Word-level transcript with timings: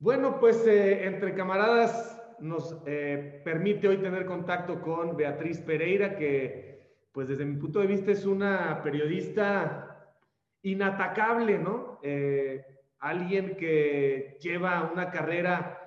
Bueno, 0.00 0.38
pues 0.38 0.64
eh, 0.64 1.06
entre 1.06 1.34
camaradas 1.34 2.22
nos 2.38 2.80
eh, 2.86 3.40
permite 3.44 3.88
hoy 3.88 3.96
tener 3.96 4.26
contacto 4.26 4.80
con 4.80 5.16
Beatriz 5.16 5.60
Pereira, 5.60 6.16
que 6.16 6.94
pues 7.10 7.26
desde 7.26 7.44
mi 7.44 7.56
punto 7.56 7.80
de 7.80 7.88
vista 7.88 8.12
es 8.12 8.24
una 8.24 8.80
periodista 8.84 10.14
inatacable, 10.62 11.58
¿no? 11.58 11.98
Eh, 12.04 12.64
alguien 13.00 13.56
que 13.56 14.38
lleva 14.40 14.88
una 14.92 15.10
carrera 15.10 15.80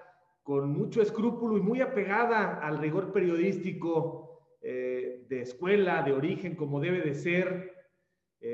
con 0.44 0.74
mucho 0.74 1.02
escrúpulo 1.02 1.58
y 1.58 1.62
muy 1.62 1.80
apegada 1.80 2.60
al 2.60 2.80
rigor 2.80 3.14
periodístico 3.14 4.28
de 4.62 5.42
escuela, 5.42 6.04
de 6.04 6.14
origen, 6.14 6.56
como 6.56 6.80
debe 6.80 7.02
de 7.02 7.16
ser, 7.16 7.74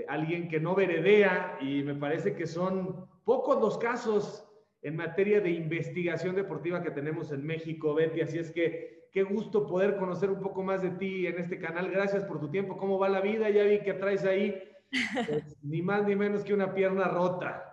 alguien 0.08 0.48
que 0.48 0.60
no 0.60 0.74
veredea 0.74 1.58
y 1.60 1.84
me 1.84 1.96
parece 1.96 2.34
que 2.34 2.48
son 2.48 3.08
pocos 3.26 3.60
los 3.60 3.78
casos 3.78 4.47
en 4.88 4.96
materia 4.96 5.42
de 5.42 5.50
investigación 5.50 6.34
deportiva 6.34 6.82
que 6.82 6.92
tenemos 6.92 7.32
en 7.34 7.46
México, 7.46 7.94
Betty. 7.94 8.22
Así 8.22 8.38
es 8.38 8.52
que 8.52 9.10
qué 9.12 9.24
gusto 9.24 9.68
poder 9.68 9.98
conocer 9.98 10.30
un 10.30 10.42
poco 10.42 10.64
más 10.64 10.82
de 10.82 10.92
ti 10.92 11.28
en 11.28 11.38
este 11.40 11.60
canal. 11.60 11.92
Gracias 11.92 12.24
por 12.24 12.40
tu 12.40 12.50
tiempo. 12.50 12.78
¿Cómo 12.78 12.98
va 12.98 13.10
la 13.10 13.20
vida? 13.20 13.50
Ya 13.50 13.64
vi 13.64 13.82
que 13.82 13.94
traes 13.94 14.24
ahí 14.24 14.58
pues, 15.28 15.58
ni 15.62 15.82
más 15.82 16.08
ni 16.08 16.16
menos 16.16 16.46
que 16.46 16.54
una 16.54 16.74
pierna 16.74 17.10
rota. 17.10 17.66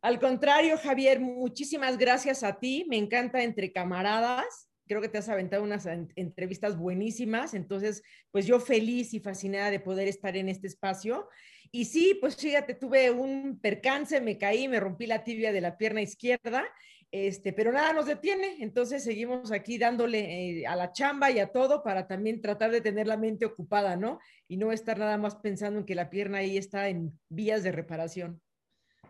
Al 0.00 0.20
contrario, 0.20 0.78
Javier, 0.78 1.18
muchísimas 1.18 1.98
gracias 1.98 2.44
a 2.44 2.60
ti. 2.60 2.86
Me 2.88 2.98
encanta 2.98 3.42
entre 3.42 3.72
camaradas 3.72 4.68
creo 4.88 5.00
que 5.00 5.08
te 5.08 5.18
has 5.18 5.28
aventado 5.28 5.62
unas 5.62 5.86
entrevistas 6.16 6.76
buenísimas, 6.76 7.54
entonces, 7.54 8.02
pues 8.32 8.46
yo 8.46 8.58
feliz 8.58 9.14
y 9.14 9.20
fascinada 9.20 9.70
de 9.70 9.78
poder 9.78 10.08
estar 10.08 10.36
en 10.36 10.48
este 10.48 10.66
espacio. 10.66 11.28
Y 11.70 11.84
sí, 11.84 12.16
pues 12.20 12.36
fíjate, 12.36 12.74
tuve 12.74 13.10
un 13.10 13.58
percance, 13.60 14.20
me 14.20 14.38
caí, 14.38 14.68
me 14.68 14.80
rompí 14.80 15.06
la 15.06 15.24
tibia 15.24 15.52
de 15.52 15.60
la 15.60 15.76
pierna 15.76 16.00
izquierda, 16.00 16.64
este, 17.10 17.52
pero 17.52 17.72
nada 17.72 17.92
nos 17.94 18.06
detiene, 18.06 18.56
entonces 18.60 19.02
seguimos 19.02 19.50
aquí 19.50 19.78
dándole 19.78 20.60
eh, 20.60 20.66
a 20.66 20.76
la 20.76 20.92
chamba 20.92 21.30
y 21.30 21.38
a 21.38 21.52
todo 21.52 21.82
para 21.82 22.06
también 22.06 22.42
tratar 22.42 22.70
de 22.70 22.82
tener 22.82 23.06
la 23.06 23.16
mente 23.16 23.46
ocupada, 23.46 23.96
¿no? 23.96 24.18
Y 24.46 24.58
no 24.58 24.72
estar 24.72 24.98
nada 24.98 25.16
más 25.16 25.36
pensando 25.36 25.80
en 25.80 25.86
que 25.86 25.94
la 25.94 26.10
pierna 26.10 26.38
ahí 26.38 26.58
está 26.58 26.88
en 26.88 27.18
vías 27.30 27.62
de 27.62 27.72
reparación. 27.72 28.42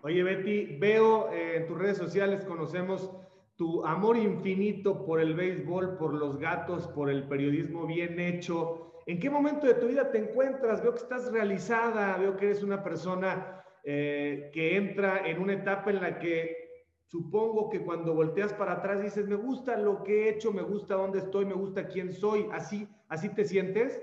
Oye, 0.02 0.22
Betty, 0.22 0.77
veo 0.78 1.33
eh, 1.33 1.56
en 1.56 1.66
tus 1.66 1.77
redes 1.77 1.98
sociales, 1.98 2.44
conocemos 2.44 3.11
tu 3.56 3.84
amor 3.84 4.16
infinito 4.16 5.05
por 5.05 5.20
el 5.20 5.34
béisbol, 5.34 5.98
por 5.98 6.14
los 6.14 6.38
gatos, 6.38 6.86
por 6.86 7.11
el 7.11 7.24
periodismo 7.24 7.88
bien 7.88 8.20
hecho. 8.20 8.88
¿En 9.09 9.19
qué 9.19 9.31
momento 9.31 9.67
de 9.67 9.73
tu 9.73 9.89
vida 9.89 10.12
te 10.12 10.19
encuentras? 10.19 10.83
Veo 10.83 10.92
que 10.92 11.01
estás 11.01 11.33
realizada, 11.33 12.19
veo 12.19 12.37
que 12.37 12.45
eres 12.45 12.62
una 12.62 12.84
persona 12.84 13.64
eh, 13.83 14.51
que 14.53 14.77
entra 14.77 15.27
en 15.27 15.41
una 15.41 15.55
etapa 15.55 15.89
en 15.89 16.03
la 16.03 16.19
que 16.19 16.84
supongo 17.06 17.70
que 17.70 17.81
cuando 17.81 18.12
volteas 18.12 18.53
para 18.53 18.75
atrás 18.75 19.03
dices, 19.03 19.27
me 19.27 19.36
gusta 19.36 19.79
lo 19.79 20.05
que 20.05 20.25
he 20.25 20.29
hecho, 20.29 20.53
me 20.53 20.61
gusta 20.61 20.97
dónde 20.97 21.20
estoy, 21.20 21.47
me 21.47 21.55
gusta 21.55 21.89
quién 21.89 22.12
soy. 22.12 22.48
¿Así, 22.53 22.86
así 23.09 23.31
te 23.31 23.47
sientes? 23.47 23.98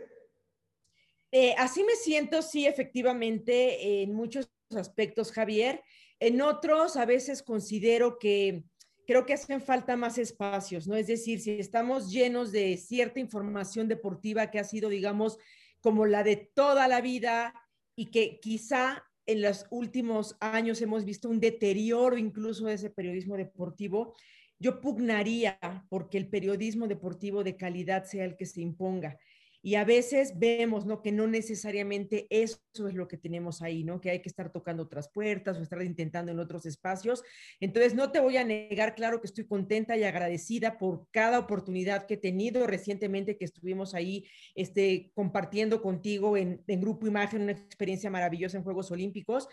Eh, 1.31 1.53
así 1.59 1.83
me 1.83 1.93
siento, 1.93 2.41
sí, 2.41 2.65
efectivamente, 2.65 4.01
en 4.01 4.11
muchos 4.11 4.49
aspectos, 4.75 5.31
Javier. 5.31 5.83
En 6.19 6.41
otros, 6.41 6.97
a 6.97 7.05
veces 7.05 7.43
considero 7.43 8.17
que 8.17 8.63
creo 9.05 9.25
que 9.25 9.33
hacen 9.33 9.61
falta 9.61 9.95
más 9.95 10.17
espacios, 10.17 10.87
¿no? 10.87 10.95
Es 10.95 11.07
decir, 11.07 11.39
si 11.39 11.51
estamos 11.51 12.11
llenos 12.11 12.51
de 12.51 12.77
cierta 12.77 13.19
información 13.19 13.87
deportiva 13.87 14.51
que 14.51 14.59
ha 14.59 14.63
sido, 14.63 14.89
digamos, 14.89 15.37
como 15.79 16.05
la 16.05 16.23
de 16.23 16.35
toda 16.35 16.87
la 16.87 17.01
vida 17.01 17.53
y 17.95 18.07
que 18.07 18.39
quizá 18.39 19.03
en 19.25 19.41
los 19.41 19.65
últimos 19.69 20.35
años 20.39 20.81
hemos 20.81 21.05
visto 21.05 21.29
un 21.29 21.39
deterioro 21.39 22.17
incluso 22.17 22.65
de 22.65 22.73
ese 22.73 22.89
periodismo 22.89 23.37
deportivo, 23.37 24.15
yo 24.59 24.79
pugnaría 24.81 25.59
porque 25.89 26.17
el 26.17 26.29
periodismo 26.29 26.87
deportivo 26.87 27.43
de 27.43 27.57
calidad 27.57 28.05
sea 28.05 28.25
el 28.25 28.35
que 28.35 28.45
se 28.45 28.61
imponga. 28.61 29.17
Y 29.65 29.73
a 29.73 29.83
veces 29.83 30.37
vemos, 30.37 30.85
¿no? 30.85 31.01
Que 31.01 31.11
no 31.11 31.25
necesariamente 31.25 32.27
eso 32.29 32.59
es 32.87 32.93
lo 32.93 33.07
que 33.07 33.17
tenemos 33.17 33.63
ahí, 33.63 33.83
¿no? 33.83 33.99
Que 33.99 34.11
hay 34.11 34.21
que 34.21 34.29
estar 34.29 34.51
tocando 34.51 34.83
otras 34.83 35.09
puertas 35.09 35.57
o 35.57 35.63
estar 35.63 35.81
intentando 35.81 36.31
en 36.31 36.37
otros 36.37 36.67
espacios. 36.67 37.23
Entonces, 37.59 37.95
no 37.95 38.11
te 38.11 38.19
voy 38.19 38.37
a 38.37 38.43
negar, 38.43 38.93
claro 38.93 39.19
que 39.21 39.25
estoy 39.25 39.47
contenta 39.47 39.97
y 39.97 40.03
agradecida 40.03 40.77
por 40.77 41.07
cada 41.09 41.39
oportunidad 41.39 42.05
que 42.05 42.13
he 42.13 42.17
tenido 42.17 42.67
recientemente 42.67 43.39
que 43.39 43.45
estuvimos 43.45 43.95
ahí 43.95 44.27
este, 44.53 45.11
compartiendo 45.15 45.81
contigo 45.81 46.37
en, 46.37 46.63
en 46.67 46.79
Grupo 46.79 47.07
Imagen, 47.07 47.41
una 47.41 47.53
experiencia 47.53 48.11
maravillosa 48.11 48.57
en 48.57 48.63
Juegos 48.63 48.91
Olímpicos. 48.91 49.47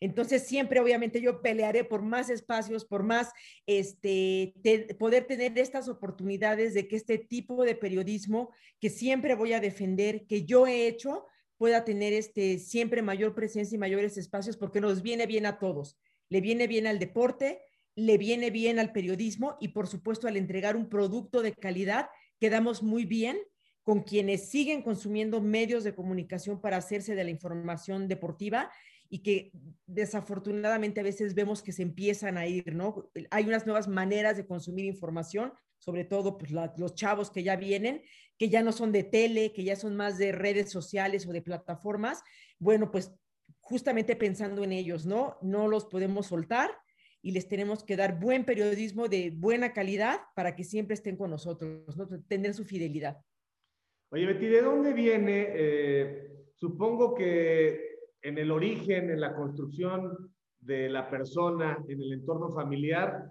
Entonces, 0.00 0.46
siempre, 0.46 0.80
obviamente, 0.80 1.20
yo 1.20 1.42
pelearé 1.42 1.84
por 1.84 2.02
más 2.02 2.30
espacios, 2.30 2.84
por 2.84 3.02
más, 3.02 3.30
este, 3.66 4.54
poder 4.98 5.26
tener 5.26 5.58
estas 5.58 5.88
oportunidades 5.88 6.74
de 6.74 6.88
que 6.88 6.96
este 6.96 7.18
tipo 7.18 7.64
de 7.64 7.74
periodismo 7.74 8.50
que 8.80 8.90
siempre 8.90 9.34
voy 9.34 9.52
a 9.52 9.60
defender, 9.60 10.26
que 10.26 10.44
yo 10.44 10.66
he 10.66 10.86
hecho, 10.86 11.26
pueda 11.56 11.84
tener 11.84 12.12
este, 12.12 12.58
siempre 12.58 13.02
mayor 13.02 13.34
presencia 13.34 13.76
y 13.76 13.78
mayores 13.78 14.18
espacios, 14.18 14.56
porque 14.56 14.80
nos 14.80 15.02
viene 15.02 15.26
bien 15.26 15.46
a 15.46 15.58
todos. 15.58 15.98
Le 16.28 16.40
viene 16.40 16.66
bien 16.66 16.86
al 16.86 16.98
deporte, 16.98 17.60
le 17.94 18.18
viene 18.18 18.50
bien 18.50 18.78
al 18.78 18.92
periodismo 18.92 19.56
y, 19.60 19.68
por 19.68 19.86
supuesto, 19.86 20.26
al 20.26 20.36
entregar 20.36 20.76
un 20.76 20.88
producto 20.88 21.42
de 21.42 21.54
calidad, 21.54 22.08
quedamos 22.40 22.82
muy 22.82 23.04
bien 23.04 23.38
con 23.84 24.02
quienes 24.02 24.48
siguen 24.48 24.82
consumiendo 24.82 25.40
medios 25.40 25.84
de 25.84 25.94
comunicación 25.94 26.60
para 26.60 26.78
hacerse 26.78 27.14
de 27.14 27.24
la 27.24 27.30
información 27.30 28.08
deportiva 28.08 28.72
y 29.14 29.20
que 29.20 29.52
desafortunadamente 29.86 30.98
a 30.98 31.04
veces 31.04 31.36
vemos 31.36 31.62
que 31.62 31.70
se 31.70 31.82
empiezan 31.82 32.36
a 32.36 32.48
ir, 32.48 32.74
¿no? 32.74 33.12
Hay 33.30 33.44
unas 33.44 33.64
nuevas 33.64 33.86
maneras 33.86 34.36
de 34.36 34.44
consumir 34.44 34.86
información, 34.86 35.52
sobre 35.78 36.04
todo 36.04 36.36
pues, 36.36 36.50
los 36.50 36.96
chavos 36.96 37.30
que 37.30 37.44
ya 37.44 37.54
vienen, 37.54 38.02
que 38.36 38.48
ya 38.48 38.64
no 38.64 38.72
son 38.72 38.90
de 38.90 39.04
tele, 39.04 39.52
que 39.52 39.62
ya 39.62 39.76
son 39.76 39.94
más 39.94 40.18
de 40.18 40.32
redes 40.32 40.68
sociales 40.68 41.28
o 41.28 41.32
de 41.32 41.42
plataformas. 41.42 42.24
Bueno, 42.58 42.90
pues 42.90 43.12
justamente 43.60 44.16
pensando 44.16 44.64
en 44.64 44.72
ellos, 44.72 45.06
¿no? 45.06 45.38
No 45.42 45.68
los 45.68 45.84
podemos 45.84 46.26
soltar 46.26 46.72
y 47.22 47.30
les 47.30 47.46
tenemos 47.46 47.84
que 47.84 47.94
dar 47.94 48.18
buen 48.18 48.44
periodismo 48.44 49.06
de 49.06 49.30
buena 49.30 49.72
calidad 49.72 50.22
para 50.34 50.56
que 50.56 50.64
siempre 50.64 50.94
estén 50.94 51.16
con 51.16 51.30
nosotros, 51.30 51.96
¿no? 51.96 52.08
Tener 52.26 52.52
su 52.52 52.64
fidelidad. 52.64 53.18
Oye, 54.10 54.26
Betty, 54.26 54.46
¿de 54.46 54.60
dónde 54.60 54.92
viene? 54.92 55.46
Eh, 55.50 56.30
supongo 56.56 57.14
que 57.14 57.93
en 58.24 58.38
el 58.38 58.50
origen, 58.50 59.10
en 59.10 59.20
la 59.20 59.34
construcción 59.34 60.32
de 60.60 60.88
la 60.88 61.08
persona, 61.10 61.78
en 61.88 62.00
el 62.00 62.12
entorno 62.14 62.50
familiar. 62.50 63.30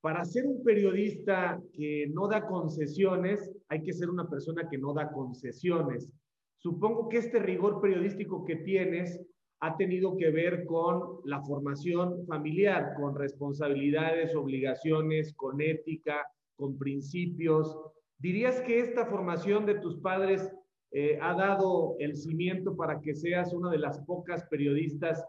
Para 0.00 0.24
ser 0.24 0.46
un 0.46 0.64
periodista 0.64 1.60
que 1.72 2.08
no 2.12 2.26
da 2.26 2.44
concesiones, 2.46 3.52
hay 3.68 3.82
que 3.84 3.92
ser 3.92 4.10
una 4.10 4.28
persona 4.28 4.68
que 4.68 4.78
no 4.78 4.92
da 4.92 5.12
concesiones. 5.12 6.10
Supongo 6.58 7.08
que 7.08 7.18
este 7.18 7.38
rigor 7.38 7.80
periodístico 7.80 8.44
que 8.44 8.56
tienes 8.56 9.24
ha 9.60 9.76
tenido 9.76 10.16
que 10.16 10.30
ver 10.30 10.64
con 10.66 11.20
la 11.24 11.40
formación 11.42 12.26
familiar, 12.26 12.94
con 12.96 13.14
responsabilidades, 13.14 14.34
obligaciones, 14.34 15.32
con 15.34 15.60
ética, 15.60 16.26
con 16.56 16.76
principios. 16.76 17.78
¿Dirías 18.18 18.60
que 18.62 18.80
esta 18.80 19.06
formación 19.06 19.66
de 19.66 19.76
tus 19.76 20.00
padres 20.00 20.52
eh, 20.92 21.18
ha 21.20 21.34
dado 21.34 21.96
el 21.98 22.14
cimiento 22.16 22.76
para 22.76 23.00
que 23.00 23.14
seas 23.14 23.52
una 23.54 23.70
de 23.70 23.78
las 23.78 23.98
pocas 24.00 24.44
periodistas 24.50 25.24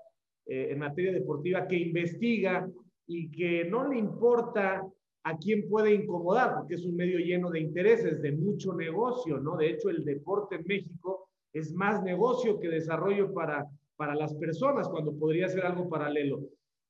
eh, 0.45 0.67
en 0.71 0.79
materia 0.79 1.13
deportiva 1.13 1.67
que 1.67 1.77
investiga 1.77 2.69
y 3.07 3.31
que 3.31 3.63
no 3.65 3.87
le 3.87 3.97
importa 3.97 4.85
a 5.23 5.37
quién 5.37 5.69
puede 5.69 5.93
incomodar, 5.93 6.55
porque 6.57 6.75
es 6.75 6.85
un 6.85 6.97
medio 6.97 7.17
lleno 7.17 7.49
de 7.49 7.61
intereses, 7.61 8.21
de 8.21 8.33
mucho 8.33 8.73
negocio, 8.73 9.39
¿no? 9.39 9.55
De 9.55 9.69
hecho, 9.69 9.89
el 9.89 10.03
deporte 10.03 10.55
en 10.55 10.65
México 10.67 11.29
es 11.53 11.73
más 11.73 12.03
negocio 12.03 12.59
que 12.59 12.67
desarrollo 12.67 13.33
para, 13.33 13.65
para 13.95 14.15
las 14.15 14.35
personas, 14.35 14.89
cuando 14.89 15.17
podría 15.17 15.47
ser 15.47 15.65
algo 15.65 15.87
paralelo. 15.87 16.41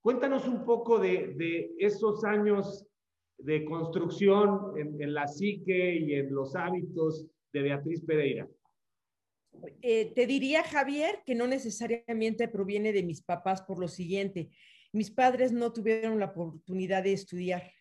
Cuéntanos 0.02 0.48
un 0.48 0.66
poco 0.66 0.98
de, 0.98 1.36
de 1.36 1.76
esos 1.78 2.24
años 2.24 2.88
de 3.38 3.66
construcción 3.66 4.74
en, 4.78 5.00
en 5.00 5.14
la 5.14 5.28
psique 5.28 5.96
y 5.96 6.14
en 6.16 6.34
los 6.34 6.56
hábitos 6.56 7.28
de 7.54 7.62
Beatriz 7.62 8.04
Pereira. 8.04 8.48
Eh, 9.82 10.12
te 10.14 10.26
diría, 10.28 10.64
Javier, 10.64 11.22
que 11.26 11.36
no 11.36 11.48
necesariamente 11.48 12.48
proviene 12.48 12.92
de 12.94 13.04
mis 13.04 13.22
papás 13.22 13.62
por 13.62 13.80
lo 13.80 13.88
siguiente. 13.88 14.50
Mis 14.92 15.12
padres 15.12 15.52
no 15.52 15.72
tuvieron 15.74 16.20
la 16.20 16.28
oportunidad 16.28 17.04
de 17.04 17.14
estudiar. 17.14 17.72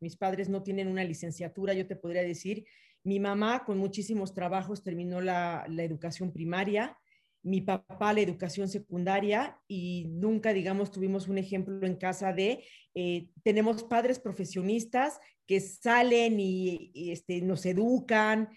Mis 0.00 0.16
padres 0.16 0.48
no 0.48 0.62
tienen 0.62 0.88
una 0.88 1.04
licenciatura, 1.04 1.74
yo 1.74 1.86
te 1.86 1.96
podría 1.96 2.22
decir. 2.22 2.66
Mi 3.04 3.20
mamá, 3.20 3.64
con 3.64 3.78
muchísimos 3.78 4.34
trabajos, 4.34 4.82
terminó 4.82 5.20
la, 5.20 5.64
educación 5.78 6.32
primaria. 6.32 6.96
Mi 7.42 7.60
papá, 7.60 8.12
la 8.12 8.20
educación 8.20 8.68
secundaria. 8.68 9.58
Y 9.66 10.06
nunca, 10.08 10.52
digamos, 10.52 10.90
tuvimos 10.90 11.28
un 11.28 11.38
ejemplo 11.38 11.86
en 11.86 11.96
casa 11.96 12.32
de, 12.32 12.64
eh, 12.94 13.30
tenemos 13.42 13.84
padres 13.84 14.18
profesionistas 14.18 15.18
que 15.46 15.60
salen 15.60 16.38
y, 16.38 16.90
y 16.92 17.12
este, 17.12 17.40
nos 17.40 17.64
educan. 17.64 18.50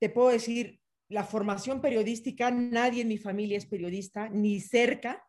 Te 0.00 0.08
puedo 0.08 0.30
decir, 0.30 0.80
la 1.14 1.22
formación 1.22 1.80
periodística, 1.80 2.50
nadie 2.50 3.02
en 3.02 3.08
mi 3.08 3.18
familia 3.18 3.56
es 3.56 3.66
periodista, 3.66 4.28
ni 4.30 4.58
cerca. 4.58 5.24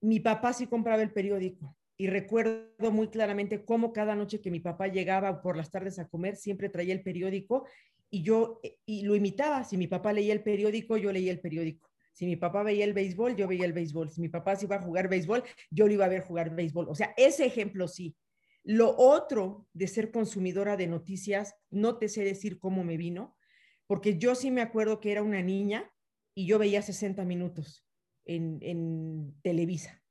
Mi 0.00 0.18
papá 0.18 0.54
sí 0.54 0.66
compraba 0.66 1.02
el 1.02 1.12
periódico. 1.12 1.76
y 1.96 2.08
recuerdo 2.08 2.90
muy 2.90 3.08
claramente 3.08 3.64
cómo 3.64 3.92
cada 3.92 4.16
noche 4.16 4.40
que 4.40 4.50
mi 4.50 4.58
papá 4.58 4.88
llegaba 4.88 5.40
por 5.42 5.56
las 5.56 5.70
tardes 5.70 5.98
a 6.00 6.08
comer, 6.08 6.34
siempre 6.34 6.68
traía 6.68 6.92
el 6.92 7.04
periódico 7.04 7.66
y 8.10 8.22
yo 8.22 8.60
y 8.84 9.02
lo 9.02 9.14
imitaba. 9.14 9.62
Si 9.62 9.76
mi 9.76 9.86
papá 9.86 10.12
leía 10.12 10.32
el 10.32 10.42
periódico, 10.42 10.96
yo 10.96 11.12
leía 11.12 11.30
el 11.30 11.40
periódico. 11.40 11.88
Si 12.12 12.24
mi 12.26 12.36
papá 12.36 12.62
veía 12.62 12.84
el 12.84 12.94
béisbol, 12.94 13.36
yo 13.36 13.46
veía 13.46 13.66
el 13.66 13.74
béisbol. 13.74 14.10
Si 14.10 14.22
mi 14.22 14.28
papá 14.28 14.56
se 14.56 14.64
iba 14.64 14.76
a 14.76 14.82
jugar 14.82 15.08
béisbol, 15.08 15.44
yo 15.70 15.86
lo 15.86 15.92
iba 15.92 16.06
a 16.06 16.08
ver 16.08 16.22
jugar 16.22 16.54
béisbol. 16.56 16.88
O 16.88 16.94
sea, 16.94 17.12
ese 17.16 17.44
ejemplo 17.44 17.86
sí. 17.86 18.16
Lo 18.64 18.96
otro 18.96 19.68
de 19.74 19.86
ser 19.86 20.10
consumidora 20.10 20.78
de 20.78 20.86
noticias, 20.86 21.54
no 21.70 21.98
te 21.98 22.08
sé 22.08 22.24
decir 22.24 22.58
cómo 22.58 22.82
me 22.82 22.96
vino, 22.96 23.36
porque 23.86 24.18
yo 24.18 24.34
sí 24.34 24.50
me 24.50 24.62
acuerdo 24.62 25.00
que 25.00 25.12
era 25.12 25.22
una 25.22 25.42
niña 25.42 25.90
y 26.34 26.46
yo 26.46 26.58
veía 26.58 26.82
60 26.82 27.24
minutos 27.24 27.86
en, 28.24 29.34
Televisa. 29.42 30.02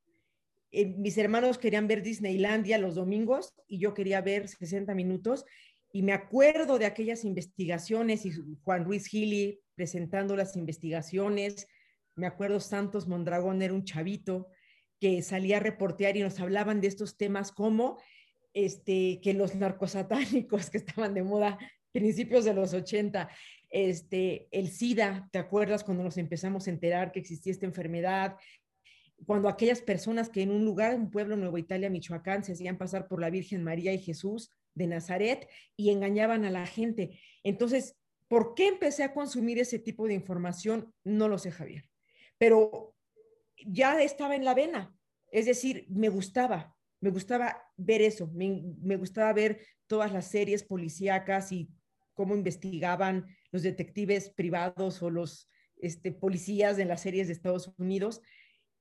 Eh, 0.71 0.85
mis 0.85 1.17
hermanos 1.17 1.57
querían 1.57 1.87
ver 1.87 2.01
Disneylandia 2.01 2.77
los 2.77 2.95
domingos 2.95 3.53
y 3.67 3.79
yo 3.79 3.93
quería 3.93 4.21
ver 4.21 4.47
60 4.47 4.93
minutos 4.95 5.45
y 5.91 6.01
me 6.01 6.13
acuerdo 6.13 6.79
de 6.79 6.85
aquellas 6.85 7.23
investigaciones 7.23 8.25
y 8.25 8.31
Juan 8.63 8.83
Ruiz 8.83 9.05
Gili 9.05 9.61
presentando 9.75 10.35
las 10.35 10.55
investigaciones. 10.55 11.67
Me 12.15 12.25
acuerdo 12.25 12.59
Santos 12.59 13.07
Mondragón 13.07 13.61
era 13.61 13.73
un 13.73 13.83
chavito 13.83 14.47
que 14.99 15.21
salía 15.21 15.57
a 15.57 15.59
reportear 15.59 16.17
y 16.17 16.21
nos 16.21 16.39
hablaban 16.39 16.81
de 16.81 16.87
estos 16.87 17.17
temas 17.17 17.51
como 17.51 17.99
este, 18.53 19.19
que 19.21 19.33
los 19.33 19.55
narcosatánicos 19.55 20.69
que 20.69 20.77
estaban 20.77 21.13
de 21.13 21.23
moda 21.23 21.59
principios 21.91 22.43
de 22.43 22.53
los 22.53 22.73
80, 22.73 23.29
este, 23.73 24.47
el 24.51 24.69
SIDA, 24.69 25.27
¿te 25.31 25.39
acuerdas 25.39 25.83
cuando 25.83 26.03
nos 26.03 26.17
empezamos 26.17 26.67
a 26.67 26.69
enterar 26.69 27.11
que 27.11 27.19
existía 27.19 27.51
esta 27.51 27.65
enfermedad? 27.65 28.37
Cuando 29.25 29.49
aquellas 29.49 29.81
personas 29.81 30.29
que 30.29 30.43
en 30.43 30.51
un 30.51 30.63
lugar, 30.63 30.95
un 30.95 31.09
pueblo, 31.09 31.35
Nueva 31.35 31.59
Italia, 31.59 31.89
Michoacán, 31.89 32.43
se 32.43 32.53
hacían 32.53 32.77
pasar 32.77 33.07
por 33.07 33.19
la 33.19 33.31
Virgen 33.31 33.63
María 33.63 33.91
y 33.91 33.97
Jesús, 33.97 34.51
de 34.75 34.87
Nazaret 34.87 35.47
y 35.75 35.89
engañaban 35.89 36.45
a 36.45 36.51
la 36.51 36.65
gente. 36.65 37.19
Entonces, 37.43 37.95
¿por 38.27 38.55
qué 38.55 38.67
empecé 38.67 39.03
a 39.03 39.13
consumir 39.13 39.59
ese 39.59 39.79
tipo 39.79 40.07
de 40.07 40.13
información? 40.13 40.93
No 41.03 41.27
lo 41.27 41.37
sé, 41.37 41.51
Javier. 41.51 41.89
Pero 42.37 42.95
ya 43.65 44.01
estaba 44.01 44.35
en 44.35 44.45
la 44.45 44.53
vena. 44.53 44.95
Es 45.31 45.45
decir, 45.45 45.87
me 45.89 46.09
gustaba, 46.09 46.75
me 47.01 47.09
gustaba 47.09 47.63
ver 47.75 48.01
eso, 48.01 48.29
me, 48.33 48.95
gustaba 48.97 49.33
ver 49.33 49.65
todas 49.87 50.11
las 50.11 50.27
series 50.27 50.63
policíacas 50.63 51.51
y 51.51 51.69
cómo 52.13 52.35
investigaban 52.35 53.27
los 53.53 53.63
detectives 53.63 54.29
privados 54.31 55.01
o 55.01 55.09
los 55.09 55.50
este, 55.77 56.11
policías 56.11 56.75
de 56.75 56.83
las 56.83 57.00
series 57.00 57.27
de 57.27 57.33
Estados 57.33 57.73
Unidos. 57.77 58.21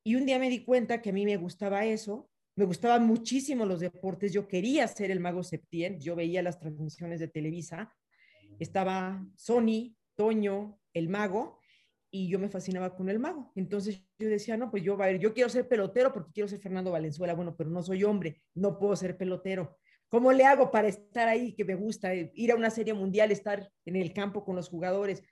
Y 0.02 0.16
un 0.16 0.26
día 0.26 0.40
me 0.40 0.50
di 0.50 0.64
cuenta 0.64 1.00
que 1.00 1.10
a 1.10 1.12
mí 1.12 1.24
me 1.24 1.36
gustaba 1.36 1.84
eso 1.86 2.28
me 2.54 2.64
gustaban 2.66 3.06
muchísimo 3.06 3.64
los 3.64 3.80
deportes, 3.80 4.32
yo 4.32 4.46
quería 4.46 4.86
ser 4.86 5.10
el 5.10 5.20
mago 5.20 5.42
Septién, 5.42 5.98
yo 6.00 6.14
veía 6.14 6.42
las 6.42 6.58
transmisiones 6.58 7.19
de 7.19 7.28
Televisa, 7.28 7.94
estaba 8.58 9.24
Sony, 9.36 9.96
Toño, 10.14 10.78
el 10.92 11.08
mago, 11.08 11.60
y 12.10 12.28
yo 12.28 12.38
me 12.38 12.50
fascinaba 12.50 12.94
con 12.94 13.08
el 13.08 13.18
mago. 13.18 13.50
Entonces 13.56 14.02
yo 14.18 14.28
decía, 14.28 14.58
no, 14.58 14.70
pues 14.70 14.82
yo, 14.82 14.98
yo 15.18 15.32
quiero 15.32 15.48
ser 15.48 15.66
pelotero 15.66 16.12
porque 16.12 16.32
quiero 16.32 16.46
ser 16.46 16.58
Fernando 16.58 16.90
Valenzuela, 16.90 17.32
bueno, 17.32 17.56
pero 17.56 17.70
no 17.70 17.82
soy 17.82 18.04
hombre, 18.04 18.42
no 18.54 18.78
puedo 18.78 18.94
ser 18.96 19.16
pelotero. 19.16 19.78
¿Cómo 20.12 20.31
le 20.31 20.44
hago 20.44 20.70
para 20.70 20.88
estar 20.88 21.26
ahí, 21.26 21.55
que 21.55 21.64
me 21.64 21.75
gusta, 21.75 22.12
eh, 22.12 22.31
ir 22.35 22.53
a 22.53 22.55
una 22.55 22.69
serie 22.69 22.93
mundial, 22.93 23.32
estar 23.32 23.73
en 23.87 23.97
el 23.97 24.12
campo 24.12 24.44
con 24.44 24.55
los 24.55 24.69
jugadores? 24.69 25.23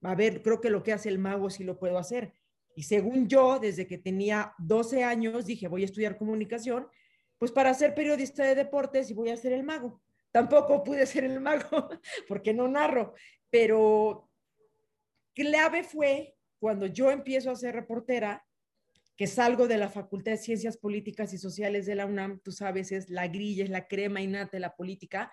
A 0.00 0.14
ver, 0.14 0.40
creo 0.40 0.62
que 0.62 0.70
lo 0.70 0.82
que 0.82 0.94
hace 0.94 1.10
el 1.10 1.18
mago 1.18 1.50
sí 1.50 1.62
lo 1.62 1.78
puedo 1.78 1.98
hacer. 1.98 2.32
Y 2.74 2.84
según 2.84 3.28
yo, 3.28 3.58
desde 3.58 3.86
que 3.86 3.98
tenía 3.98 4.54
12 4.56 5.04
años, 5.04 5.44
dije, 5.44 5.68
voy 5.68 5.82
a 5.82 5.84
estudiar 5.84 6.16
comunicación, 6.16 6.88
pues 7.36 7.52
para 7.52 7.74
ser 7.74 7.94
periodista 7.94 8.42
de 8.42 8.54
deportes 8.54 9.10
y 9.10 9.14
voy 9.14 9.28
a 9.28 9.36
ser 9.36 9.52
el 9.52 9.62
mago. 9.62 10.00
Tampoco 10.30 10.82
pude 10.84 11.04
ser 11.04 11.24
el 11.24 11.38
mago 11.38 11.90
porque 12.26 12.54
no 12.54 12.66
narro, 12.66 13.12
pero 13.50 14.30
clave 15.34 15.84
fue 15.84 16.34
cuando 16.58 16.86
yo 16.86 17.10
empiezo 17.10 17.50
a 17.50 17.56
ser 17.56 17.74
reportera, 17.74 18.42
que 19.20 19.26
salgo 19.26 19.68
de 19.68 19.76
la 19.76 19.90
Facultad 19.90 20.32
de 20.32 20.38
Ciencias 20.38 20.78
Políticas 20.78 21.34
y 21.34 21.36
Sociales 21.36 21.84
de 21.84 21.94
la 21.94 22.06
UNAM, 22.06 22.40
tú 22.42 22.52
sabes, 22.52 22.90
es 22.90 23.10
la 23.10 23.28
grilla, 23.28 23.64
es 23.64 23.68
la 23.68 23.86
crema 23.86 24.22
innata 24.22 24.52
de 24.52 24.60
la 24.60 24.74
política, 24.74 25.30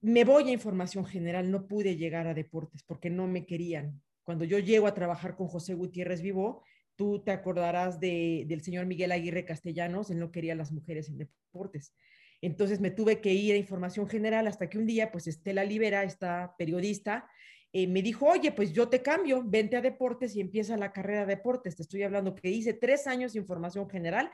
me 0.00 0.22
voy 0.22 0.48
a 0.48 0.52
información 0.52 1.04
general, 1.04 1.50
no 1.50 1.66
pude 1.66 1.96
llegar 1.96 2.28
a 2.28 2.34
deportes 2.34 2.84
porque 2.84 3.10
no 3.10 3.26
me 3.26 3.46
querían, 3.46 4.00
cuando 4.22 4.44
yo 4.44 4.60
llego 4.60 4.86
a 4.86 4.94
trabajar 4.94 5.34
con 5.34 5.48
José 5.48 5.74
Gutiérrez 5.74 6.22
Vivo, 6.22 6.62
tú 6.94 7.20
te 7.24 7.32
acordarás 7.32 7.98
de, 7.98 8.44
del 8.46 8.62
señor 8.62 8.86
Miguel 8.86 9.10
Aguirre 9.10 9.44
Castellanos, 9.44 10.12
él 10.12 10.20
no 10.20 10.30
quería 10.30 10.54
las 10.54 10.70
mujeres 10.70 11.08
en 11.08 11.18
deportes. 11.18 11.92
Entonces 12.40 12.78
me 12.78 12.92
tuve 12.92 13.20
que 13.20 13.34
ir 13.34 13.54
a 13.54 13.58
información 13.58 14.06
general 14.08 14.46
hasta 14.46 14.70
que 14.70 14.78
un 14.78 14.86
día, 14.86 15.10
pues 15.10 15.26
Estela 15.26 15.64
Libera, 15.64 16.04
esta 16.04 16.54
periodista, 16.56 17.28
eh, 17.72 17.86
me 17.86 18.02
dijo, 18.02 18.26
oye, 18.26 18.52
pues 18.52 18.72
yo 18.72 18.88
te 18.88 19.02
cambio, 19.02 19.42
vente 19.44 19.76
a 19.76 19.80
deportes 19.80 20.34
y 20.34 20.40
empieza 20.40 20.76
la 20.76 20.92
carrera 20.92 21.20
de 21.20 21.36
deportes. 21.36 21.76
Te 21.76 21.82
estoy 21.82 22.02
hablando 22.02 22.34
que 22.34 22.48
hice 22.48 22.72
tres 22.72 23.06
años 23.06 23.32
de 23.32 23.38
información 23.38 23.88
general 23.88 24.30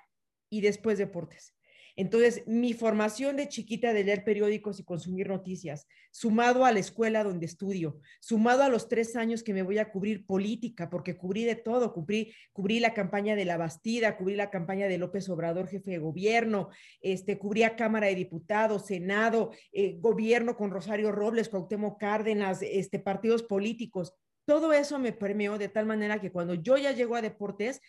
y 0.50 0.62
después 0.62 0.99
deportes. 0.99 1.55
Entonces, 1.97 2.43
mi 2.47 2.75
formación 2.75 3.37
de 3.37 3.49
chiquita 3.49 3.95
de 3.95 4.05
leer 4.05 4.23
periódicos 4.23 4.79
y 4.79 4.85
consumir 4.85 5.29
noticias, 5.29 5.87
sumado 6.11 6.67
a 6.67 6.73
la 6.73 6.79
escuela 6.79 7.25
donde 7.25 7.47
estudio, 7.47 8.01
sumado 8.21 8.63
a 8.63 8.69
los 8.69 8.89
tres 8.89 9.17
años 9.17 9.43
que 9.43 9.55
me 9.55 9.63
voy 9.63 9.79
a 9.79 9.91
cubrir 9.91 10.27
política, 10.27 10.91
porque 10.91 11.17
cubrí 11.17 11.45
de 11.45 11.57
todo, 11.57 11.95
cubrí, 11.95 12.81
la 12.81 12.93
campaña 12.93 13.35
de 13.35 13.47
la 13.47 13.57
Bastida, 13.57 14.19
cubrí 14.19 14.37
la 14.37 14.51
campaña 14.51 14.89
de 14.89 14.99
López 14.99 15.27
Obrador, 15.31 15.69
jefe 15.69 15.93
de 15.93 15.99
gobierno, 15.99 16.69
este, 17.01 17.39
cubrí 17.39 17.63
a 17.63 17.77
Cámara 17.77 18.09
de 18.09 18.15
Diputados, 18.15 18.87
Senado, 18.87 19.53
eh, 19.73 19.97
gobierno 19.99 20.55
con 20.55 20.71
Rosario 20.71 21.13
Robles, 21.13 21.49
Cuauhtémoc 21.49 21.99
Cárdenas, 21.99 22.61
este, 22.61 22.99
partidos 22.99 23.43
políticos. 23.43 24.13
Todo 24.45 24.73
eso 24.75 24.99
me 24.99 25.13
permeó 25.13 25.57
de 25.59 25.69
tal 25.69 25.87
manera 25.87 26.21
que 26.21 26.31
cuando 26.31 26.55
yo 26.55 26.77
ya 26.77 26.93
llego 26.93 27.17
a 27.17 27.23
deportes, 27.23 27.81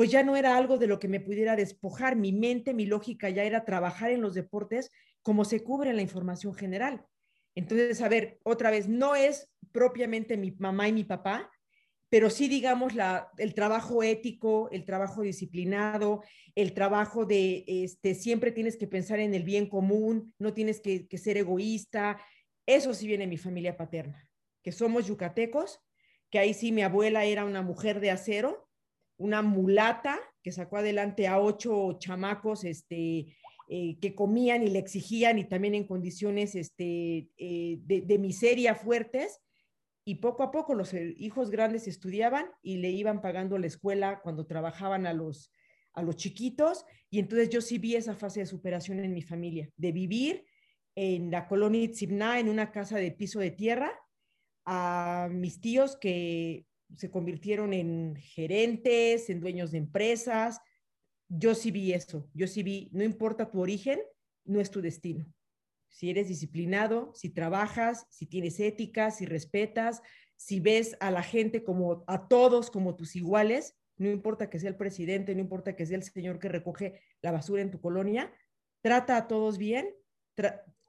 pues 0.00 0.10
ya 0.10 0.22
no 0.22 0.34
era 0.34 0.56
algo 0.56 0.78
de 0.78 0.86
lo 0.86 0.98
que 0.98 1.08
me 1.08 1.20
pudiera 1.20 1.56
despojar. 1.56 2.16
Mi 2.16 2.32
mente, 2.32 2.72
mi 2.72 2.86
lógica 2.86 3.28
ya 3.28 3.44
era 3.44 3.66
trabajar 3.66 4.10
en 4.10 4.22
los 4.22 4.32
deportes 4.32 4.90
como 5.20 5.44
se 5.44 5.62
cubre 5.62 5.90
en 5.90 5.96
la 5.96 6.00
información 6.00 6.54
general. 6.54 7.04
Entonces, 7.54 8.00
a 8.00 8.08
ver, 8.08 8.38
otra 8.42 8.70
vez, 8.70 8.88
no 8.88 9.14
es 9.14 9.52
propiamente 9.72 10.38
mi 10.38 10.52
mamá 10.52 10.88
y 10.88 10.94
mi 10.94 11.04
papá, 11.04 11.50
pero 12.08 12.30
sí, 12.30 12.48
digamos, 12.48 12.94
la, 12.94 13.28
el 13.36 13.52
trabajo 13.52 14.02
ético, 14.02 14.70
el 14.72 14.86
trabajo 14.86 15.20
disciplinado, 15.20 16.22
el 16.54 16.72
trabajo 16.72 17.26
de, 17.26 17.64
este, 17.66 18.14
siempre 18.14 18.52
tienes 18.52 18.78
que 18.78 18.86
pensar 18.86 19.20
en 19.20 19.34
el 19.34 19.42
bien 19.42 19.68
común, 19.68 20.32
no 20.38 20.54
tienes 20.54 20.80
que, 20.80 21.06
ser 21.18 21.36
egoísta. 21.36 22.18
Eso 22.64 22.94
sí 22.94 23.06
viene 23.06 23.24
de 23.24 23.30
mi 23.30 23.36
familia 23.36 23.76
paterna, 23.76 24.26
que 24.62 24.72
somos 24.72 25.08
yucatecos, 25.08 25.78
que 26.30 26.38
ahí 26.38 26.54
sí 26.54 26.72
mi 26.72 26.80
abuela 26.80 27.26
era 27.26 27.44
una 27.44 27.60
mujer 27.60 28.00
de 28.00 28.12
acero, 28.12 28.69
una 29.20 29.42
mulata 29.42 30.18
que 30.42 30.50
sacó 30.50 30.78
adelante 30.78 31.28
a 31.28 31.38
ocho 31.38 31.98
chamacos 31.98 32.64
este, 32.64 33.36
eh, 33.68 33.98
que 34.00 34.14
comían 34.14 34.62
y 34.62 34.70
le 34.70 34.78
exigían 34.78 35.38
y 35.38 35.44
también 35.44 35.74
en 35.74 35.86
condiciones 35.86 36.54
este, 36.54 37.28
eh, 37.36 37.78
de, 37.82 38.18
miseria 38.18 38.74
fuertes. 38.74 39.38
Y 40.06 40.16
poco 40.16 40.42
a 40.42 40.50
poco 40.50 40.74
los 40.74 40.94
eh, 40.94 41.14
hijos 41.18 41.50
grandes 41.50 41.86
estudiaban 41.86 42.46
y 42.62 42.78
le 42.78 42.90
iban 42.90 43.20
pagando 43.20 43.58
la 43.58 43.66
escuela 43.66 44.22
cuando 44.22 44.46
trabajaban 44.46 45.06
a 45.06 45.12
los, 45.12 45.52
a 45.92 46.02
los 46.02 46.16
chiquitos. 46.16 46.86
Y 47.10 47.18
entonces 47.18 47.50
yo 47.50 47.60
sí 47.60 47.76
vi 47.76 47.96
esa 47.96 48.14
fase 48.14 48.40
de 48.40 48.46
superación 48.46 49.00
en 49.00 49.12
mi 49.12 49.20
familia, 49.20 49.68
de 49.76 49.92
vivir 49.92 50.46
en 50.94 51.30
la 51.30 51.46
colonia 51.46 51.82
Itzibná, 51.82 52.40
en 52.40 52.48
una 52.48 52.72
casa 52.72 52.96
de 52.96 53.12
piso 53.12 53.38
de 53.38 53.50
tierra, 53.50 53.92
a 54.64 55.28
mis 55.30 55.60
tíos 55.60 55.98
que 56.00 56.64
se 56.96 57.10
convirtieron 57.10 57.72
en 57.72 58.16
gerentes, 58.16 59.30
en 59.30 59.40
dueños 59.40 59.70
de 59.70 59.78
empresas. 59.78 60.60
Yo 61.28 61.54
sí 61.54 61.70
vi 61.70 61.92
eso, 61.92 62.28
yo 62.34 62.46
sí 62.46 62.62
vi, 62.62 62.90
no 62.92 63.04
importa 63.04 63.50
tu 63.50 63.60
origen, 63.60 64.00
no 64.44 64.60
es 64.60 64.70
tu 64.70 64.80
destino. 64.80 65.32
Si 65.88 66.10
eres 66.10 66.28
disciplinado, 66.28 67.12
si 67.14 67.30
trabajas, 67.30 68.06
si 68.10 68.26
tienes 68.26 68.60
ética, 68.60 69.10
si 69.10 69.26
respetas, 69.26 70.02
si 70.36 70.60
ves 70.60 70.96
a 71.00 71.10
la 71.10 71.22
gente 71.22 71.64
como 71.64 72.04
a 72.06 72.28
todos 72.28 72.70
como 72.70 72.96
tus 72.96 73.16
iguales, 73.16 73.76
no 73.96 74.08
importa 74.08 74.48
que 74.48 74.58
sea 74.58 74.70
el 74.70 74.76
presidente, 74.76 75.34
no 75.34 75.40
importa 75.40 75.76
que 75.76 75.84
sea 75.84 75.96
el 75.96 76.02
señor 76.02 76.38
que 76.38 76.48
recoge 76.48 77.00
la 77.20 77.32
basura 77.32 77.60
en 77.60 77.70
tu 77.70 77.80
colonia, 77.80 78.32
trata 78.80 79.16
a 79.16 79.28
todos 79.28 79.58
bien, 79.58 79.94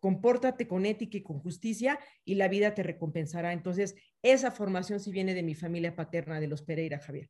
compórtate 0.01 0.67
con 0.67 0.86
ética 0.86 1.17
y 1.17 1.24
con 1.24 1.39
justicia 1.39 1.98
y 2.25 2.36
la 2.36 2.50
vida 2.50 2.74
te 2.74 2.84
recompensará. 2.84 3.53
Entonces, 3.53 3.96
esa 4.22 4.51
formación 4.51 5.00
sí 5.00 5.12
viene 5.12 5.34
de 5.34 5.43
mi 5.43 5.55
familia 5.55 5.96
paterna, 5.96 6.41
de 6.41 6.48
los 6.48 6.63
Pereira, 6.63 7.00
Javier. 7.00 7.29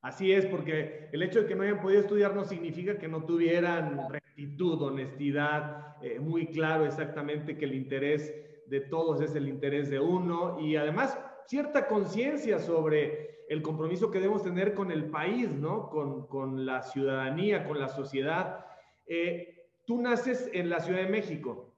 Así 0.00 0.32
es, 0.32 0.46
porque 0.46 1.08
el 1.12 1.22
hecho 1.22 1.42
de 1.42 1.46
que 1.46 1.54
no 1.54 1.62
hayan 1.62 1.80
podido 1.80 2.00
estudiar 2.00 2.34
no 2.34 2.44
significa 2.44 2.98
que 2.98 3.08
no 3.08 3.24
tuvieran 3.24 4.08
rectitud, 4.10 4.80
honestidad, 4.80 5.96
eh, 6.02 6.20
muy 6.20 6.46
claro 6.46 6.86
exactamente 6.86 7.56
que 7.56 7.64
el 7.64 7.74
interés 7.74 8.32
de 8.66 8.80
todos 8.80 9.20
es 9.20 9.34
el 9.34 9.48
interés 9.48 9.90
de 9.90 9.98
uno 9.98 10.60
y 10.60 10.76
además 10.76 11.18
cierta 11.46 11.86
conciencia 11.86 12.58
sobre 12.58 13.44
el 13.48 13.62
compromiso 13.62 14.10
que 14.10 14.20
debemos 14.20 14.42
tener 14.42 14.74
con 14.74 14.90
el 14.90 15.06
país, 15.06 15.50
¿no? 15.50 15.90
Con, 15.90 16.26
con 16.28 16.64
la 16.64 16.82
ciudadanía, 16.82 17.64
con 17.64 17.80
la 17.80 17.88
sociedad. 17.88 18.64
Eh, 19.06 19.68
tú 19.86 20.00
naces 20.00 20.48
en 20.52 20.70
la 20.70 20.80
Ciudad 20.80 21.00
de 21.00 21.08
México. 21.08 21.73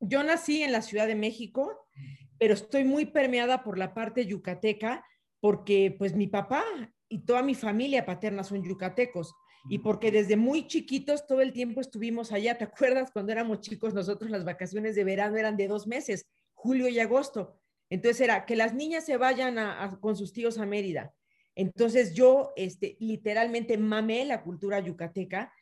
Yo 0.00 0.22
nací 0.22 0.62
en 0.62 0.72
la 0.72 0.82
Ciudad 0.82 1.06
de 1.06 1.14
México, 1.14 1.86
pero 2.38 2.54
estoy 2.54 2.84
muy 2.84 3.06
permeada 3.06 3.62
por 3.62 3.78
la 3.78 3.94
parte 3.94 4.26
yucateca, 4.26 5.04
porque 5.40 5.94
pues 5.98 6.14
mi 6.14 6.26
papá 6.26 6.64
y 7.08 7.20
toda 7.20 7.42
mi 7.42 7.54
familia 7.54 8.06
paterna 8.06 8.44
son 8.44 8.62
yucatecos 8.62 9.34
y 9.68 9.80
porque 9.80 10.10
desde 10.10 10.36
muy 10.36 10.66
chiquitos 10.66 11.26
todo 11.26 11.40
el 11.40 11.52
tiempo 11.52 11.80
estuvimos 11.80 12.32
allá. 12.32 12.56
¿Te 12.56 12.64
acuerdas 12.64 13.10
cuando 13.10 13.32
éramos 13.32 13.60
chicos 13.60 13.92
nosotros 13.92 14.30
las 14.30 14.44
vacaciones 14.44 14.94
de 14.94 15.04
verano 15.04 15.36
eran 15.36 15.56
de 15.56 15.68
dos 15.68 15.86
meses, 15.86 16.26
julio 16.54 16.88
y 16.88 16.98
agosto? 16.98 17.60
Entonces 17.90 18.20
era 18.20 18.46
que 18.46 18.56
las 18.56 18.72
niñas 18.72 19.04
se 19.04 19.16
vayan 19.16 19.56
con 20.00 20.16
sus 20.16 20.32
tíos 20.32 20.58
a 20.58 20.66
Mérida. 20.66 21.12
Entonces 21.54 22.14
yo 22.14 22.52
este, 22.56 22.96
literalmente 23.00 23.76
mamé 23.76 24.24
la 24.24 24.42
cultura 24.42 24.80
yucateca. 24.80 25.52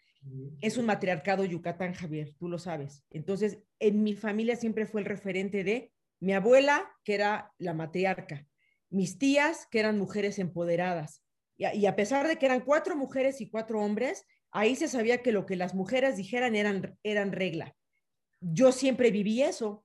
Es 0.61 0.76
un 0.76 0.87
matriarcado 0.87 1.44
Yucatán, 1.44 1.94
Javier, 1.94 2.35
tú 2.38 2.49
lo 2.49 2.58
sabes. 2.58 3.04
Entonces, 3.11 3.58
en 3.78 4.02
mi 4.02 4.14
familia 4.14 4.56
siempre 4.56 4.87
fue 4.87 5.00
el 5.00 5.06
referente 5.06 5.64
de 5.64 5.92
mi 6.20 6.32
abuela, 6.32 6.90
que 7.04 7.14
era 7.14 7.52
la 7.58 7.75
matriarca, 7.75 8.47
mis 8.90 9.18
tías, 9.18 9.66
que 9.70 9.78
eran 9.78 9.99
mujeres 9.99 10.38
empoderadas, 10.38 11.23
y 11.58 11.87
a, 11.87 11.97
pesar 11.97 12.28
de 12.28 12.37
que 12.37 12.47
eran 12.47 12.61
cuatro 12.61 12.97
mujeres 12.97 13.40
y 13.40 13.50
cuatro 13.50 13.80
hombres, 13.80 14.25
ahí 14.52 14.76
se 14.76 14.87
sabía 14.87 15.23
que 15.23 15.32
lo 15.32 15.44
que 15.44 15.56
las 15.56 15.75
mujeres 15.75 16.16
dijeran 16.16 16.54
eran, 16.54 16.97
eran 17.02 17.32
regla. 17.32 17.75
Yo 18.40 18.70
siempre 18.70 19.11
viví 19.11 19.42
eso, 19.42 19.85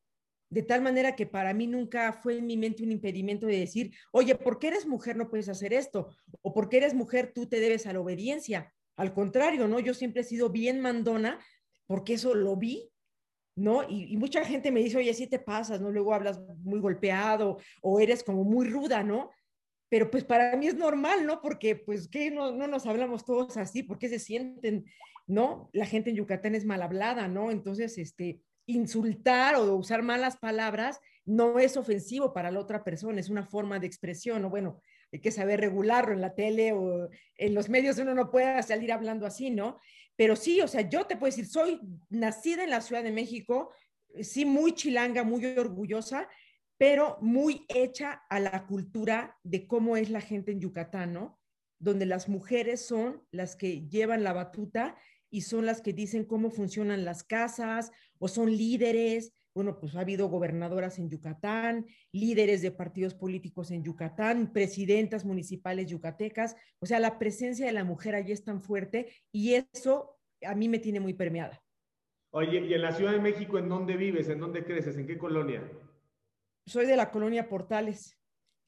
de 0.51 0.62
tal 0.62 0.83
manera 0.83 1.15
que 1.15 1.25
para 1.25 1.51
mí 1.55 1.65
nunca 1.65 2.13
fue 2.13 2.38
en 2.38 2.45
mi 2.45 2.57
mente 2.57 2.83
un 2.83 2.91
impedimento 2.91 3.47
de 3.47 3.59
decir, 3.59 3.91
oye, 4.12 4.35
¿por 4.35 4.59
qué 4.59 4.67
eres 4.67 4.85
mujer 4.85 5.17
no 5.17 5.31
puedes 5.31 5.50
hacer 5.50 5.73
esto? 5.73 6.15
O 6.43 6.53
¿por 6.53 6.69
qué 6.69 6.77
eres 6.77 6.93
mujer 6.93 7.31
tú 7.33 7.47
te 7.47 7.59
debes 7.59 7.88
a 7.88 7.93
la 7.93 8.01
obediencia? 8.01 8.71
Al 8.95 9.13
contrario, 9.13 9.67
¿no? 9.67 9.79
Yo 9.79 9.93
siempre 9.93 10.21
he 10.21 10.25
sido 10.25 10.50
bien 10.50 10.79
mandona 10.79 11.39
porque 11.88 12.13
eso 12.13 12.33
lo 12.33 12.55
vi, 12.55 12.89
¿no? 13.55 13.83
Y, 13.89 14.15
mucha 14.17 14.43
gente 14.45 14.71
me 14.71 14.81
dice, 14.81 14.97
oye, 14.97 15.13
sí 15.13 15.27
te 15.27 15.39
pasas, 15.39 15.81
¿no? 15.81 15.91
Luego 15.91 16.13
hablas 16.13 16.39
muy 16.59 16.79
golpeado 16.79 17.57
o 17.81 18.00
eres 18.00 18.23
como 18.23 18.43
muy 18.43 18.67
ruda, 18.67 19.03
¿no? 19.03 19.31
pero 19.93 20.09
pues 20.09 20.23
para 20.23 20.57
mí 20.57 20.65
es 20.65 20.73
normal, 20.73 21.23
¿no? 21.23 21.39
Porque 21.39 21.75
pues 21.75 22.07
que 22.07 22.31
no, 22.31 22.51
no 22.51 22.65
nos 22.65 22.88
hablamos 22.88 23.25
todos 23.25 23.57
así, 23.57 23.83
porque 23.83 24.09
se 24.09 24.17
sienten, 24.17 24.85
¿no? 25.27 25.69
La 25.71 25.85
gente 25.85 26.09
en 26.09 26.15
Yucatán 26.15 26.55
es 26.55 26.65
mal 26.65 26.81
hablada, 26.81 27.27
¿no? 27.27 27.51
Entonces, 27.51 28.00
este, 28.00 28.41
insultar 28.65 29.53
o 29.53 29.75
usar 29.75 30.01
malas 30.01 30.38
palabras 30.38 31.00
no 31.25 31.59
es 31.59 31.77
ofensivo 31.77 32.33
para 32.33 32.50
la 32.50 32.59
otra 32.59 32.83
persona, 32.83 33.19
es 33.19 33.29
una 33.29 33.45
forma 33.45 33.77
de 33.77 33.85
expresión, 33.85 34.41
¿no? 34.41 34.50
Bueno, 34.50 34.81
hay 35.13 35.20
que 35.20 35.32
saber 35.32 35.60
regularlo 35.60 36.13
en 36.13 36.22
la 36.22 36.34
tele 36.34 36.74
o 36.74 37.08
en 37.38 37.53
los 37.53 37.70
medios 37.70 38.00
uno 38.00 38.15
no 38.15 38.32
puede 38.32 38.62
salir 38.63 38.91
hablando 38.91 39.27
así, 39.27 39.51
¿no? 39.51 39.79
Pero 40.15 40.36
sí, 40.36 40.60
o 40.62 40.67
sea, 40.67 40.82
yo 40.82 41.05
te 41.05 41.15
puedo 41.15 41.29
decir, 41.29 41.46
soy 41.46 41.79
nacida 42.10 42.63
en 42.63 42.72
la 42.72 42.82
Ciudad 42.82 43.03
de 43.03 43.12
México, 43.12 43.72
sí, 44.22 44.43
muy 44.43 44.74
chilanga, 44.74 45.24
muy 45.24 45.46
orgullosa, 45.46 46.27
pero 46.77 47.17
muy 47.22 47.65
hecha 47.70 48.24
a 48.27 48.39
la 48.39 48.65
cultura 48.65 49.38
de 49.43 49.67
cómo 49.67 49.98
es 49.98 50.10
la 50.10 50.22
gente 50.22 50.51
en 50.51 50.60
Yucatán, 50.60 51.13
¿no? 51.13 51.39
Donde 51.77 52.08
las 52.08 52.27
mujeres 52.27 52.86
son 52.86 53.24
las 53.32 53.55
que 53.55 53.88
llevan 53.88 54.24
la 54.24 54.34
batuta 54.34 54.98
y 55.29 55.41
son 55.41 55.67
las 55.67 55.82
que 55.82 55.93
dicen 55.93 56.25
cómo 56.25 56.50
funcionan 56.50 57.05
las 57.05 57.24
casas 57.24 57.91
o 58.17 58.27
son 58.27 58.51
líderes. 58.55 59.34
Bueno, 59.55 59.79
pues 59.79 59.95
ha 59.95 60.01
habido 60.01 60.29
gobernadoras 60.29 60.98
en 60.98 61.10
Yucatán, 61.10 61.86
líderes 62.12 62.62
de 62.62 62.72
partidos 62.72 63.13
políticos 63.13 63.69
en 63.72 63.83
Yucatán, 63.83 64.51
presidentas 64.51 65.25
municipales 65.25 65.88
yucatecas. 65.88 66.55
O 66.79 66.86
sea, 66.86 67.00
la 67.00 67.19
presencia 67.19 67.65
de 67.65 67.74
la 67.74 67.83
mujer 67.83 68.15
allí 68.15 68.31
es 68.31 68.43
tan 68.43 68.62
fuerte 68.62 69.13
y 69.31 69.53
eso 69.53 70.17
a 70.41 70.55
mí 70.55 70.67
me 70.67 70.79
tiene 70.79 71.00
muy 71.00 71.13
permeada. 71.13 71.62
Oye, 72.31 72.65
¿y 72.65 72.74
en 72.74 72.81
la 72.81 72.93
Ciudad 72.93 73.12
de 73.12 73.19
México 73.19 73.60
en 73.60 73.69
dónde 73.69 73.95
vives? 73.95 74.27
¿En 74.27 74.39
dónde 74.39 74.63
creces? 74.63 74.98
¿En 74.98 75.05
qué 75.05 75.19
colonia? 75.19 75.62
soy 76.65 76.86
de 76.86 76.95
la 76.95 77.12
colonia 77.12 77.50
Portales, 77.50 78.17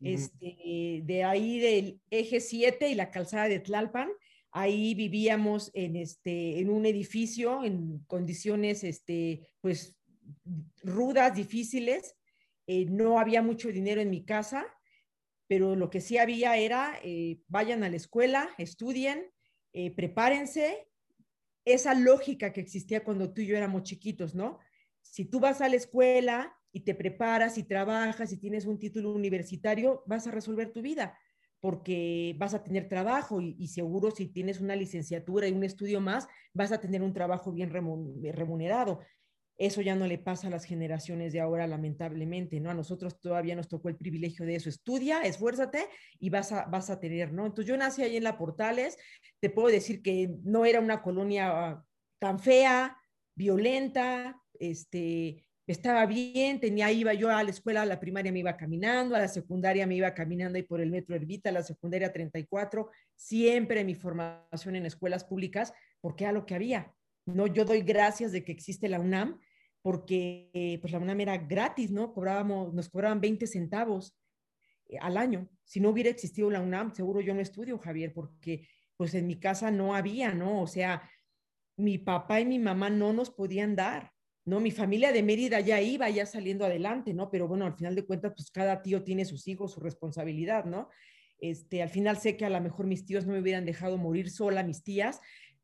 este, 0.02 1.02
de 1.04 1.24
ahí 1.24 1.60
del 1.60 2.02
eje 2.10 2.40
7 2.40 2.90
y 2.90 2.96
la 2.96 3.12
calzada 3.12 3.48
de 3.48 3.60
Tlalpan. 3.60 4.10
Ahí 4.52 4.94
vivíamos 4.94 5.72
en, 5.74 5.96
este, 5.96 6.60
en 6.60 6.70
un 6.70 6.86
edificio 6.86 7.64
en 7.64 8.00
condiciones 8.08 8.84
este, 8.84 9.48
pues, 9.62 9.98
rudas, 10.84 11.36
difíciles. 11.36 12.16
Eh, 12.68 12.86
no 12.86 13.20
había 13.20 13.42
mucho 13.42 13.70
dinero 13.70 14.02
en 14.02 14.10
mi 14.10 14.26
casa, 14.26 14.66
pero 15.48 15.76
lo 15.76 15.90
que 15.90 16.02
sí 16.02 16.18
había 16.18 16.58
era, 16.58 17.00
eh, 17.04 17.42
vayan 17.48 17.84
a 17.84 17.90
la 17.90 17.96
escuela, 17.96 18.50
estudien, 18.58 19.32
eh, 19.74 19.92
prepárense. 19.92 20.88
Esa 21.66 21.94
lógica 21.94 22.54
que 22.54 22.62
existía 22.62 23.04
cuando 23.04 23.34
tú 23.34 23.42
y 23.42 23.48
yo 23.48 23.58
éramos 23.58 23.84
chiquitos, 23.84 24.36
¿no? 24.36 24.60
Si 25.02 25.26
tú 25.26 25.40
vas 25.40 25.62
a 25.62 25.70
la 25.70 25.76
escuela, 25.76 26.56
y 26.76 26.82
te 26.82 26.94
preparas 26.94 27.58
y 27.58 27.64
trabajas 27.64 28.34
y 28.34 28.38
tienes 28.38 28.66
un 28.66 28.78
título 28.78 29.14
universitario, 29.14 30.04
vas 30.08 30.28
a 30.28 30.32
resolver 30.32 30.74
tu 30.74 30.82
vida 30.82 31.18
porque 31.62 32.36
vas 32.38 32.54
a 32.54 32.64
tener 32.64 32.90
trabajo 32.90 33.40
y, 33.42 33.70
seguro 33.70 34.12
si 34.12 34.28
tienes 34.28 34.60
una 34.60 34.76
licenciatura 34.76 35.48
y 35.48 35.54
un 35.54 35.64
estudio 35.64 36.02
más, 36.02 36.28
vas 36.54 36.72
a 36.72 36.80
tener 36.80 37.02
un 37.02 37.14
trabajo 37.14 37.52
bien 37.52 37.72
remunerado. 37.72 39.00
Eso 39.58 39.82
ya 39.82 39.96
no 39.96 40.06
le 40.06 40.18
pasa 40.18 40.48
a 40.48 40.50
las 40.50 40.66
generaciones 40.66 41.32
de 41.32 41.40
ahora, 41.40 41.66
lamentablemente, 41.66 42.60
¿no? 42.60 42.70
A 42.70 42.74
nosotros 42.74 43.20
todavía 43.22 43.56
nos 43.56 43.70
tocó 43.70 43.88
el 43.88 43.96
privilegio 43.96 44.46
de 44.46 44.56
eso. 44.56 44.68
Estudia, 44.68 45.22
esfuérzate 45.22 45.88
y 46.20 46.30
vas 46.30 46.52
a, 46.52 46.66
vas 46.66 46.90
a 46.90 47.00
tener, 47.00 47.32
¿no? 47.32 47.46
Entonces 47.46 47.68
yo 47.70 47.78
nací 47.78 48.02
ahí 48.02 48.18
en 48.18 48.24
La 48.24 48.38
Portales, 48.38 48.98
te 49.40 49.50
puedo 49.50 49.70
decir 49.70 50.02
que 50.02 50.30
no 50.44 50.66
era 50.66 50.82
una 50.82 51.02
colonia 51.02 51.82
tan 52.20 52.40
fea, 52.40 52.98
violenta, 53.36 54.42
este, 54.60 55.46
estaba 55.68 56.06
bien, 56.06 56.60
tenía, 56.60 56.92
iba 56.92 57.14
yo 57.14 57.30
a 57.30 57.44
la 57.44 57.50
escuela, 57.50 57.82
a 57.82 57.86
la 57.86 58.00
primaria 58.00 58.32
me 58.32 58.40
iba 58.40 58.56
caminando, 58.56 59.16
a 59.16 59.20
la 59.20 59.28
secundaria 59.28 59.88
me 59.88 59.96
iba 59.96 60.14
caminando 60.14 60.58
ahí 60.58 60.64
por 60.64 60.80
el 60.80 60.92
metro 60.92 61.16
Herbita, 61.16 61.50
a 61.50 61.54
la 61.54 61.64
secundaria 61.64 62.14
34, 62.14 62.90
siempre 63.16 63.84
mi 63.84 63.96
formación 63.96 64.76
en 64.76 64.86
escuelas 64.86 65.24
públicas, 65.24 65.74
porque 66.02 66.26
era 66.26 66.34
lo 66.34 66.46
que 66.46 66.56
había. 66.56 66.94
No, 67.26 67.48
yo 67.48 67.66
doy 67.66 67.82
gracias 67.82 68.32
de 68.32 68.44
que 68.44 68.52
existe 68.52 68.88
la 68.88 69.00
UNAM, 69.00 69.40
porque 69.86 70.80
pues 70.82 70.92
la 70.94 70.98
UNAM 70.98 71.22
era 71.22 71.38
gratis, 71.38 71.92
¿no? 71.92 72.12
Cobrábamos, 72.12 72.74
nos 72.74 72.90
cobraban 72.90 73.22
20 73.22 73.46
centavos 73.46 74.18
eh, 74.88 74.98
al 75.00 75.16
año. 75.16 75.48
Si 75.64 75.80
no 75.80 75.92
hubiera 75.92 76.10
existido 76.10 76.50
la 76.50 76.60
UNAM, 76.60 76.96
seguro 76.96 77.22
yo 77.22 77.36
no 77.36 77.40
estudio, 77.40 77.78
Javier, 77.78 78.12
porque 78.12 78.68
pues 78.98 79.14
en 79.14 79.28
mi 79.28 79.40
casa 79.40 79.70
no 79.70 79.94
había, 79.94 80.34
¿no? 80.34 80.64
O 80.64 80.66
sea, 80.66 81.08
mi 81.78 82.00
papá 82.00 82.42
y 82.42 82.46
mi 82.48 82.58
mamá 82.58 82.90
no 82.90 83.14
nos 83.14 83.30
podían 83.30 83.76
dar 83.76 84.12
¿no? 84.44 84.60
Mi 84.60 84.72
familia 84.72 85.12
de 85.12 85.22
Mérida 85.22 85.60
ya 85.60 85.80
iba, 85.82 86.10
ya 86.10 86.26
saliendo 86.26 86.66
adelante, 86.66 87.14
¿no? 87.14 87.30
Pero 87.30 87.48
bueno, 87.48 87.66
al 87.66 87.76
final 87.76 87.96
de 87.96 88.06
cuentas, 88.06 88.34
pues 88.36 88.50
cada 88.52 88.82
tío 88.82 89.04
tiene 89.04 89.26
sus 89.26 89.48
hijos, 89.48 89.74
su 89.74 89.80
responsabilidad, 89.80 90.66
¿no? 90.66 90.90
Este, 91.40 91.84
al 91.84 91.90
final 91.90 92.18
sé 92.18 92.38
que 92.38 92.46
a 92.46 92.50
lo 92.50 92.62
mejor 92.62 92.88
mis 92.88 93.06
tíos 93.06 93.26
no 93.26 93.34
me 93.34 93.40
hubieran 93.40 93.66
dejado 93.66 93.98
morir 93.98 94.30
sola, 94.30 94.64
mis 94.64 94.84
tías, 94.84 95.20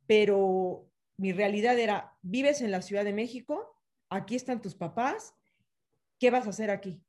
pero 0.07 0.87
mi 1.17 1.31
realidad 1.31 1.77
era, 1.77 2.17
vives 2.23 2.61
en 2.61 2.71
la 2.71 2.81
Ciudad 2.81 3.05
de 3.05 3.13
México, 3.13 3.70
aquí 4.11 4.35
están 4.35 4.61
tus 4.61 4.75
papás, 4.75 5.33
¿qué 6.19 6.29
vas 6.29 6.45
a 6.45 6.51
hacer 6.51 6.69
aquí? 6.69 7.01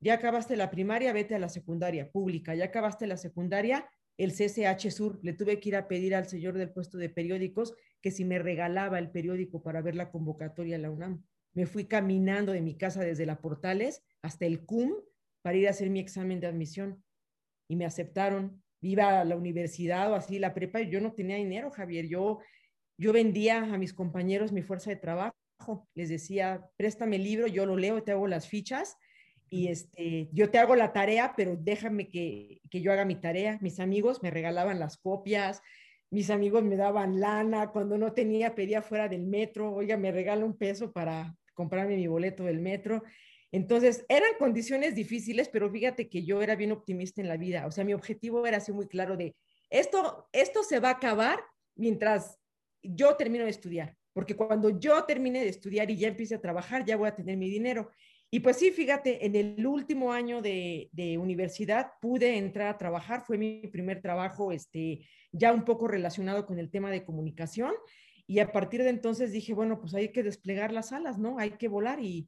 Ya 0.00 0.14
acabaste 0.14 0.56
la 0.56 0.70
primaria, 0.70 1.12
vete 1.12 1.34
a 1.34 1.38
la 1.38 1.48
secundaria 1.48 2.10
pública, 2.10 2.54
ya 2.54 2.64
acabaste 2.64 3.06
la 3.06 3.16
secundaria, 3.16 3.88
el 4.16 4.32
CCH 4.32 4.90
Sur, 4.90 5.20
le 5.22 5.34
tuve 5.34 5.60
que 5.60 5.68
ir 5.68 5.76
a 5.76 5.86
pedir 5.86 6.14
al 6.14 6.26
señor 6.26 6.56
del 6.56 6.72
puesto 6.72 6.96
de 6.96 7.10
periódicos 7.10 7.74
que 8.00 8.10
si 8.10 8.24
me 8.24 8.38
regalaba 8.38 8.98
el 8.98 9.10
periódico 9.10 9.62
para 9.62 9.82
ver 9.82 9.94
la 9.94 10.10
convocatoria 10.10 10.76
a 10.76 10.78
la 10.78 10.90
UNAM. 10.90 11.22
Me 11.52 11.66
fui 11.66 11.86
caminando 11.86 12.52
de 12.52 12.62
mi 12.62 12.76
casa 12.76 13.02
desde 13.02 13.26
la 13.26 13.40
Portales 13.40 14.02
hasta 14.22 14.46
el 14.46 14.64
CUM 14.64 14.94
para 15.42 15.58
ir 15.58 15.66
a 15.66 15.70
hacer 15.70 15.90
mi 15.90 16.00
examen 16.00 16.40
de 16.40 16.46
admisión 16.46 17.04
y 17.68 17.76
me 17.76 17.84
aceptaron. 17.84 18.62
Iba 18.80 19.20
a 19.20 19.24
la 19.24 19.36
universidad 19.36 20.10
o 20.12 20.14
así, 20.14 20.38
la 20.38 20.54
prepa, 20.54 20.80
y 20.80 20.90
yo 20.90 21.00
no 21.00 21.12
tenía 21.12 21.36
dinero, 21.36 21.70
Javier. 21.70 22.08
Yo, 22.08 22.40
yo 22.98 23.12
vendía 23.12 23.62
a 23.62 23.78
mis 23.78 23.92
compañeros 23.92 24.52
mi 24.52 24.62
fuerza 24.62 24.90
de 24.90 24.96
trabajo. 24.96 25.36
Les 25.94 26.08
decía, 26.08 26.68
préstame 26.76 27.16
el 27.16 27.24
libro, 27.24 27.46
yo 27.46 27.66
lo 27.66 27.76
leo, 27.76 28.02
te 28.02 28.12
hago 28.12 28.26
las 28.26 28.48
fichas 28.48 28.96
y 29.48 29.68
este, 29.68 30.28
yo 30.32 30.50
te 30.50 30.58
hago 30.58 30.76
la 30.76 30.92
tarea, 30.92 31.34
pero 31.36 31.56
déjame 31.56 32.08
que, 32.08 32.60
que, 32.70 32.80
yo 32.80 32.92
haga 32.92 33.04
mi 33.04 33.14
tarea. 33.16 33.58
Mis 33.60 33.80
amigos 33.80 34.22
me 34.22 34.30
regalaban 34.30 34.78
las 34.78 34.96
copias, 34.96 35.62
mis 36.10 36.30
amigos 36.30 36.62
me 36.62 36.76
daban 36.76 37.20
lana, 37.20 37.70
cuando 37.70 37.98
no 37.98 38.12
tenía 38.12 38.54
pedía 38.54 38.82
fuera 38.82 39.08
del 39.08 39.22
metro, 39.22 39.72
oiga, 39.72 39.96
me 39.96 40.12
regala 40.12 40.44
un 40.44 40.56
peso 40.56 40.92
para 40.92 41.36
comprarme 41.54 41.96
mi 41.96 42.06
boleto 42.06 42.44
del 42.44 42.60
metro. 42.60 43.02
Entonces, 43.52 44.04
eran 44.08 44.30
condiciones 44.38 44.94
difíciles, 44.94 45.48
pero 45.48 45.70
fíjate 45.70 46.08
que 46.08 46.24
yo 46.24 46.42
era 46.42 46.56
bien 46.56 46.72
optimista 46.72 47.20
en 47.20 47.28
la 47.28 47.36
vida. 47.36 47.66
O 47.66 47.70
sea, 47.70 47.84
mi 47.84 47.94
objetivo 47.94 48.46
era 48.46 48.58
así 48.58 48.72
muy 48.72 48.86
claro 48.86 49.16
de, 49.16 49.34
esto, 49.70 50.28
esto 50.32 50.62
se 50.62 50.80
va 50.80 50.90
a 50.90 50.92
acabar 50.92 51.40
mientras 51.74 52.38
yo 52.82 53.16
termino 53.16 53.44
de 53.44 53.50
estudiar, 53.50 53.96
porque 54.16 54.34
cuando 54.34 54.70
yo 54.70 55.04
termine 55.04 55.40
de 55.40 55.50
estudiar 55.50 55.90
y 55.90 55.98
ya 55.98 56.08
empiece 56.08 56.34
a 56.34 56.40
trabajar, 56.40 56.86
ya 56.86 56.96
voy 56.96 57.06
a 57.06 57.14
tener 57.14 57.36
mi 57.36 57.50
dinero. 57.50 57.90
Y 58.30 58.40
pues 58.40 58.56
sí, 58.56 58.70
fíjate, 58.70 59.26
en 59.26 59.36
el 59.36 59.66
último 59.66 60.10
año 60.10 60.40
de, 60.40 60.88
universidad 61.20 61.90
pude 62.00 62.38
entrar 62.38 62.68
a 62.68 62.78
trabajar, 62.78 63.24
fue 63.26 63.36
mi 63.36 63.66
primer 63.66 64.00
trabajo 64.00 64.52
este, 64.52 65.06
ya 65.32 65.52
un 65.52 65.66
poco 65.66 65.86
relacionado 65.86 66.46
con 66.46 66.58
el 66.58 66.70
tema 66.70 66.90
de 66.90 67.04
comunicación 67.04 67.74
Y 68.26 68.38
a 68.38 68.52
partir 68.52 68.82
de 68.82 68.88
entonces 68.88 69.32
dije, 69.32 69.52
bueno, 69.52 69.78
pues 69.78 69.92
hay 69.94 70.08
que 70.08 70.22
desplegar 70.22 70.72
las 70.72 70.92
alas, 70.92 71.18
¿no? 71.18 71.38
Hay 71.38 71.50
que 71.58 71.68
volar 71.68 72.00
y, 72.00 72.26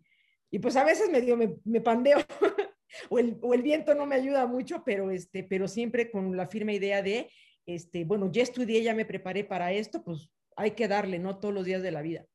y 0.50 0.58
pues 0.58 0.76
a 0.76 0.84
veces 0.84 1.08
medio 1.10 1.38
me, 1.38 1.54
me 1.64 1.80
pandeo 1.80 2.18
o, 3.08 3.18
el, 3.18 3.38
o, 3.40 3.54
el, 3.54 3.62
viento 3.62 3.94
no 3.94 4.04
me 4.04 4.16
ayuda 4.16 4.46
mucho, 4.46 4.82
pero, 4.84 5.10
este, 5.10 5.42
pero 5.42 5.66
siempre 5.66 6.10
con 6.10 6.36
la 6.36 6.48
firme 6.48 6.74
idea 6.74 7.00
de, 7.00 7.30
este, 7.64 8.04
bueno, 8.04 8.30
ya 8.30 8.42
estudié, 8.42 8.82
ya 8.82 8.92
me 8.92 9.06
preparé 9.06 9.42
para 9.42 9.72
esto, 9.72 10.04
pues 10.04 10.30
hay 10.58 10.72
que 10.72 10.88
darle, 10.88 11.18
¿no? 11.18 11.38
Todos 11.38 11.54
los 11.54 11.64
días 11.64 11.82
de 11.82 11.92
la 11.92 12.02
vida. 12.02 12.26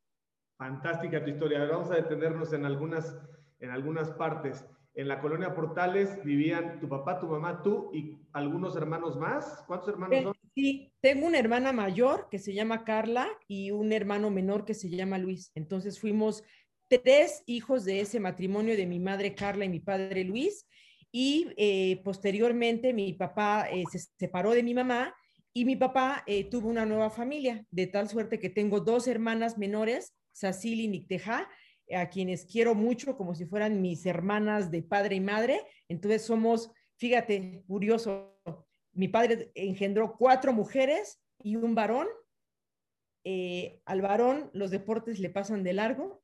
Fantástica 0.57 1.23
tu 1.23 1.29
historia. 1.29 1.65
Vamos 1.65 1.91
a 1.91 1.95
detenernos 1.95 2.53
en 2.53 2.65
algunas, 2.65 3.17
en 3.59 3.69
algunas 3.69 4.11
partes. 4.11 4.65
En 4.95 5.07
la 5.07 5.19
colonia 5.19 5.53
Portales 5.53 6.23
vivían 6.23 6.79
tu 6.79 6.87
papá, 6.87 7.19
tu 7.19 7.27
mamá, 7.27 7.61
tú 7.61 7.91
y 7.93 8.17
algunos 8.31 8.75
hermanos 8.77 9.17
más. 9.17 9.63
¿Cuántos 9.67 9.89
hermanos 9.89 10.23
son? 10.23 10.33
Sí, 10.55 10.93
tengo 11.01 11.27
una 11.27 11.39
hermana 11.39 11.73
mayor 11.73 12.29
que 12.29 12.39
se 12.39 12.53
llama 12.53 12.85
Carla 12.85 13.27
y 13.47 13.71
un 13.71 13.91
hermano 13.91 14.29
menor 14.29 14.65
que 14.65 14.73
se 14.73 14.89
llama 14.89 15.17
Luis. 15.17 15.51
Entonces 15.55 15.99
fuimos 15.99 16.43
tres 16.87 17.43
hijos 17.45 17.83
de 17.85 17.99
ese 18.01 18.19
matrimonio 18.19 18.77
de 18.77 18.85
mi 18.85 18.99
madre 18.99 19.35
Carla 19.35 19.65
y 19.65 19.69
mi 19.69 19.79
padre 19.79 20.23
Luis. 20.23 20.67
Y 21.11 21.51
eh, 21.57 22.01
posteriormente 22.03 22.93
mi 22.93 23.13
papá 23.13 23.67
eh, 23.69 23.83
se 23.91 23.99
separó 23.99 24.51
de 24.51 24.63
mi 24.63 24.73
mamá 24.73 25.13
y 25.53 25.65
mi 25.65 25.75
papá 25.75 26.23
eh, 26.25 26.45
tuvo 26.49 26.67
una 26.67 26.85
nueva 26.85 27.09
familia, 27.09 27.65
de 27.69 27.87
tal 27.87 28.09
suerte 28.09 28.39
que 28.39 28.49
tengo 28.49 28.79
dos 28.79 29.07
hermanas 29.07 29.57
menores, 29.57 30.13
Sacil 30.31 30.81
y 30.81 30.87
Nicteja, 30.87 31.47
a 31.93 32.09
quienes 32.09 32.45
quiero 32.45 32.73
mucho 32.73 33.17
como 33.17 33.35
si 33.35 33.45
fueran 33.45 33.81
mis 33.81 34.05
hermanas 34.05 34.71
de 34.71 34.81
padre 34.81 35.17
y 35.17 35.19
madre. 35.19 35.61
Entonces 35.89 36.23
somos, 36.23 36.71
fíjate, 36.97 37.63
curioso, 37.67 38.39
mi 38.93 39.07
padre 39.07 39.51
engendró 39.53 40.15
cuatro 40.17 40.53
mujeres 40.53 41.21
y 41.39 41.55
un 41.55 41.75
varón. 41.75 42.07
Eh, 43.25 43.81
al 43.85 44.01
varón 44.01 44.49
los 44.53 44.71
deportes 44.71 45.19
le 45.19 45.29
pasan 45.29 45.63
de 45.63 45.73
largo 45.73 46.22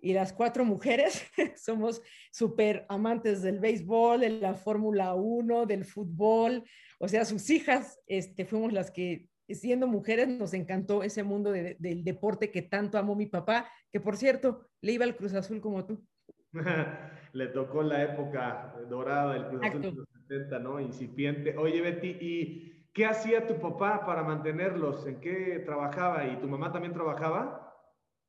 y 0.00 0.12
las 0.12 0.32
cuatro 0.32 0.64
mujeres 0.64 1.22
somos 1.56 2.02
súper 2.32 2.86
amantes 2.88 3.42
del 3.42 3.60
béisbol, 3.60 4.20
de 4.20 4.30
la 4.30 4.54
Fórmula 4.54 5.14
1, 5.14 5.66
del 5.66 5.84
fútbol. 5.84 6.64
O 6.98 7.08
sea, 7.08 7.24
sus 7.24 7.48
hijas 7.50 8.00
este, 8.06 8.44
fuimos 8.44 8.72
las 8.72 8.90
que 8.90 9.28
siendo 9.48 9.86
mujeres 9.86 10.28
nos 10.28 10.54
encantó 10.54 11.02
ese 11.02 11.22
mundo 11.22 11.50
de, 11.50 11.76
del 11.78 12.04
deporte 12.04 12.50
que 12.50 12.62
tanto 12.62 12.98
amó 12.98 13.14
mi 13.14 13.26
papá, 13.26 13.68
que 13.90 14.00
por 14.00 14.16
cierto, 14.16 14.68
le 14.80 14.92
iba 14.92 15.04
al 15.04 15.16
Cruz 15.16 15.34
Azul 15.34 15.60
como 15.60 15.86
tú. 15.86 16.04
le 17.32 17.46
tocó 17.48 17.82
la 17.82 18.02
época 18.02 18.74
dorada 18.88 19.34
del 19.34 19.46
Cruz 19.48 19.62
Azul 19.62 19.82
de 19.82 19.92
los 19.92 20.08
70, 20.28 20.58
¿no? 20.60 20.80
Incipiente. 20.80 21.56
Oye, 21.56 21.80
Betty, 21.80 22.16
¿y 22.20 22.86
qué 22.92 23.06
hacía 23.06 23.46
tu 23.46 23.58
papá 23.60 24.04
para 24.04 24.22
mantenerlos? 24.22 25.06
¿En 25.06 25.20
qué 25.20 25.62
trabajaba? 25.64 26.26
¿Y 26.26 26.36
tu 26.40 26.48
mamá 26.48 26.72
también 26.72 26.94
trabajaba? 26.94 27.66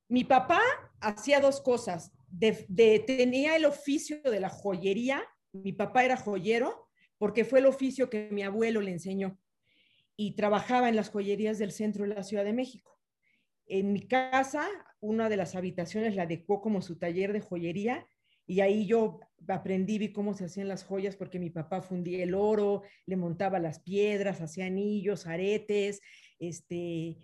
Mi 0.07 0.23
papá 0.23 0.59
hacía 1.01 1.39
dos 1.39 1.62
cosas. 1.62 2.12
De, 2.29 3.03
tenía 3.05 3.55
el 3.55 3.65
oficio 3.65 4.22
de 4.22 4.39
la 4.39 4.50
joyería. 4.50 5.24
Mi 5.51 5.74
papá 5.74 6.05
era 6.05 6.15
joyero 6.15 6.88
porque 7.17 7.43
fue 7.43 7.60
el 7.60 7.65
oficio 7.65 8.10
que 8.10 8.29
mi 8.31 8.41
abuelo 8.41 8.81
le 8.81 8.91
enseñó 8.91 9.38
y 10.15 10.36
trabajaba 10.36 10.89
en 10.89 10.96
las 10.96 11.10
joyerías 11.10 11.58
del 11.58 11.72
centro 11.72 12.08
de 12.08 12.15
la 12.15 12.24
Ciudad 12.24 12.46
de 12.46 12.53
México. 12.53 13.00
En 13.65 13.93
mi 13.93 14.08
casa, 14.08 14.67
una 15.00 15.29
de 15.29 15.38
las 15.38 15.55
habitaciones 15.55 16.15
la 16.15 16.24
adecuó 16.24 16.62
como 16.62 16.81
su 16.81 16.98
taller 16.98 17.34
de 17.34 17.41
joyería 17.41 18.08
y 18.48 18.62
ahí 18.62 18.86
yo 18.86 19.20
aprendí, 19.48 19.98
vi 19.98 20.12
cómo 20.12 20.34
se 20.34 20.46
hacían 20.46 20.67
las 20.67 20.84
joyas 20.84 21.15
porque 21.15 21.39
mi 21.39 21.50
papá 21.50 21.81
fundía 21.81 22.24
el 22.24 22.34
oro, 22.34 22.84
le 23.05 23.15
montaba 23.15 23.60
las 23.60 23.79
piedras, 23.79 24.41
hacía 24.41 24.65
anillos, 24.65 25.25
aretes, 25.25 26.01
este, 26.39 27.17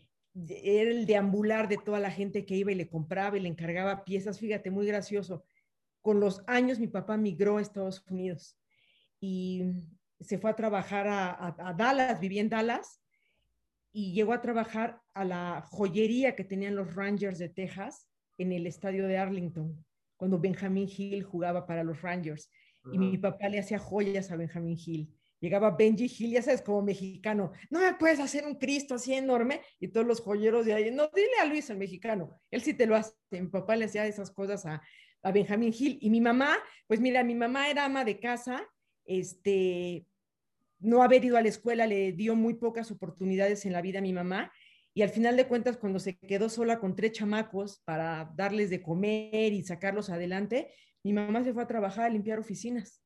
era 0.46 0.92
el 0.92 1.06
deambular 1.06 1.68
de 1.68 1.78
toda 1.78 2.00
la 2.00 2.12
gente 2.12 2.46
que 2.46 2.56
iba 2.56 2.72
y 2.72 2.76
le 2.76 2.88
compraba 2.88 3.38
y 3.38 3.42
le 3.42 3.50
encargaba 3.50 4.04
piezas, 4.04 4.40
fíjate, 4.40 4.70
muy 4.70 4.86
gracioso. 4.86 5.44
Con 6.02 6.20
los 6.20 6.44
años 6.48 6.80
mi 6.80 6.88
papá 6.88 7.18
migró 7.18 7.58
a 7.58 7.62
Estados 7.62 8.04
Unidos 8.10 8.58
y 9.20 9.64
se 10.20 10.38
fue 10.38 10.52
a 10.52 10.56
trabajar 10.56 11.08
a, 11.08 11.56
a, 11.58 11.74
Dallas, 11.74 12.20
vivía 12.20 12.42
en 12.42 12.50
Dallas, 12.50 13.02
y 13.92 14.14
llegó 14.14 14.34
a 14.34 14.42
trabajar 14.42 15.02
a 15.14 15.26
la 15.26 15.64
joyería 15.70 16.36
que 16.36 16.44
tenían 16.44 16.76
los 16.76 16.94
Rangers 16.94 17.40
de 17.40 17.50
Texas 17.50 18.08
en 18.38 18.52
el 18.52 18.68
estadio 18.68 19.08
de 19.08 19.18
Arlington, 19.18 19.84
cuando 20.18 20.40
Benjamin 20.40 20.88
Hill 20.88 21.24
jugaba 21.24 21.66
para 21.66 21.84
los 21.84 22.02
Rangers. 22.02 22.52
Uh 22.84 22.90
-huh. 22.90 22.96
Y 22.96 22.98
mi 23.00 23.18
papá 23.18 23.50
le 23.50 23.60
hacía 23.60 23.80
joyas 23.80 24.32
a 24.32 24.36
Benjamin 24.36 24.78
Hill. 24.78 25.17
Llegaba 25.40 25.72
Benji 25.72 26.06
Hill, 26.06 26.32
ya 26.32 26.42
sabes, 26.42 26.62
como 26.62 26.82
mexicano, 26.82 27.52
no 27.70 27.80
me 27.80 27.94
puedes 27.94 28.20
hacer 28.20 28.46
un 28.46 28.56
Cristo 28.56 28.96
así 28.96 29.14
enorme. 29.14 29.62
Y 29.80 29.90
todos 29.90 30.06
los 30.06 30.22
joyeros 30.22 30.66
de 30.66 30.74
ahí, 30.74 30.92
no, 30.92 31.10
dile 31.16 31.40
a 31.42 31.46
Luis, 31.46 31.70
el 31.70 31.78
mexicano, 31.78 32.40
él 32.52 32.62
sí 32.62 32.74
te 32.74 32.86
lo 32.86 32.96
hace. 32.96 33.14
Mi 33.32 33.48
papá 33.48 33.76
le 33.76 33.86
hacía 33.86 34.08
esas 34.08 34.32
cosas 34.32 34.66
a, 34.66 34.82
a 35.22 35.32
Benjamin 35.32 35.74
Hill. 35.78 36.00
Y 36.02 36.10
mi 36.10 36.22
mamá, 36.22 36.58
pues 36.88 37.00
mira, 37.00 37.24
mi 37.24 37.36
mamá 37.36 37.70
era 37.70 37.86
ama 37.86 38.04
de 38.04 38.20
casa, 38.20 38.68
este, 39.06 40.06
no 40.80 41.04
haber 41.04 41.24
ido 41.24 41.38
a 41.38 41.42
la 41.42 41.50
escuela 41.50 41.88
le 41.88 42.12
dio 42.12 42.36
muy 42.36 42.56
pocas 42.56 42.92
oportunidades 42.92 43.66
en 43.66 43.74
la 43.74 43.82
vida 43.82 44.00
a 44.00 44.02
mi 44.02 44.14
mamá 44.14 44.52
y 44.98 45.04
al 45.04 45.10
final 45.10 45.38
de 45.38 45.48
cuentas 45.48 45.78
cuando 45.78 46.00
se 46.00 46.18
quedó 46.18 46.50
sola 46.50 46.80
con 46.80 46.96
tres 46.96 47.12
chamacos 47.12 47.82
para 47.86 48.32
darles 48.36 48.72
de 48.72 48.82
comer 48.82 49.54
y 49.54 49.62
sacarlos 49.62 50.10
adelante, 50.10 50.72
mi 51.04 51.14
mamá 51.14 51.44
se 51.44 51.54
fue 51.54 51.62
a 51.62 51.68
trabajar 51.68 52.06
a 52.06 52.10
limpiar 52.10 52.40
oficinas. 52.40 53.00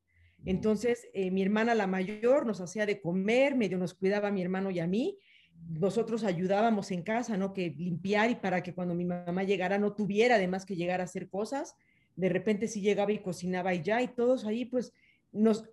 Entonces, 0.46 1.08
eh, 1.14 1.32
mi 1.32 1.42
hermana 1.42 1.76
la 1.76 1.88
mayor 1.88 2.46
nos 2.46 2.62
hacía 2.62 2.86
de 2.86 3.02
comer, 3.02 3.56
medio 3.56 3.78
nos 3.78 3.94
cuidaba 3.94 4.30
a 4.30 4.32
mi 4.32 4.42
hermano 4.42 4.72
y 4.72 4.80
a 4.80 4.88
mí. 4.88 5.18
Nosotros 5.70 6.24
ayudábamos 6.24 6.92
en 6.92 7.04
casa, 7.04 7.38
¿no? 7.38 7.54
Que 7.54 7.70
limpiar 7.78 8.32
y 8.32 8.36
para 8.36 8.64
que 8.64 8.74
cuando 8.74 8.96
mi 8.96 9.06
mamá 9.06 9.44
llegara 9.44 9.78
no 9.78 9.94
tuviera 9.94 10.36
además 10.36 10.66
que 10.66 10.76
llegar 10.76 11.02
a 11.02 11.06
hacer 11.06 11.30
cosas. 11.30 11.76
De 12.16 12.30
repente 12.30 12.68
sí 12.68 12.82
llegaba 12.82 13.12
y 13.12 13.20
cocinaba 13.20 13.74
y 13.74 13.84
ya, 13.84 14.02
y 14.02 14.08
todos 14.08 14.46
ahí 14.46 14.66
pues 14.66 14.94
nos 15.32 15.70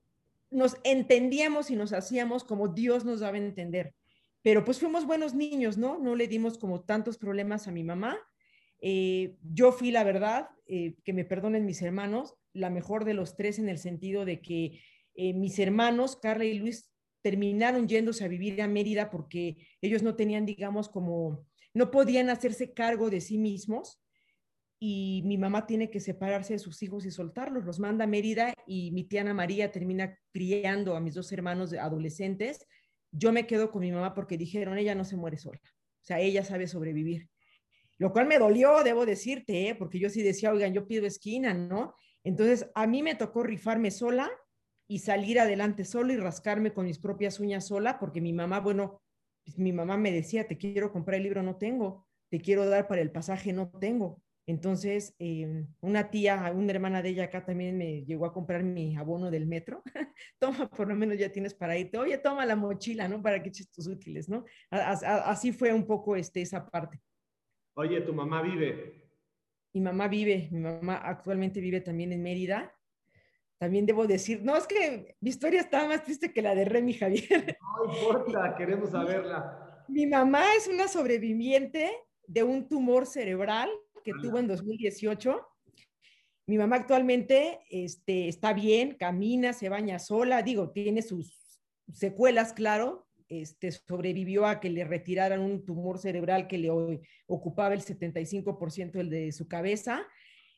nos 0.50 0.76
entendíamos 0.84 1.70
y 1.70 1.76
nos 1.76 1.92
hacíamos 1.92 2.44
como 2.44 2.68
Dios 2.68 3.04
nos 3.04 3.20
daba 3.20 3.36
a 3.36 3.40
entender. 3.40 3.94
Pero 4.42 4.64
pues 4.64 4.78
fuimos 4.78 5.06
buenos 5.06 5.34
niños, 5.34 5.76
¿no? 5.76 5.98
No 5.98 6.14
le 6.14 6.28
dimos 6.28 6.58
como 6.58 6.80
tantos 6.80 7.18
problemas 7.18 7.68
a 7.68 7.72
mi 7.72 7.84
mamá. 7.84 8.16
Eh, 8.80 9.36
yo 9.42 9.72
fui, 9.72 9.90
la 9.90 10.04
verdad, 10.04 10.48
eh, 10.66 10.94
que 11.04 11.12
me 11.12 11.24
perdonen 11.24 11.66
mis 11.66 11.82
hermanos, 11.82 12.34
la 12.52 12.70
mejor 12.70 13.04
de 13.04 13.14
los 13.14 13.36
tres 13.36 13.58
en 13.58 13.68
el 13.68 13.78
sentido 13.78 14.24
de 14.24 14.40
que 14.40 14.80
eh, 15.14 15.34
mis 15.34 15.58
hermanos, 15.58 16.16
Carla 16.16 16.44
y 16.44 16.58
Luis, 16.58 16.92
terminaron 17.22 17.88
yéndose 17.88 18.24
a 18.24 18.28
vivir 18.28 18.62
a 18.62 18.68
Mérida 18.68 19.10
porque 19.10 19.56
ellos 19.80 20.02
no 20.02 20.14
tenían, 20.14 20.46
digamos, 20.46 20.88
como, 20.88 21.46
no 21.74 21.90
podían 21.90 22.30
hacerse 22.30 22.72
cargo 22.72 23.10
de 23.10 23.20
sí 23.20 23.38
mismos 23.38 24.00
y 24.80 25.22
mi 25.24 25.36
mamá 25.36 25.66
tiene 25.66 25.90
que 25.90 25.98
separarse 25.98 26.52
de 26.52 26.58
sus 26.60 26.82
hijos 26.82 27.04
y 27.04 27.10
soltarlos, 27.10 27.64
los 27.64 27.80
manda 27.80 28.04
a 28.04 28.06
Mérida 28.06 28.54
y 28.66 28.92
mi 28.92 29.04
tía 29.04 29.22
Ana 29.22 29.34
María 29.34 29.72
termina 29.72 30.16
criando 30.32 30.94
a 30.94 31.00
mis 31.00 31.14
dos 31.14 31.32
hermanos 31.32 31.72
adolescentes. 31.72 32.64
Yo 33.10 33.32
me 33.32 33.46
quedo 33.46 33.72
con 33.72 33.80
mi 33.80 33.90
mamá 33.90 34.14
porque 34.14 34.38
dijeron, 34.38 34.78
ella 34.78 34.94
no 34.94 35.04
se 35.04 35.16
muere 35.16 35.36
sola, 35.36 35.60
o 35.64 36.04
sea, 36.04 36.20
ella 36.20 36.44
sabe 36.44 36.68
sobrevivir. 36.68 37.28
Lo 37.98 38.12
cual 38.12 38.28
me 38.28 38.38
dolió, 38.38 38.84
debo 38.84 39.04
decirte, 39.04 39.68
¿eh? 39.68 39.74
porque 39.74 39.98
yo 39.98 40.08
sí 40.08 40.22
decía, 40.22 40.52
oigan, 40.52 40.72
yo 40.72 40.86
pido 40.86 41.04
esquina, 41.04 41.52
¿no? 41.52 41.96
Entonces, 42.24 42.70
a 42.74 42.86
mí 42.86 43.02
me 43.02 43.14
tocó 43.14 43.42
rifarme 43.42 43.90
sola 43.90 44.30
y 44.88 45.00
salir 45.00 45.38
adelante 45.38 45.84
solo 45.84 46.12
y 46.12 46.16
rascarme 46.16 46.72
con 46.72 46.86
mis 46.86 46.98
propias 46.98 47.40
uñas 47.40 47.66
sola, 47.66 47.98
porque 47.98 48.20
mi 48.20 48.32
mamá, 48.32 48.60
bueno, 48.60 49.02
pues 49.44 49.58
mi 49.58 49.72
mamá 49.72 49.96
me 49.96 50.12
decía, 50.12 50.46
te 50.46 50.56
quiero 50.56 50.92
comprar 50.92 51.16
el 51.16 51.24
libro, 51.24 51.42
no 51.42 51.56
tengo, 51.56 52.06
te 52.30 52.40
quiero 52.40 52.66
dar 52.66 52.88
para 52.88 53.02
el 53.02 53.10
pasaje, 53.10 53.52
no 53.52 53.70
tengo. 53.70 54.22
Entonces, 54.48 55.14
eh, 55.18 55.66
una 55.82 56.10
tía, 56.10 56.50
una 56.54 56.72
hermana 56.72 57.02
de 57.02 57.10
ella 57.10 57.24
acá 57.24 57.44
también 57.44 57.76
me 57.76 58.06
llegó 58.06 58.24
a 58.24 58.32
comprar 58.32 58.62
mi 58.62 58.96
abono 58.96 59.30
del 59.30 59.46
metro. 59.46 59.82
toma, 60.38 60.70
por 60.70 60.88
lo 60.88 60.94
menos 60.96 61.18
ya 61.18 61.30
tienes 61.30 61.52
para 61.52 61.76
irte. 61.76 61.98
Oye, 61.98 62.16
toma 62.16 62.46
la 62.46 62.56
mochila, 62.56 63.08
¿no? 63.08 63.22
Para 63.22 63.42
que 63.42 63.50
eches 63.50 63.70
tus 63.70 63.86
útiles, 63.86 64.26
¿no? 64.26 64.46
Así 64.70 65.52
fue 65.52 65.74
un 65.74 65.86
poco 65.86 66.16
este, 66.16 66.40
esa 66.40 66.66
parte. 66.66 66.98
Oye, 67.74 68.00
¿tu 68.00 68.14
mamá 68.14 68.40
vive? 68.40 69.07
Mi 69.72 69.80
mamá 69.80 70.08
vive, 70.08 70.48
mi 70.50 70.60
mamá 70.60 70.96
actualmente 70.96 71.60
vive 71.60 71.80
también 71.80 72.12
en 72.12 72.22
Mérida. 72.22 72.74
También 73.58 73.86
debo 73.86 74.06
decir, 74.06 74.42
no, 74.42 74.56
es 74.56 74.66
que 74.66 75.16
mi 75.20 75.30
historia 75.30 75.60
está 75.60 75.86
más 75.86 76.04
triste 76.04 76.32
que 76.32 76.42
la 76.42 76.54
de 76.54 76.64
Remy 76.64 76.94
Javier. 76.94 77.58
No 77.78 77.94
importa, 77.94 78.54
queremos 78.56 78.90
saberla. 78.90 79.84
Mi 79.88 80.06
mamá 80.06 80.44
es 80.56 80.66
una 80.68 80.88
sobreviviente 80.88 81.90
de 82.26 82.42
un 82.42 82.68
tumor 82.68 83.06
cerebral 83.06 83.70
que 84.04 84.12
tuvo 84.20 84.38
en 84.38 84.48
2018. 84.48 85.40
Mi 86.46 86.58
mamá 86.58 86.76
actualmente 86.76 87.60
este, 87.70 88.28
está 88.28 88.52
bien, 88.52 88.94
camina, 88.94 89.52
se 89.52 89.68
baña 89.68 89.98
sola, 89.98 90.42
digo, 90.42 90.70
tiene 90.70 91.02
sus 91.02 91.60
secuelas, 91.92 92.52
claro, 92.52 93.07
este, 93.28 93.70
sobrevivió 93.70 94.46
a 94.46 94.60
que 94.60 94.70
le 94.70 94.84
retiraran 94.84 95.40
un 95.40 95.64
tumor 95.64 95.98
cerebral 95.98 96.48
que 96.48 96.58
le 96.58 96.70
ocupaba 97.26 97.74
el 97.74 97.82
75% 97.82 99.08
de 99.08 99.32
su 99.32 99.48
cabeza. 99.48 100.06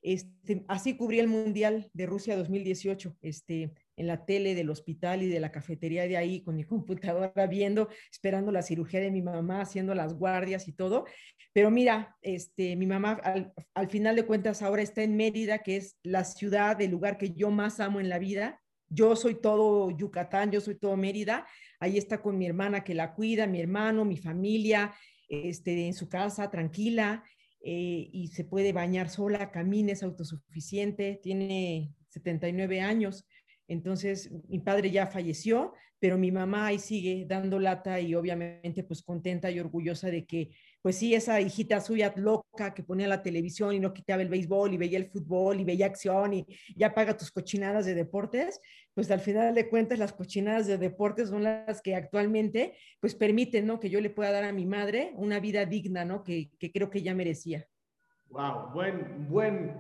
Este, 0.02 0.64
así 0.68 0.96
cubrí 0.96 1.18
el 1.18 1.28
Mundial 1.28 1.90
de 1.92 2.06
Rusia 2.06 2.37
2018, 2.37 3.18
este, 3.20 3.74
en 3.96 4.06
la 4.06 4.24
tele 4.24 4.54
del 4.54 4.70
hospital 4.70 5.22
y 5.22 5.28
de 5.28 5.40
la 5.40 5.52
cafetería 5.52 6.09
de 6.09 6.16
ahí, 6.16 6.42
con 6.42 6.56
mi 6.56 6.64
computadora 6.64 7.46
viendo, 7.46 7.88
esperando 8.11 8.50
la 8.50 8.62
cirugía 8.62 9.00
de 9.00 9.11
mi 9.11 9.20
mamá, 9.20 9.61
haciendo 9.61 9.94
las 9.94 10.14
guardias 10.14 10.68
y 10.68 10.72
todo. 10.72 11.04
Pero 11.52 11.70
mira, 11.70 12.16
este, 12.22 12.76
mi 12.76 12.87
mamá 12.87 13.20
al, 13.22 13.52
al 13.74 13.88
final 13.88 14.16
de 14.16 14.24
cuentas 14.24 14.62
ahora 14.62 14.83
está 14.83 15.02
en 15.02 15.16
Mérida, 15.16 15.59
que 15.59 15.76
es 15.76 15.96
la 16.02 16.24
ciudad, 16.24 16.80
el 16.80 16.90
lugar 16.90 17.18
que 17.18 17.33
yo 17.33 17.50
más 17.50 17.80
amo 17.80 18.00
en 18.00 18.09
la 18.09 18.18
vida. 18.18 18.61
Yo 18.88 19.14
soy 19.16 19.40
todo 19.40 19.90
Yucatán, 19.90 20.50
yo 20.50 20.61
soy 20.61 20.76
todo 20.76 20.96
Mérida. 20.96 21.46
Ahí 21.80 21.98
está 21.98 22.20
con 22.20 22.38
mi 22.38 22.46
hermana 22.46 22.84
que 22.84 22.94
la 22.94 23.14
cuida, 23.14 23.46
mi 23.46 23.60
hermano, 23.60 24.04
mi 24.04 24.18
familia, 24.18 24.94
este, 25.28 25.86
en 25.86 25.94
su 25.94 26.08
casa, 26.08 26.50
tranquila. 26.50 27.24
Eh, 27.62 28.08
y 28.12 28.28
se 28.28 28.44
puede 28.44 28.72
bañar 28.72 29.10
sola, 29.10 29.50
camina, 29.50 29.92
es 29.92 30.02
autosuficiente, 30.02 31.20
tiene 31.22 31.94
79 32.08 32.80
años. 32.80 33.26
Entonces, 33.66 34.30
mi 34.48 34.58
padre 34.58 34.90
ya 34.90 35.06
falleció, 35.06 35.74
pero 35.98 36.18
mi 36.18 36.32
mamá 36.32 36.66
ahí 36.66 36.78
sigue 36.78 37.24
dando 37.28 37.58
lata 37.58 38.00
y 38.00 38.14
obviamente 38.14 38.82
pues 38.82 39.02
contenta 39.02 39.50
y 39.50 39.60
orgullosa 39.60 40.08
de 40.10 40.26
que, 40.26 40.50
pues 40.82 40.96
sí, 40.96 41.14
esa 41.14 41.40
hijita 41.40 41.80
suya 41.80 42.12
loca 42.16 42.72
que 42.72 42.82
ponía 42.82 43.06
la 43.06 43.22
televisión 43.22 43.74
y 43.74 43.80
no 43.80 43.92
quitaba 43.92 44.22
el 44.22 44.28
béisbol 44.28 44.72
y 44.72 44.78
veía 44.78 44.98
el 44.98 45.10
fútbol 45.10 45.60
y 45.60 45.64
veía 45.64 45.86
acción 45.86 46.32
y 46.32 46.46
ya 46.74 46.94
paga 46.94 47.16
tus 47.16 47.30
cochinadas 47.30 47.84
de 47.84 47.94
deportes, 47.94 48.60
pues 48.94 49.10
al 49.10 49.20
final 49.20 49.54
de 49.54 49.68
cuentas 49.68 49.98
las 49.98 50.12
cochinadas 50.12 50.66
de 50.66 50.78
deportes 50.78 51.28
son 51.28 51.42
las 51.42 51.82
que 51.82 51.94
actualmente 51.94 52.74
pues 53.00 53.14
permiten, 53.14 53.66
¿no? 53.66 53.78
Que 53.78 53.90
yo 53.90 54.00
le 54.00 54.10
pueda 54.10 54.32
dar 54.32 54.44
a 54.44 54.52
mi 54.52 54.66
madre 54.66 55.12
una 55.16 55.38
vida 55.38 55.66
digna, 55.66 56.04
¿no? 56.04 56.24
Que, 56.24 56.50
que 56.58 56.72
creo 56.72 56.88
que 56.88 57.02
ya 57.02 57.14
merecía. 57.14 57.66
Wow, 58.30 58.72
buen, 58.72 59.28
buen, 59.28 59.76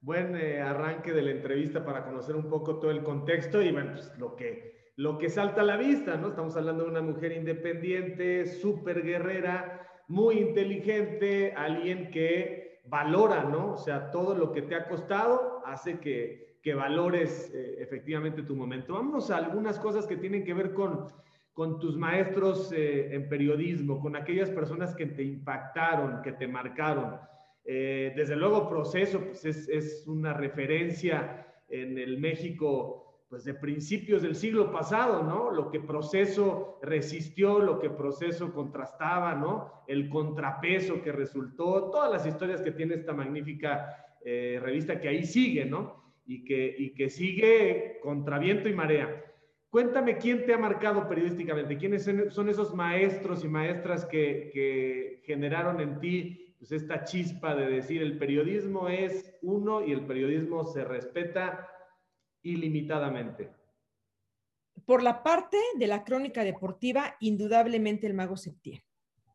buen 0.00 0.36
eh, 0.36 0.60
arranque 0.60 1.12
de 1.12 1.22
la 1.22 1.30
entrevista 1.30 1.84
para 1.84 2.04
conocer 2.04 2.36
un 2.36 2.48
poco 2.48 2.78
todo 2.78 2.90
el 2.90 3.02
contexto 3.02 3.62
y 3.62 3.72
bueno, 3.72 3.92
pues 3.94 4.12
lo 4.18 4.36
que, 4.36 4.92
lo 4.96 5.18
que 5.18 5.30
salta 5.30 5.62
a 5.62 5.64
la 5.64 5.76
vista, 5.76 6.16
¿no? 6.16 6.28
Estamos 6.28 6.56
hablando 6.56 6.84
de 6.84 6.90
una 6.90 7.00
mujer 7.00 7.32
independiente, 7.32 8.46
súper 8.46 9.02
guerrera, 9.02 9.83
muy 10.08 10.38
inteligente, 10.38 11.52
alguien 11.56 12.10
que 12.10 12.80
valora, 12.86 13.44
¿no? 13.44 13.72
O 13.72 13.78
sea, 13.78 14.10
todo 14.10 14.34
lo 14.34 14.52
que 14.52 14.62
te 14.62 14.74
ha 14.74 14.88
costado 14.88 15.62
hace 15.64 15.98
que, 15.98 16.58
que 16.62 16.74
valores 16.74 17.52
eh, 17.54 17.76
efectivamente 17.78 18.42
tu 18.42 18.56
momento. 18.56 18.94
Vámonos 18.94 19.30
a 19.30 19.36
algunas 19.38 19.78
cosas 19.78 20.06
que 20.06 20.16
tienen 20.16 20.44
que 20.44 20.54
ver 20.54 20.74
con, 20.74 21.06
con 21.52 21.78
tus 21.78 21.96
maestros 21.96 22.72
eh, 22.72 23.14
en 23.14 23.28
periodismo, 23.28 24.00
con 24.00 24.16
aquellas 24.16 24.50
personas 24.50 24.94
que 24.94 25.06
te 25.06 25.22
impactaron, 25.22 26.20
que 26.22 26.32
te 26.32 26.48
marcaron. 26.48 27.18
Eh, 27.64 28.12
desde 28.16 28.36
luego, 28.36 28.68
Proceso 28.68 29.20
pues 29.20 29.44
es, 29.44 29.68
es, 29.68 30.06
una 30.06 30.34
referencia 30.34 31.46
en 31.68 31.96
el 31.96 32.18
México 32.18 33.03
pues 33.28 33.44
de 33.44 33.54
principios 33.54 34.22
del 34.22 34.36
siglo 34.36 34.70
pasado, 34.70 35.22
¿no? 35.22 35.50
Lo 35.50 35.70
que 35.70 35.80
Proceso 35.80 36.78
resistió, 36.82 37.58
lo 37.58 37.80
que 37.80 37.90
Proceso 37.90 38.52
contrastaba, 38.52 39.34
¿no? 39.34 39.84
El 39.88 40.08
contrapeso 40.08 41.02
que 41.02 41.10
resultó, 41.12 41.90
todas 41.90 42.12
las 42.12 42.26
historias 42.26 42.60
que 42.60 42.72
tiene 42.72 42.94
esta 42.94 43.12
magnífica 43.12 44.00
revista 44.24 45.00
que 45.00 45.08
ahí 45.08 45.24
sigue, 45.24 45.66
¿no? 45.66 46.04
y 46.26 46.44
que, 46.44 46.74
y 46.78 46.94
que 46.94 47.10
sigue 47.10 47.98
contra 48.02 48.38
viento 48.38 48.68
y 48.68 48.74
marea. 48.74 49.22
Cuéntame 49.70 50.18
quién 50.18 50.46
te 50.46 50.54
ha 50.54 50.58
marcado 50.58 51.08
periodísticamente, 51.08 51.76
quiénes 51.76 52.08
son 52.30 52.48
esos 52.48 52.74
maestros 52.74 53.44
y 53.44 53.48
maestras 53.48 54.04
que, 54.04 54.50
que 54.52 55.22
generaron 55.24 55.80
en 55.80 55.98
ti 55.98 56.54
pues, 56.58 56.70
esta 56.72 57.04
chispa 57.04 57.54
de 57.54 57.66
decir 57.66 58.00
el 58.00 58.16
periodismo 58.16 58.88
es 58.88 59.36
uno 59.42 59.84
y 59.84 59.92
el 59.92 60.06
periodismo 60.06 60.64
se 60.64 60.84
respeta 60.84 61.68
ilimitadamente. 62.44 63.50
Por 64.86 65.02
la 65.02 65.22
parte 65.22 65.58
de 65.76 65.86
la 65.86 66.04
crónica 66.04 66.44
deportiva, 66.44 67.16
indudablemente 67.18 68.06
el 68.06 68.14
mago 68.14 68.36
Septién. 68.36 68.82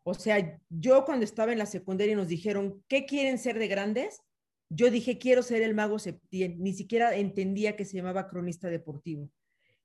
O 0.04 0.14
sea, 0.14 0.60
yo 0.70 1.06
cuando 1.06 1.26
estaba 1.26 1.52
en 1.52 1.58
la 1.58 1.66
secundaria 1.66 2.16
nos 2.16 2.28
dijeron, 2.28 2.84
¿qué 2.88 3.06
quieren 3.06 3.38
ser 3.38 3.60
de 3.60 3.68
grandes? 3.68 4.22
Yo 4.70 4.90
dije, 4.92 5.18
quiero 5.18 5.44
ser 5.44 5.62
el 5.64 5.74
mago 5.74 6.00
Septién, 6.00 6.62
ni 6.62 6.74
siquiera 6.74 7.16
entendía 7.16 7.76
que 7.76 7.86
se 7.86 7.98
llamaba 7.98 8.30
cronista 8.30 8.70
deportivo. 8.70 9.30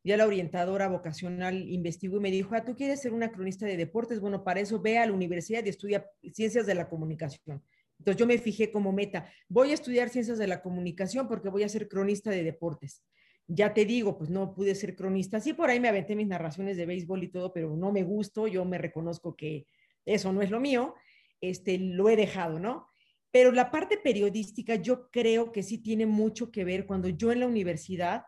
Ya 0.05 0.19
la 0.19 0.27
orientadora 0.27 0.89
vocacional 0.89 1.67
investigó 1.71 2.19
y 2.19 2.21
me 2.21 2.31
dijo, 2.31 2.55
ah, 2.55 2.63
¿tú 2.63 2.77
quieres 2.77 3.01
ser 3.01 3.15
una 3.15 3.33
cronista 3.33 3.65
de 3.65 3.79
deportes? 3.79 4.21
Bueno, 4.21 4.45
para 4.45 4.61
eso 4.61 4.79
ve 4.81 4.99
a 4.99 5.07
la 5.07 5.13
universidad 5.13 5.65
y 5.65 5.71
estudia 5.71 6.07
ciencias 6.33 6.67
de 6.67 6.75
la 6.75 6.91
comunicación. 6.91 7.63
Entonces 7.99 8.19
yo 8.19 8.27
me 8.27 8.39
fijé 8.39 8.71
como 8.71 8.93
meta, 8.93 9.31
voy 9.49 9.71
a 9.71 9.75
estudiar 9.75 10.09
ciencias 10.09 10.39
de 10.39 10.47
la 10.47 10.63
comunicación 10.63 11.29
porque 11.29 11.49
voy 11.49 11.63
a 11.63 11.69
ser 11.69 11.89
cronista 11.89 12.31
de 12.31 12.43
deportes. 12.43 13.05
Ya 13.47 13.75
te 13.75 13.85
digo, 13.85 14.17
pues 14.17 14.31
no 14.31 14.55
pude 14.55 14.75
ser 14.75 14.97
cronista. 14.97 15.41
Sí, 15.41 15.53
por 15.53 15.71
ahí 15.71 15.79
me 15.79 15.89
aventé 15.89 16.17
mis 16.17 16.27
narraciones 16.27 16.77
de 16.77 16.87
béisbol 16.87 17.25
y 17.25 17.29
todo, 17.29 17.53
pero 17.53 17.77
no 17.77 17.93
me 17.93 18.03
gustó. 18.03 18.47
Yo 18.47 18.65
me 18.65 18.79
reconozco 18.79 19.37
que 19.37 19.67
eso 20.07 20.33
no 20.33 20.41
es 20.43 20.51
lo 20.51 20.61
mío. 20.61 20.95
Este, 21.41 21.79
lo 21.79 22.09
he 22.09 22.17
dejado, 22.17 22.59
¿no? 22.59 22.87
Pero 23.31 23.53
la 23.53 23.71
parte 23.71 23.99
periodística 23.99 24.77
yo 24.77 25.11
creo 25.11 25.53
que 25.53 25.63
sí 25.63 25.79
tiene 25.79 26.07
mucho 26.07 26.51
que 26.51 26.65
ver 26.65 26.87
cuando 26.87 27.09
yo 27.09 27.33
en 27.33 27.41
la 27.41 27.47
universidad, 27.47 28.23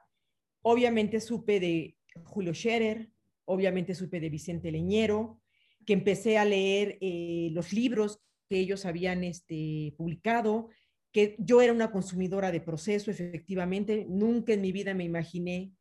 obviamente 0.63 1.21
supe 1.21 1.61
de 1.61 1.97
Julio 2.25 2.53
Scherer, 2.53 3.11
obviamente 3.45 3.95
supe 3.95 4.21
de 4.21 4.29
Vicente 4.29 4.71
Leñero, 4.71 5.41
que 5.87 5.93
empecé 5.93 6.37
a 6.39 6.45
leer 6.45 6.99
eh, 7.01 7.51
los 7.53 7.73
libros 7.73 8.21
que 8.49 8.59
ellos 8.59 8.87
habían 8.87 9.25
este, 9.25 9.95
publicado, 9.97 10.69
que 11.13 11.37
yo 11.39 11.63
era 11.63 11.73
una 11.73 11.91
consumidora 11.91 12.53
de 12.53 12.61
proceso, 12.61 13.11
efectivamente, 13.11 14.07
nunca 14.09 14.53
en 14.53 14.61
mi 14.61 14.73
vida 14.73 14.95
me 14.95 15.05
imaginé 15.05 15.73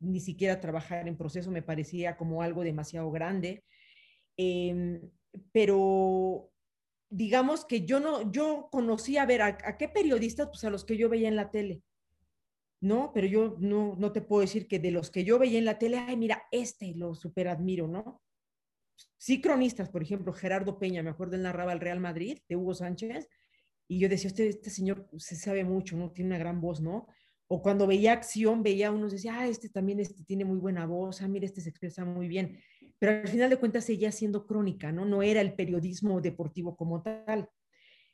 ni 0.00 0.20
siquiera 0.20 0.60
trabajar 0.60 1.08
en 1.08 1.16
proceso, 1.16 1.50
me 1.50 1.62
parecía 1.62 2.16
como 2.16 2.42
algo 2.42 2.62
demasiado 2.62 3.10
grande. 3.10 3.64
Em, 4.36 5.00
pero 5.52 6.50
digamos 7.10 7.64
que 7.64 7.86
yo 7.86 8.00
no, 8.00 8.30
yo 8.30 8.68
conocía 8.70 9.22
a 9.22 9.26
ver 9.26 9.42
a, 9.42 9.76
qué 9.76 9.88
periodistas, 9.88 10.48
pues 10.48 10.64
a 10.64 10.70
los 10.70 10.84
que 10.84 10.96
yo 10.96 11.08
veía 11.08 11.28
en 11.28 11.36
la 11.36 11.50
tele. 11.50 11.82
¿no? 12.80 13.10
Pero 13.14 13.26
yo 13.26 13.56
no, 13.58 13.96
no 13.96 14.12
te 14.12 14.20
puedo 14.20 14.42
decir 14.42 14.68
que 14.68 14.78
de 14.78 14.90
los 14.90 15.10
que 15.10 15.24
yo 15.24 15.38
veía 15.38 15.58
en 15.58 15.64
la 15.64 15.78
tele, 15.78 15.98
ay, 15.98 16.16
mira, 16.16 16.44
este 16.50 16.94
lo 16.94 17.14
super 17.14 17.48
admiro, 17.48 17.88
¿no? 17.88 18.20
Sí, 19.18 19.40
cronistas, 19.40 19.88
por 19.88 20.02
ejemplo, 20.02 20.32
Gerardo 20.32 20.78
Peña, 20.78 21.02
me 21.02 21.10
acuerdo, 21.10 21.36
él 21.36 21.42
narraba 21.42 21.72
el 21.72 21.80
Real 21.80 22.00
Madrid 22.00 22.38
de 22.48 22.56
Hugo 22.56 22.74
Sánchez, 22.74 23.28
y 23.88 23.98
yo 24.00 24.08
decía, 24.08 24.28
este, 24.28 24.48
este 24.48 24.70
señor 24.70 25.08
se 25.16 25.36
sabe 25.36 25.64
mucho, 25.64 25.96
¿no? 25.96 26.10
Tiene 26.10 26.30
una 26.30 26.38
gran 26.38 26.60
voz, 26.60 26.80
¿no? 26.80 27.06
O 27.48 27.62
cuando 27.62 27.86
veía 27.86 28.12
acción, 28.12 28.62
veía 28.62 28.88
a 28.88 28.90
unos, 28.90 29.12
decía, 29.12 29.38
ah, 29.38 29.46
este 29.46 29.68
también 29.68 30.00
este 30.00 30.24
tiene 30.24 30.44
muy 30.44 30.58
buena 30.58 30.86
voz, 30.86 31.22
ah, 31.22 31.28
mira, 31.28 31.46
este 31.46 31.60
se 31.60 31.70
expresa 31.70 32.04
muy 32.04 32.26
bien 32.26 32.58
pero 32.98 33.12
al 33.12 33.28
final 33.28 33.50
de 33.50 33.58
cuentas 33.58 33.84
seguía 33.84 34.10
siendo 34.12 34.46
crónica, 34.46 34.92
¿no? 34.92 35.04
No 35.04 35.22
era 35.22 35.40
el 35.40 35.54
periodismo 35.54 36.20
deportivo 36.20 36.76
como 36.76 37.02
tal. 37.02 37.48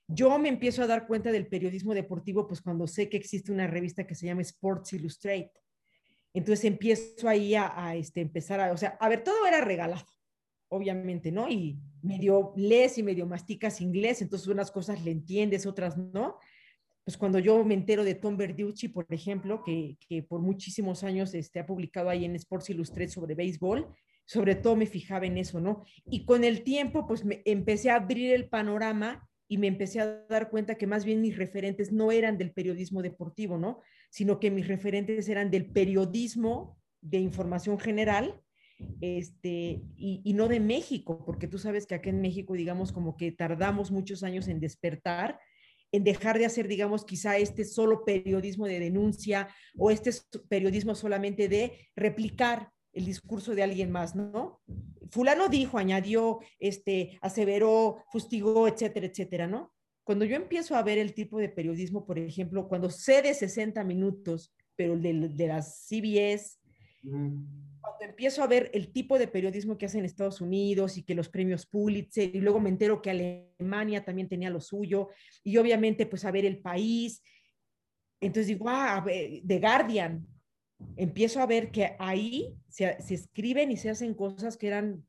Yo 0.08 0.36
me 0.38 0.48
empiezo 0.48 0.82
a 0.82 0.86
dar 0.86 1.06
cuenta 1.06 1.30
del 1.30 1.46
periodismo 1.46 1.94
deportivo 1.94 2.46
pues 2.46 2.60
cuando 2.60 2.86
sé 2.86 3.08
que 3.08 3.16
existe 3.16 3.52
una 3.52 3.66
revista 3.66 4.06
que 4.06 4.14
se 4.14 4.26
llama 4.26 4.42
Sports 4.42 4.92
Illustrated. 4.94 5.50
Entonces 6.34 6.64
empiezo 6.64 7.28
ahí 7.28 7.54
a, 7.54 7.94
este, 7.94 8.20
empezar 8.20 8.58
a, 8.60 8.72
o 8.72 8.76
sea, 8.76 8.96
a 9.00 9.08
ver, 9.08 9.22
todo 9.22 9.46
era 9.46 9.60
regalado, 9.60 10.04
obviamente, 10.72 11.30
¿no? 11.30 11.48
Y 11.48 11.78
medio 12.02 12.52
lees 12.56 12.98
y 12.98 13.02
medio 13.02 13.26
masticas 13.26 13.80
inglés, 13.80 14.22
entonces 14.22 14.48
unas 14.48 14.70
cosas 14.70 15.04
le 15.04 15.10
entiendes, 15.10 15.66
otras 15.66 15.96
no. 15.96 16.38
Pues 17.04 17.16
cuando 17.16 17.38
yo 17.38 17.64
me 17.64 17.74
entero 17.74 18.04
de 18.04 18.14
Tom 18.14 18.36
Verducci, 18.36 18.88
por 18.88 19.06
ejemplo, 19.10 19.62
que, 19.62 19.96
que 20.08 20.22
por 20.22 20.40
muchísimos 20.40 21.04
años 21.04 21.34
este, 21.34 21.60
ha 21.60 21.66
publicado 21.66 22.08
ahí 22.08 22.24
en 22.24 22.36
Sports 22.36 22.70
Illustrated 22.70 23.12
sobre 23.12 23.34
béisbol, 23.34 23.86
sobre 24.24 24.54
todo 24.54 24.76
me 24.76 24.86
fijaba 24.86 25.26
en 25.26 25.36
eso, 25.36 25.60
¿no? 25.60 25.84
Y 26.06 26.24
con 26.24 26.44
el 26.44 26.62
tiempo, 26.62 27.06
pues 27.06 27.24
me 27.24 27.42
empecé 27.44 27.90
a 27.90 27.96
abrir 27.96 28.32
el 28.32 28.48
panorama 28.48 29.28
y 29.48 29.58
me 29.58 29.66
empecé 29.66 30.00
a 30.00 30.24
dar 30.30 30.48
cuenta 30.48 30.76
que 30.76 30.86
más 30.86 31.04
bien 31.04 31.20
mis 31.20 31.36
referentes 31.36 31.92
no 31.92 32.10
eran 32.12 32.38
del 32.38 32.52
periodismo 32.52 33.02
deportivo, 33.02 33.58
¿no? 33.58 33.80
Sino 34.10 34.40
que 34.40 34.50
mis 34.50 34.66
referentes 34.66 35.28
eran 35.28 35.50
del 35.50 35.66
periodismo 35.66 36.78
de 37.02 37.18
información 37.18 37.78
general, 37.78 38.40
este, 39.00 39.82
y, 39.96 40.32
no 40.34 40.48
de 40.48 40.60
México, 40.60 41.24
porque 41.24 41.48
tú 41.48 41.58
sabes 41.58 41.86
que 41.86 41.94
acá 41.94 42.10
en 42.10 42.20
México, 42.20 42.54
digamos, 42.54 42.92
como 42.92 43.16
que 43.16 43.32
tardamos 43.32 43.90
muchos 43.90 44.22
años 44.22 44.48
en 44.48 44.60
despertar, 44.60 45.38
en 45.92 46.04
dejar 46.04 46.38
de 46.38 46.46
hacer, 46.46 46.68
digamos, 46.68 47.04
quizá 47.04 47.36
este 47.36 47.64
solo 47.64 48.04
periodismo 48.04 48.66
de 48.66 48.80
denuncia 48.80 49.48
o 49.76 49.90
este 49.90 50.10
periodismo 50.48 50.94
solamente 50.94 51.48
de 51.48 51.90
replicar 51.94 52.70
el 52.92 53.04
discurso 53.04 53.54
de 53.54 53.62
alguien 53.62 53.90
más, 53.90 54.14
¿no? 54.14 54.60
Fulano 55.10 55.48
dijo, 55.48 55.78
añadió, 55.78 56.40
este, 56.58 57.18
aseveró, 57.20 58.02
fustigó, 58.10 58.68
etcétera, 58.68 59.06
etcétera, 59.06 59.46
¿no? 59.46 59.72
Cuando 60.04 60.24
yo 60.24 60.36
empiezo 60.36 60.74
a 60.74 60.82
ver 60.82 60.98
el 60.98 61.14
tipo 61.14 61.38
de 61.38 61.48
periodismo, 61.48 62.06
por 62.06 62.18
ejemplo, 62.18 62.68
cuando 62.68 62.90
sé 62.90 63.22
de 63.22 63.34
60 63.34 63.84
minutos, 63.84 64.54
pero 64.74 64.98
de, 64.98 65.28
de 65.28 65.46
las 65.46 65.86
CBS, 65.86 66.58
empiezo 68.04 68.42
a 68.42 68.46
ver 68.46 68.70
el 68.74 68.92
tipo 68.92 69.18
de 69.18 69.28
periodismo 69.28 69.76
que 69.76 69.86
hacen 69.86 70.00
en 70.00 70.06
Estados 70.06 70.40
Unidos 70.40 70.96
y 70.98 71.02
que 71.02 71.14
los 71.14 71.28
premios 71.28 71.66
Pulitzer, 71.66 72.34
y 72.34 72.40
luego 72.40 72.60
me 72.60 72.70
entero 72.70 73.02
que 73.02 73.10
Alemania 73.10 74.04
también 74.04 74.28
tenía 74.28 74.50
lo 74.50 74.60
suyo, 74.60 75.08
y 75.42 75.56
obviamente 75.56 76.06
pues 76.06 76.24
a 76.24 76.30
ver 76.30 76.44
el 76.44 76.58
país, 76.58 77.22
Entonces 78.22 78.46
digo, 78.46 78.66
ah, 78.68 79.04
The 79.04 79.58
Guardian. 79.58 80.26
Empiezo 80.96 81.40
a 81.40 81.46
ver 81.46 81.70
que 81.70 81.96
ahí 81.98 82.54
se, 82.68 83.00
se 83.02 83.14
escriben 83.14 83.70
y 83.70 83.76
se 83.76 83.90
hacen 83.90 84.14
cosas 84.14 84.56
que 84.56 84.68
eran 84.68 85.04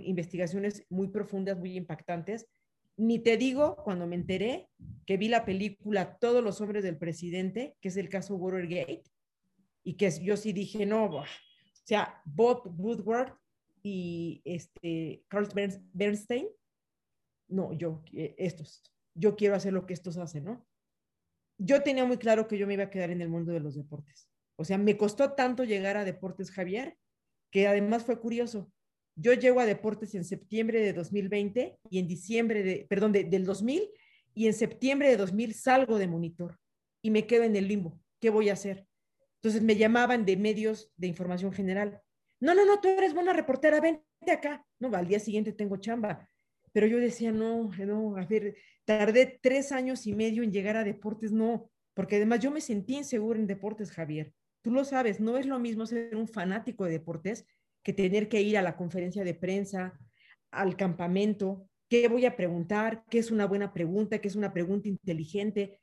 investigaciones 0.00 0.84
muy 0.88 1.08
profundas, 1.08 1.58
muy 1.58 1.76
impactantes. 1.76 2.46
Ni 2.96 3.18
te 3.18 3.36
digo 3.36 3.76
cuando 3.76 4.06
me 4.06 4.16
enteré 4.16 4.68
que 5.06 5.16
vi 5.16 5.28
la 5.28 5.44
película 5.44 6.16
Todos 6.18 6.42
los 6.42 6.60
hombres 6.60 6.84
del 6.84 6.96
presidente, 6.96 7.76
que 7.80 7.88
es 7.88 7.96
el 7.96 8.08
caso 8.08 8.36
Watergate, 8.36 9.02
y 9.82 9.94
que 9.94 10.10
yo 10.22 10.36
sí 10.36 10.52
dije, 10.52 10.86
no, 10.86 11.24
o 11.84 11.86
sea, 11.86 12.22
Bob 12.24 12.62
Woodward 12.78 13.34
y 13.82 14.40
este 14.46 15.22
Carl 15.28 15.46
Bernstein, 15.92 16.48
no, 17.48 17.74
yo, 17.74 18.02
eh, 18.14 18.34
estos, 18.38 18.82
yo 19.14 19.36
quiero 19.36 19.54
hacer 19.54 19.74
lo 19.74 19.84
que 19.84 19.92
estos 19.92 20.16
hacen, 20.16 20.44
¿no? 20.44 20.66
Yo 21.58 21.82
tenía 21.82 22.06
muy 22.06 22.16
claro 22.16 22.48
que 22.48 22.56
yo 22.56 22.66
me 22.66 22.72
iba 22.72 22.84
a 22.84 22.90
quedar 22.90 23.10
en 23.10 23.20
el 23.20 23.28
mundo 23.28 23.52
de 23.52 23.60
los 23.60 23.74
deportes. 23.74 24.30
O 24.56 24.64
sea, 24.64 24.78
me 24.78 24.96
costó 24.96 25.32
tanto 25.34 25.62
llegar 25.62 25.98
a 25.98 26.06
Deportes 26.06 26.50
Javier, 26.50 26.96
que 27.50 27.68
además 27.68 28.02
fue 28.02 28.18
curioso. 28.18 28.72
Yo 29.14 29.34
llego 29.34 29.60
a 29.60 29.66
Deportes 29.66 30.14
en 30.14 30.24
septiembre 30.24 30.80
de 30.80 30.94
2020 30.94 31.78
y 31.90 31.98
en 31.98 32.08
diciembre 32.08 32.62
de, 32.62 32.86
perdón, 32.88 33.12
del 33.12 33.44
2000 33.44 33.90
y 34.32 34.46
en 34.46 34.54
septiembre 34.54 35.10
de 35.10 35.18
2000 35.18 35.52
salgo 35.52 35.98
de 35.98 36.08
monitor 36.08 36.58
y 37.02 37.10
me 37.10 37.26
quedo 37.26 37.44
en 37.44 37.56
el 37.56 37.68
limbo. 37.68 38.00
¿Qué 38.20 38.30
voy 38.30 38.48
a 38.48 38.54
hacer? 38.54 38.86
Entonces 39.44 39.62
me 39.62 39.76
llamaban 39.76 40.24
de 40.24 40.38
medios 40.38 40.90
de 40.96 41.06
información 41.06 41.52
general. 41.52 42.00
No, 42.40 42.54
no, 42.54 42.64
no, 42.64 42.80
tú 42.80 42.88
eres 42.88 43.12
buena 43.12 43.34
reportera, 43.34 43.78
vente 43.78 44.02
acá. 44.32 44.64
No, 44.80 44.88
al 44.96 45.06
día 45.06 45.20
siguiente 45.20 45.52
tengo 45.52 45.76
chamba. 45.76 46.30
Pero 46.72 46.86
yo 46.86 46.96
decía, 46.96 47.30
no, 47.30 47.70
no, 47.76 48.16
a 48.16 48.24
ver, 48.24 48.56
tardé 48.86 49.38
tres 49.42 49.70
años 49.70 50.06
y 50.06 50.14
medio 50.14 50.42
en 50.42 50.50
llegar 50.50 50.78
a 50.78 50.82
deportes, 50.82 51.30
no, 51.30 51.70
porque 51.92 52.16
además 52.16 52.40
yo 52.40 52.50
me 52.50 52.62
sentí 52.62 52.96
insegura 52.96 53.38
en 53.38 53.46
deportes, 53.46 53.90
Javier. 53.90 54.32
Tú 54.62 54.70
lo 54.70 54.82
sabes, 54.82 55.20
no 55.20 55.36
es 55.36 55.44
lo 55.44 55.58
mismo 55.58 55.84
ser 55.84 56.16
un 56.16 56.26
fanático 56.26 56.86
de 56.86 56.92
deportes 56.92 57.44
que 57.82 57.92
tener 57.92 58.30
que 58.30 58.40
ir 58.40 58.56
a 58.56 58.62
la 58.62 58.78
conferencia 58.78 59.24
de 59.24 59.34
prensa, 59.34 60.00
al 60.52 60.74
campamento, 60.74 61.68
qué 61.90 62.08
voy 62.08 62.24
a 62.24 62.34
preguntar, 62.34 63.04
qué 63.10 63.18
es 63.18 63.30
una 63.30 63.46
buena 63.46 63.74
pregunta, 63.74 64.20
qué 64.20 64.28
es 64.28 64.36
una 64.36 64.54
pregunta 64.54 64.88
inteligente, 64.88 65.82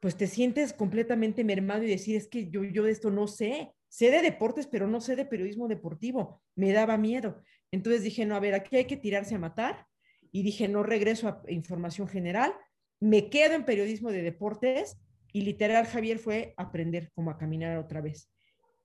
pues 0.00 0.16
te 0.16 0.26
sientes 0.26 0.72
completamente 0.72 1.44
mermado 1.44 1.82
y 1.82 1.88
decir, 1.88 2.16
es 2.16 2.28
que 2.28 2.50
yo, 2.50 2.64
yo 2.64 2.84
de 2.84 2.92
esto 2.92 3.10
no 3.10 3.26
sé, 3.26 3.72
sé 3.88 4.10
de 4.10 4.22
deportes, 4.22 4.66
pero 4.66 4.86
no 4.86 5.00
sé 5.00 5.16
de 5.16 5.24
periodismo 5.24 5.68
deportivo, 5.68 6.42
me 6.54 6.72
daba 6.72 6.96
miedo. 6.96 7.42
Entonces 7.72 8.02
dije, 8.02 8.24
no, 8.24 8.36
a 8.36 8.40
ver, 8.40 8.54
aquí 8.54 8.76
hay 8.76 8.84
que 8.84 8.96
tirarse 8.96 9.34
a 9.34 9.38
matar 9.38 9.86
y 10.30 10.42
dije, 10.42 10.68
no 10.68 10.82
regreso 10.82 11.28
a 11.28 11.42
información 11.48 12.06
general, 12.06 12.52
me 13.00 13.30
quedo 13.30 13.54
en 13.54 13.64
periodismo 13.64 14.10
de 14.10 14.22
deportes 14.22 14.98
y 15.32 15.42
literal 15.42 15.86
Javier 15.86 16.18
fue 16.18 16.54
aprender 16.56 17.10
cómo 17.14 17.30
a 17.30 17.38
caminar 17.38 17.78
otra 17.78 18.00
vez. 18.00 18.30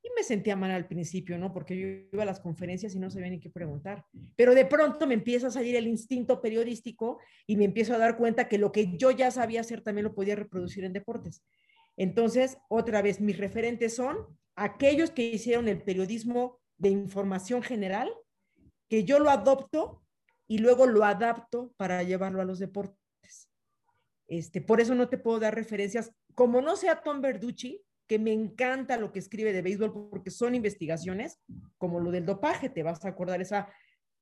Y 0.04 0.10
me 0.16 0.24
sentía 0.24 0.56
mal 0.58 0.72
al 0.72 0.88
principio, 0.88 1.38
¿no? 1.38 1.54
Porque 1.54 1.78
yo 1.78 1.88
iba 2.12 2.24
a 2.24 2.26
las 2.26 2.42
conferencias 2.42 2.94
y 2.94 3.00
no 3.00 3.10
sabía 3.10 3.30
ni 3.30 3.40
qué 3.40 3.50
preguntar. 3.50 4.06
Pero 4.36 4.54
de 4.54 4.66
pronto 4.66 5.08
me 5.08 5.14
empieza 5.14 5.48
a 5.48 5.52
salir 5.52 5.78
el 5.78 5.88
instinto 5.88 6.42
periodístico 6.42 7.20
y 7.48 7.56
me 7.56 7.66
empiezo 7.66 7.94
a 7.94 7.98
dar 7.98 8.18
cuenta 8.18 8.50
que 8.50 8.58
lo 8.58 8.72
que 8.72 8.98
yo 8.98 9.12
ya 9.12 9.32
sabía 9.32 9.62
hacer 9.62 9.82
también 9.82 10.04
lo 10.04 10.14
podía 10.14 10.36
reproducir 10.36 10.84
en 10.84 10.94
deportes. 10.94 11.42
Entonces, 11.96 12.58
otra 12.70 13.02
vez, 13.02 13.22
mis 13.22 13.38
referentes 13.38 13.96
son 13.96 14.18
aquellos 14.56 15.12
que 15.12 15.24
hicieron 15.24 15.68
el 15.68 15.82
periodismo 15.82 16.60
de 16.78 16.90
información 16.90 17.64
general, 17.64 18.12
que 18.90 19.04
yo 19.04 19.20
lo 19.20 19.30
adopto 19.30 20.04
y 20.48 20.58
luego 20.58 20.86
lo 20.86 21.04
adapto 21.06 21.74
para 21.78 22.04
llevarlo 22.04 22.42
a 22.42 22.46
los 22.46 22.60
deportes. 22.60 23.50
Este, 24.28 24.62
por 24.62 24.82
eso 24.82 24.96
no 24.96 25.10
te 25.10 25.18
puedo 25.18 25.40
dar 25.40 25.56
referencias. 25.56 26.12
Como 26.34 26.62
no 26.62 26.76
sea 26.76 27.02
Tom 27.02 27.22
Verducci, 27.22 27.82
que 28.08 28.20
me 28.20 28.34
encanta 28.34 28.98
lo 28.98 29.12
que 29.12 29.20
escribe 29.20 29.54
de 29.54 29.62
béisbol 29.62 30.10
porque 30.10 30.32
son 30.32 30.56
investigaciones, 30.56 31.40
como 31.78 32.00
lo 32.00 32.12
del 32.12 32.26
dopaje, 32.26 32.70
te 32.70 32.84
vas 32.84 33.04
a 33.06 33.10
acordar 33.10 33.42
esa 33.42 33.70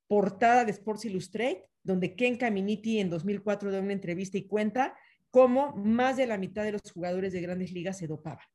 portada 0.07 0.65
de 0.65 0.71
Sports 0.71 1.05
Illustrated, 1.05 1.63
donde 1.83 2.15
Ken 2.15 2.37
Caminiti 2.37 2.99
en 2.99 3.09
2004 3.09 3.71
da 3.71 3.79
una 3.79 3.93
entrevista 3.93 4.37
y 4.37 4.47
cuenta 4.47 4.95
cómo 5.29 5.75
más 5.75 6.17
de 6.17 6.27
la 6.27 6.37
mitad 6.37 6.63
de 6.63 6.73
los 6.73 6.81
jugadores 6.93 7.33
de 7.33 7.41
grandes 7.41 7.71
ligas 7.71 7.97
se 7.97 8.07
dopaban. 8.07 8.45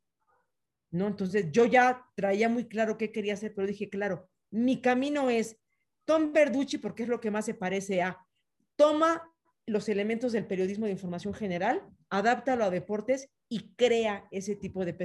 ¿No? 0.90 1.08
Entonces 1.08 1.50
yo 1.50 1.64
ya 1.64 2.04
traía 2.14 2.48
muy 2.48 2.68
claro 2.68 2.96
qué 2.96 3.10
quería 3.10 3.34
hacer, 3.34 3.54
pero 3.54 3.66
dije, 3.66 3.88
claro, 3.88 4.28
mi 4.50 4.80
camino 4.80 5.30
es 5.30 5.56
Tom 6.04 6.32
Verducci 6.32 6.78
porque 6.78 7.02
es 7.02 7.08
lo 7.08 7.20
que 7.20 7.30
más 7.30 7.44
se 7.44 7.54
parece 7.54 8.02
a 8.02 8.18
toma 8.76 9.22
los 9.66 9.88
elementos 9.88 10.32
del 10.32 10.46
periodismo 10.46 10.86
de 10.86 10.92
información 10.92 11.34
general, 11.34 11.82
adáptalo 12.08 12.64
a 12.64 12.70
deportes 12.70 13.28
y 13.48 13.74
crea 13.76 14.26
ese 14.30 14.56
tipo 14.56 14.84
de 14.84 14.96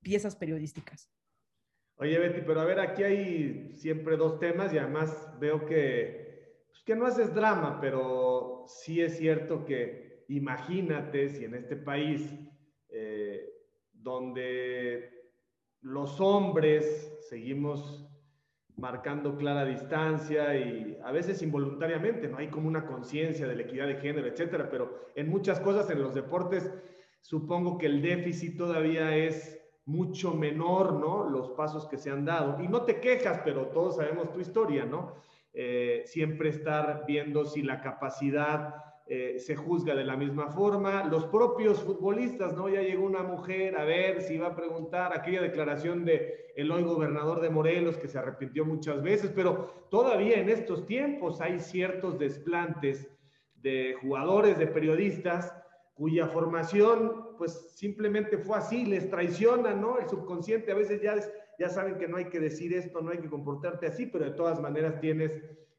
piezas 0.00 0.36
periodísticas. 0.36 1.10
Oye, 1.96 2.18
Betty, 2.18 2.40
pero 2.46 2.60
a 2.60 2.64
ver, 2.64 2.80
aquí 2.80 3.02
hay 3.02 3.76
siempre 3.76 4.16
dos 4.16 4.38
temas 4.38 4.72
y 4.72 4.78
además 4.78 5.32
veo 5.38 5.66
que, 5.66 6.64
pues, 6.68 6.82
que 6.82 6.96
no 6.96 7.04
haces 7.04 7.34
drama, 7.34 7.78
pero 7.80 8.64
sí 8.66 9.02
es 9.02 9.18
cierto 9.18 9.66
que 9.66 10.24
imagínate 10.28 11.28
si 11.28 11.44
en 11.44 11.54
este 11.54 11.76
país 11.76 12.32
eh, 12.88 13.50
donde 13.92 15.10
los 15.82 16.20
hombres 16.20 17.18
seguimos 17.28 18.06
marcando 18.76 19.36
clara 19.36 19.66
distancia 19.66 20.56
y 20.56 20.98
a 21.04 21.12
veces 21.12 21.42
involuntariamente, 21.42 22.28
no 22.28 22.38
hay 22.38 22.48
como 22.48 22.66
una 22.66 22.86
conciencia 22.86 23.46
de 23.46 23.56
la 23.56 23.62
equidad 23.62 23.86
de 23.86 23.96
género, 23.96 24.26
etcétera, 24.26 24.70
pero 24.70 25.10
en 25.14 25.28
muchas 25.28 25.60
cosas 25.60 25.90
en 25.90 26.00
los 26.00 26.14
deportes 26.14 26.72
supongo 27.20 27.78
que 27.78 27.86
el 27.86 28.02
déficit 28.02 28.56
todavía 28.56 29.16
es 29.16 29.60
mucho 29.84 30.34
menor, 30.34 30.94
¿no? 30.94 31.28
Los 31.28 31.50
pasos 31.50 31.86
que 31.88 31.96
se 31.98 32.10
han 32.10 32.24
dado. 32.24 32.62
Y 32.62 32.68
no 32.68 32.82
te 32.82 33.00
quejas, 33.00 33.40
pero 33.44 33.66
todos 33.66 33.96
sabemos 33.96 34.32
tu 34.32 34.40
historia, 34.40 34.84
¿no? 34.84 35.14
Eh, 35.52 36.02
siempre 36.06 36.50
estar 36.50 37.04
viendo 37.06 37.44
si 37.44 37.62
la 37.62 37.80
capacidad 37.80 38.74
eh, 39.06 39.40
se 39.40 39.56
juzga 39.56 39.96
de 39.96 40.04
la 40.04 40.16
misma 40.16 40.48
forma. 40.48 41.04
Los 41.04 41.24
propios 41.26 41.82
futbolistas, 41.82 42.54
¿no? 42.54 42.68
Ya 42.68 42.82
llegó 42.82 43.04
una 43.04 43.24
mujer 43.24 43.76
a 43.76 43.84
ver 43.84 44.22
si 44.22 44.34
iba 44.34 44.48
a 44.48 44.54
preguntar 44.54 45.12
aquella 45.12 45.42
declaración 45.42 46.04
de 46.04 46.52
el 46.54 46.70
hoy 46.70 46.84
gobernador 46.84 47.40
de 47.40 47.50
Morelos 47.50 47.96
que 47.96 48.06
se 48.06 48.18
arrepintió 48.18 48.64
muchas 48.64 49.02
veces, 49.02 49.32
pero 49.34 49.86
todavía 49.90 50.38
en 50.38 50.48
estos 50.48 50.86
tiempos 50.86 51.40
hay 51.40 51.58
ciertos 51.58 52.18
desplantes 52.18 53.10
de 53.54 53.96
jugadores, 54.00 54.58
de 54.58 54.66
periodistas 54.66 55.54
cuya 56.00 56.28
formación 56.28 57.36
pues 57.36 57.74
simplemente 57.76 58.38
fue 58.38 58.56
así, 58.56 58.86
les 58.86 59.10
traiciona, 59.10 59.74
¿no? 59.74 59.98
El 59.98 60.08
subconsciente 60.08 60.72
a 60.72 60.74
veces 60.74 61.02
ya, 61.02 61.14
ya 61.58 61.68
saben 61.68 61.98
que 61.98 62.08
no 62.08 62.16
hay 62.16 62.30
que 62.30 62.40
decir 62.40 62.72
esto, 62.72 63.02
no 63.02 63.10
hay 63.10 63.18
que 63.18 63.28
comportarte 63.28 63.86
así, 63.86 64.06
pero 64.06 64.24
de 64.24 64.30
todas 64.30 64.58
maneras 64.62 64.98
tienes, 64.98 65.30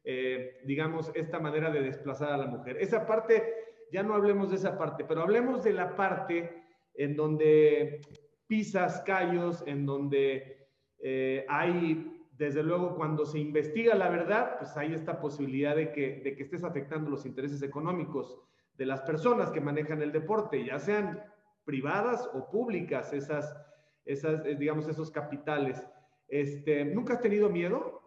eh, 0.04 0.60
digamos, 0.64 1.10
esta 1.16 1.40
manera 1.40 1.72
de 1.72 1.82
desplazar 1.82 2.30
a 2.30 2.36
la 2.36 2.46
mujer. 2.46 2.76
Esa 2.78 3.04
parte, 3.04 3.52
ya 3.90 4.04
no 4.04 4.14
hablemos 4.14 4.50
de 4.50 4.56
esa 4.58 4.78
parte, 4.78 5.04
pero 5.04 5.22
hablemos 5.22 5.64
de 5.64 5.72
la 5.72 5.96
parte 5.96 6.52
en 6.94 7.16
donde 7.16 8.00
pisas 8.46 9.02
callos, 9.04 9.64
en 9.66 9.84
donde 9.84 10.68
eh, 11.00 11.44
hay, 11.48 12.28
desde 12.38 12.62
luego, 12.62 12.94
cuando 12.94 13.26
se 13.26 13.40
investiga 13.40 13.96
la 13.96 14.08
verdad, 14.08 14.58
pues 14.60 14.76
hay 14.76 14.94
esta 14.94 15.20
posibilidad 15.20 15.74
de 15.74 15.90
que, 15.90 16.20
de 16.22 16.36
que 16.36 16.44
estés 16.44 16.62
afectando 16.62 17.10
los 17.10 17.26
intereses 17.26 17.60
económicos 17.60 18.38
de 18.82 18.86
las 18.86 19.02
personas 19.02 19.52
que 19.52 19.60
manejan 19.60 20.02
el 20.02 20.10
deporte, 20.10 20.64
ya 20.64 20.76
sean 20.80 21.22
privadas 21.64 22.28
o 22.34 22.50
públicas, 22.50 23.12
esas, 23.12 23.56
esas 24.04 24.44
eh, 24.44 24.56
digamos, 24.56 24.88
esos 24.88 25.08
capitales. 25.08 25.80
Este, 26.26 26.84
¿Nunca 26.84 27.14
has 27.14 27.20
tenido 27.20 27.48
miedo? 27.48 28.02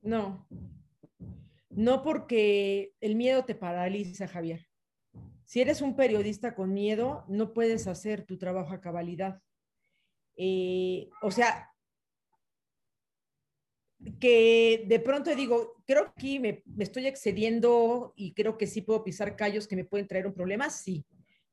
No, 0.00 0.46
no 1.70 2.04
porque 2.04 2.94
el 3.00 3.16
miedo 3.16 3.44
te 3.44 3.56
paraliza, 3.56 4.28
Javier. 4.28 4.68
Si 5.42 5.60
eres 5.60 5.82
un 5.82 5.96
periodista 5.96 6.54
con 6.54 6.72
miedo, 6.72 7.24
no 7.26 7.52
puedes 7.52 7.88
hacer 7.88 8.24
tu 8.24 8.38
trabajo 8.38 8.72
a 8.72 8.80
cabalidad. 8.80 9.42
Eh, 10.36 11.10
o 11.20 11.32
sea, 11.32 11.71
que 14.18 14.84
de 14.86 15.00
pronto 15.00 15.34
digo, 15.34 15.82
creo 15.86 16.12
que 16.14 16.40
me, 16.40 16.62
estoy 16.78 17.06
excediendo 17.06 18.12
y 18.16 18.32
creo 18.34 18.58
que 18.58 18.66
sí 18.66 18.82
puedo 18.82 19.04
pisar 19.04 19.36
callos 19.36 19.68
que 19.68 19.76
me 19.76 19.84
pueden 19.84 20.08
traer 20.08 20.26
un 20.26 20.34
problema, 20.34 20.70
sí. 20.70 21.04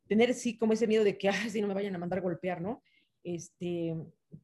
Tener 0.07 0.33
sí 0.33 0.57
como 0.57 0.73
ese 0.73 0.87
miedo 0.87 1.03
de 1.03 1.17
que, 1.17 1.29
ay, 1.29 1.49
si 1.49 1.61
no 1.61 1.67
me 1.67 1.73
vayan 1.73 1.95
a 1.95 1.99
mandar 1.99 2.21
golpear, 2.21 2.61
¿no? 2.61 2.81
Este, 3.23 3.95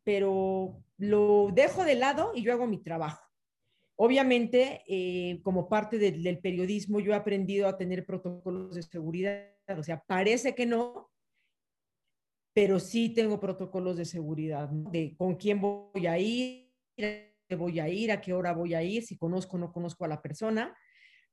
pero 0.03 0.83
lo 0.97 1.49
dejo 1.53 1.83
de 1.83 1.95
lado 1.95 2.31
y 2.35 2.43
yo 2.43 2.53
hago 2.53 2.67
mi 2.67 2.77
trabajo. 2.77 3.23
Obviamente, 3.97 4.83
eh, 4.87 5.39
como 5.41 5.69
parte 5.69 5.97
del 5.97 6.39
periodismo, 6.39 6.99
yo 6.99 7.13
he 7.13 7.15
aprendido 7.15 7.67
a 7.67 7.77
tener 7.77 8.05
protocolos 8.05 8.75
de 8.75 8.83
seguridad, 8.83 9.53
o 9.69 9.83
sea, 9.83 10.03
parece 10.05 10.53
que 10.53 10.65
no, 10.65 11.09
pero 12.53 12.79
sí 12.79 13.09
tengo 13.09 13.39
protocolos 13.39 13.95
de 13.95 14.03
seguridad, 14.03 14.67
de 14.69 15.15
con 15.15 15.35
quién 15.35 15.61
voy 15.61 16.07
a 16.07 16.19
ir, 16.19 16.73
voy 17.53 17.79
a 17.79 17.87
ir, 17.87 18.11
a 18.11 18.21
qué 18.21 18.33
hora 18.33 18.53
voy 18.53 18.73
a 18.73 18.81
ir, 18.81 19.03
si 19.03 19.17
conozco 19.17 19.57
o 19.57 19.59
no 19.59 19.71
conozco 19.71 20.05
a 20.05 20.07
la 20.07 20.21
persona, 20.21 20.75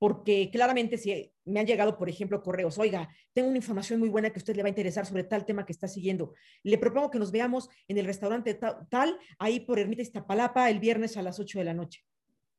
porque 0.02 0.50
claramente 0.50 0.98
si 0.98 1.32
me 1.44 1.60
han 1.60 1.66
llegado, 1.66 1.96
por 1.96 2.08
ejemplo, 2.08 2.42
correos, 2.42 2.76
oiga, 2.76 3.08
tengo 3.32 3.48
una 3.48 3.58
información 3.58 4.00
muy 4.00 4.08
buena 4.08 4.30
que 4.30 4.40
a 4.40 4.42
usted 4.42 4.56
le 4.56 4.62
va 4.62 4.66
a 4.66 4.68
interesar 4.68 5.06
sobre 5.06 5.22
tal 5.22 5.44
tema 5.44 5.64
que 5.64 5.72
está 5.72 5.86
siguiendo. 5.86 6.34
Le 6.64 6.76
propongo 6.76 7.08
que 7.08 7.20
nos 7.20 7.30
veamos 7.30 7.68
en 7.86 7.98
el 7.98 8.04
restaurante 8.04 8.58
tal, 8.90 9.16
ahí 9.38 9.60
por 9.60 9.78
Ermita 9.78 10.02
Iztapalapa, 10.02 10.68
el 10.68 10.80
viernes 10.80 11.16
a 11.16 11.22
las 11.22 11.38
8 11.38 11.60
de 11.60 11.64
la 11.64 11.72
noche. 11.72 12.04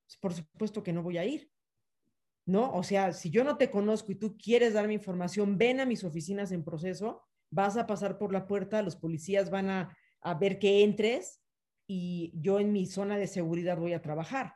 Pues, 0.05 0.17
por 0.17 0.33
supuesto 0.33 0.83
que 0.83 0.93
no 0.93 1.03
voy 1.03 1.17
a 1.17 1.25
ir. 1.25 1.51
¿No? 2.45 2.73
O 2.73 2.81
sea, 2.81 3.11
si 3.11 3.29
yo 3.29 3.43
no 3.43 3.57
te 3.57 3.69
conozco 3.69 4.13
y 4.13 4.15
tú 4.15 4.37
quieres 4.37 4.73
darme 4.73 4.93
información, 4.93 5.57
ven 5.57 5.81
a 5.81 5.85
mis 5.85 6.05
oficinas 6.05 6.53
en 6.53 6.63
proceso, 6.63 7.23
vas 7.49 7.75
a 7.75 7.87
pasar 7.87 8.17
por 8.17 8.31
la 8.31 8.47
puerta, 8.47 8.81
los 8.81 8.95
policías 8.95 9.49
van 9.49 9.69
a, 9.69 9.97
a 10.21 10.33
ver 10.33 10.59
que 10.59 10.83
entres 10.83 11.42
y 11.93 12.33
yo 12.41 12.59
en 12.59 12.71
mi 12.71 12.85
zona 12.85 13.17
de 13.17 13.27
seguridad 13.27 13.77
voy 13.77 13.93
a 13.93 14.01
trabajar 14.01 14.55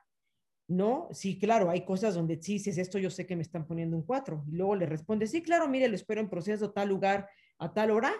¿no? 0.67 1.07
Sí, 1.11 1.39
claro, 1.39 1.69
hay 1.69 1.85
cosas 1.85 2.15
donde 2.15 2.41
sí, 2.41 2.59
si 2.59 2.69
es 2.71 2.77
esto, 2.77 2.99
yo 2.99 3.09
sé 3.09 3.25
que 3.25 3.35
me 3.35 3.41
están 3.41 3.65
poniendo 3.65 3.95
un 3.95 4.03
4. 4.03 4.43
Y 4.47 4.55
luego 4.55 4.75
le 4.75 4.85
responde, 4.85 5.27
sí, 5.27 5.41
claro, 5.41 5.67
mire, 5.67 5.87
lo 5.87 5.95
espero 5.95 6.19
en 6.19 6.29
proceso, 6.29 6.71
tal 6.71 6.89
lugar, 6.89 7.29
a 7.57 7.73
tal 7.73 7.91
hora, 7.91 8.13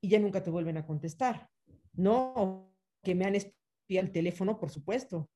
y 0.00 0.08
ya 0.08 0.18
nunca 0.18 0.42
te 0.42 0.50
vuelven 0.50 0.76
a 0.76 0.86
contestar, 0.86 1.48
¿no? 1.92 2.72
Que 3.02 3.14
me 3.14 3.24
han 3.24 3.34
espiado 3.34 4.06
el 4.06 4.12
teléfono, 4.12 4.58
por 4.58 4.70
supuesto. 4.70 5.28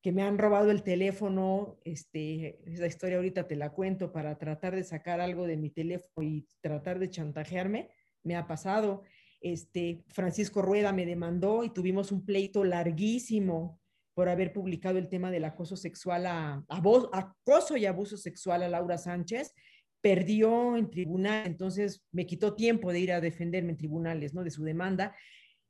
Que 0.00 0.12
me 0.12 0.22
han 0.22 0.38
robado 0.38 0.70
el 0.70 0.84
teléfono, 0.84 1.80
este, 1.84 2.62
esa 2.72 2.86
historia 2.86 3.16
ahorita 3.16 3.48
te 3.48 3.56
la 3.56 3.72
cuento 3.72 4.12
para 4.12 4.38
tratar 4.38 4.76
de 4.76 4.84
sacar 4.84 5.20
algo 5.20 5.46
de 5.48 5.56
mi 5.56 5.70
teléfono 5.70 6.24
y 6.24 6.46
tratar 6.60 7.00
de 7.00 7.10
chantajearme, 7.10 7.90
me 8.22 8.36
ha 8.36 8.46
pasado. 8.46 9.02
Este, 9.40 10.04
Francisco 10.08 10.62
Rueda 10.62 10.92
me 10.92 11.06
demandó 11.06 11.64
y 11.64 11.70
tuvimos 11.70 12.12
un 12.12 12.24
pleito 12.24 12.64
larguísimo 12.64 13.80
por 14.14 14.28
haber 14.30 14.52
publicado 14.52 14.96
el 14.96 15.08
tema 15.08 15.30
del 15.30 15.44
acoso 15.44 15.76
sexual 15.76 16.26
a, 16.26 16.64
acoso 16.68 17.76
y 17.76 17.84
abuso 17.84 18.16
sexual 18.16 18.62
a 18.62 18.68
Laura 18.68 18.96
Sánchez, 18.96 19.52
perdió 20.00 20.76
en 20.76 20.88
tribunal, 20.88 21.46
entonces 21.46 22.02
me 22.12 22.26
quitó 22.26 22.54
tiempo 22.54 22.92
de 22.92 23.00
ir 23.00 23.12
a 23.12 23.20
defenderme 23.20 23.72
en 23.72 23.76
tribunales, 23.76 24.32
¿no? 24.32 24.42
De 24.42 24.50
su 24.50 24.64
demanda. 24.64 25.14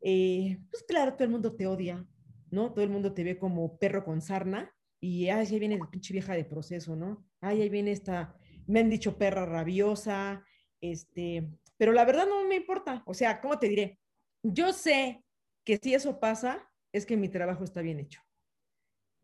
Eh, 0.01 0.59
pues 0.71 0.85
claro, 0.85 1.15
todo 1.15 1.25
el 1.25 1.31
mundo 1.31 1.57
te 1.57 1.67
odia, 1.67 2.07
¿no? 2.51 2.73
Todo 2.73 2.85
el 2.85 2.91
mundo 2.91 3.15
te 3.15 3.25
ve 3.25 3.37
como 3.37 3.79
perro 3.79 4.05
con 4.05 4.21
sarna 4.21 4.73
y, 5.01 5.29
ay, 5.29 5.47
ahí 5.51 5.59
viene 5.59 5.79
la 5.79 5.91
pinche 5.91 6.13
vieja 6.13 6.35
de 6.35 6.45
proceso, 6.45 6.95
¿no? 6.95 7.27
Ay, 7.41 7.63
ahí 7.63 7.69
viene 7.69 7.91
esta, 7.91 8.37
me 8.67 8.81
han 8.81 8.91
dicho 8.91 9.19
perra 9.19 9.45
rabiosa, 9.45 10.45
este, 10.81 11.49
pero 11.79 11.93
la 11.93 12.05
verdad 12.05 12.27
no 12.27 12.45
me 12.45 12.57
importa, 12.57 13.03
o 13.07 13.15
sea, 13.15 13.41
¿cómo 13.41 13.59
te 13.59 13.69
diré? 13.69 13.99
Yo 14.43 14.73
sé 14.73 15.23
que 15.65 15.79
si 15.79 15.95
eso 15.95 16.21
pasa, 16.21 16.71
es 16.93 17.07
que 17.07 17.17
mi 17.17 17.29
trabajo 17.29 17.65
está 17.65 17.83
bien 17.83 18.01
hecho 18.01 18.27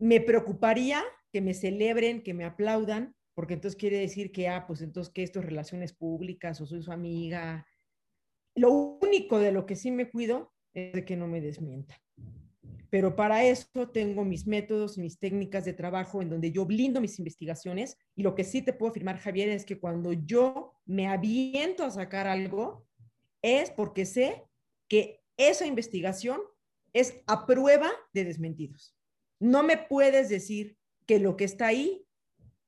me 0.03 0.21
preocuparía 0.21 1.01
que 1.33 1.41
me 1.41 1.55
celebren, 1.55 2.25
que 2.25 2.35
me 2.35 2.45
aplaudan, 2.45 3.15
porque 3.35 3.55
entonces 3.55 3.79
quiere 3.79 3.99
decir 3.99 4.33
que, 4.33 4.49
ah, 4.49 4.67
pues 4.67 4.83
entonces 4.83 5.13
que 5.13 5.23
esto 5.23 5.39
es 5.39 5.47
relaciones 5.47 5.93
públicas 5.93 6.61
o 6.61 6.67
soy 6.67 6.83
su 6.83 6.91
amiga. 6.91 7.65
Lo 8.57 8.73
único 8.73 9.39
de 9.39 9.53
lo 9.53 9.65
que 9.65 9.77
sí 9.77 9.93
me 9.93 10.11
cuido 10.11 10.53
es 10.75 10.93
de 10.93 11.05
que 11.05 11.17
no 11.17 11.29
me 11.29 11.41
desmienta. 11.41 12.03
Pero 12.93 13.17
para 13.17 13.43
eso 13.43 13.89
tengo 13.89 14.23
mis 14.23 14.47
métodos, 14.47 14.99
mis 14.99 15.19
técnicas 15.19 15.65
de 15.65 15.73
trabajo 15.73 16.21
en 16.21 16.29
donde 16.29 16.53
yo 16.53 16.67
blindo 16.67 17.01
mis 17.01 17.19
investigaciones 17.19 17.97
y 18.15 18.23
lo 18.23 18.35
que 18.35 18.45
sí 18.45 18.61
te 18.61 18.75
puedo 18.75 18.91
afirmar, 18.91 19.17
Javier, 19.17 19.49
es 19.49 19.65
que 19.65 19.81
cuando 19.81 20.13
yo 20.13 20.75
me 20.85 21.07
aviento 21.07 21.85
a 21.85 21.91
sacar 21.91 22.27
algo, 22.27 22.87
es 23.41 23.71
porque 23.71 24.05
sé 24.05 24.45
que 24.89 25.23
esa 25.39 25.65
investigación 25.65 26.43
es 26.93 27.15
a 27.27 27.47
prueba 27.47 27.91
de 28.13 28.27
desmentidos. 28.27 28.95
No 29.41 29.63
me 29.63 29.79
puedes 29.79 30.29
decir 30.29 30.77
que 31.07 31.19
lo 31.19 31.35
que 31.39 31.45
está 31.45 31.69
ahí 31.69 32.05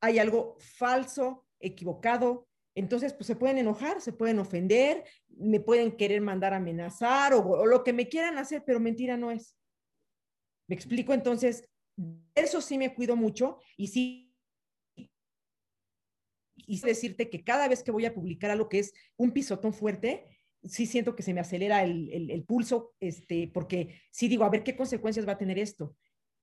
hay 0.01 0.19
algo 0.21 0.57
falso, 0.59 1.45
equivocado. 1.61 2.49
Entonces, 2.75 3.13
pues 3.13 3.27
se 3.27 3.37
pueden 3.37 3.59
enojar, 3.59 4.01
se 4.01 4.15
pueden 4.15 4.39
ofender, 4.39 5.05
me 5.29 5.61
pueden 5.61 5.99
querer 5.99 6.23
mandar 6.23 6.55
amenazar 6.55 7.35
o, 7.35 7.67
lo 7.67 7.85
que 7.85 7.93
me 7.93 8.09
quieran 8.09 8.39
hacer, 8.39 8.63
pero 8.65 8.81
mentira 8.81 9.19
no 9.19 9.31
es. 9.31 9.55
¿Me 10.66 10.74
explico? 10.74 11.12
Entonces, 11.12 11.68
eso 12.35 12.61
sí 12.61 12.79
me 12.79 12.94
cuido 12.94 13.16
mucho 13.16 13.59
y 13.77 13.88
sí 13.88 14.31
y 16.66 16.81
decirte 16.81 17.29
que 17.29 17.44
cada 17.44 17.68
vez 17.68 17.83
que 17.83 17.90
voy 17.90 18.07
a 18.07 18.14
publicar 18.14 18.50
algo 18.50 18.70
que 18.70 18.79
es 18.79 18.94
un 19.18 19.33
pisotón 19.33 19.74
fuerte, 19.74 20.24
sí 20.64 20.87
siento 20.87 21.14
que 21.14 21.22
se 21.22 21.35
me 21.35 21.40
acelera 21.40 21.85
el, 21.85 22.44
pulso, 22.46 22.94
este, 23.00 23.50
porque 23.53 24.00
sí 24.11 24.29
digo, 24.29 24.44
a 24.44 24.50
ver 24.50 24.64
qué 24.64 24.74
consecuencias 24.74 25.29
va 25.29 25.33
a 25.33 25.38
tener 25.38 25.59
esto 25.59 25.94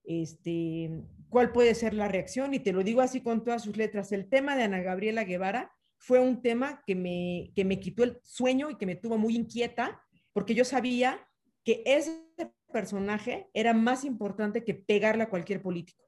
este, 0.03 0.89
cuál 1.29 1.51
puede 1.51 1.75
ser 1.75 1.93
la 1.93 2.07
reacción. 2.07 2.53
Y 2.53 2.59
te 2.59 2.73
lo 2.73 2.83
digo 2.83 3.01
así 3.01 3.21
con 3.21 3.43
todas 3.43 3.63
sus 3.63 3.77
letras. 3.77 4.11
El 4.11 4.29
tema 4.29 4.55
de 4.55 4.63
Ana 4.63 4.81
Gabriela 4.81 5.23
Guevara 5.23 5.71
fue 5.97 6.19
un 6.19 6.41
tema 6.41 6.83
que 6.85 6.95
me, 6.95 7.51
que 7.55 7.65
me 7.65 7.79
quitó 7.79 8.03
el 8.03 8.19
sueño 8.23 8.69
y 8.69 8.77
que 8.77 8.85
me 8.85 8.95
tuvo 8.95 9.17
muy 9.17 9.35
inquieta, 9.35 10.01
porque 10.33 10.55
yo 10.55 10.65
sabía 10.65 11.27
que 11.63 11.83
ese 11.85 12.23
personaje 12.71 13.49
era 13.53 13.73
más 13.73 14.03
importante 14.05 14.63
que 14.63 14.73
pegarle 14.73 15.23
a 15.23 15.29
cualquier 15.29 15.61
político. 15.61 16.03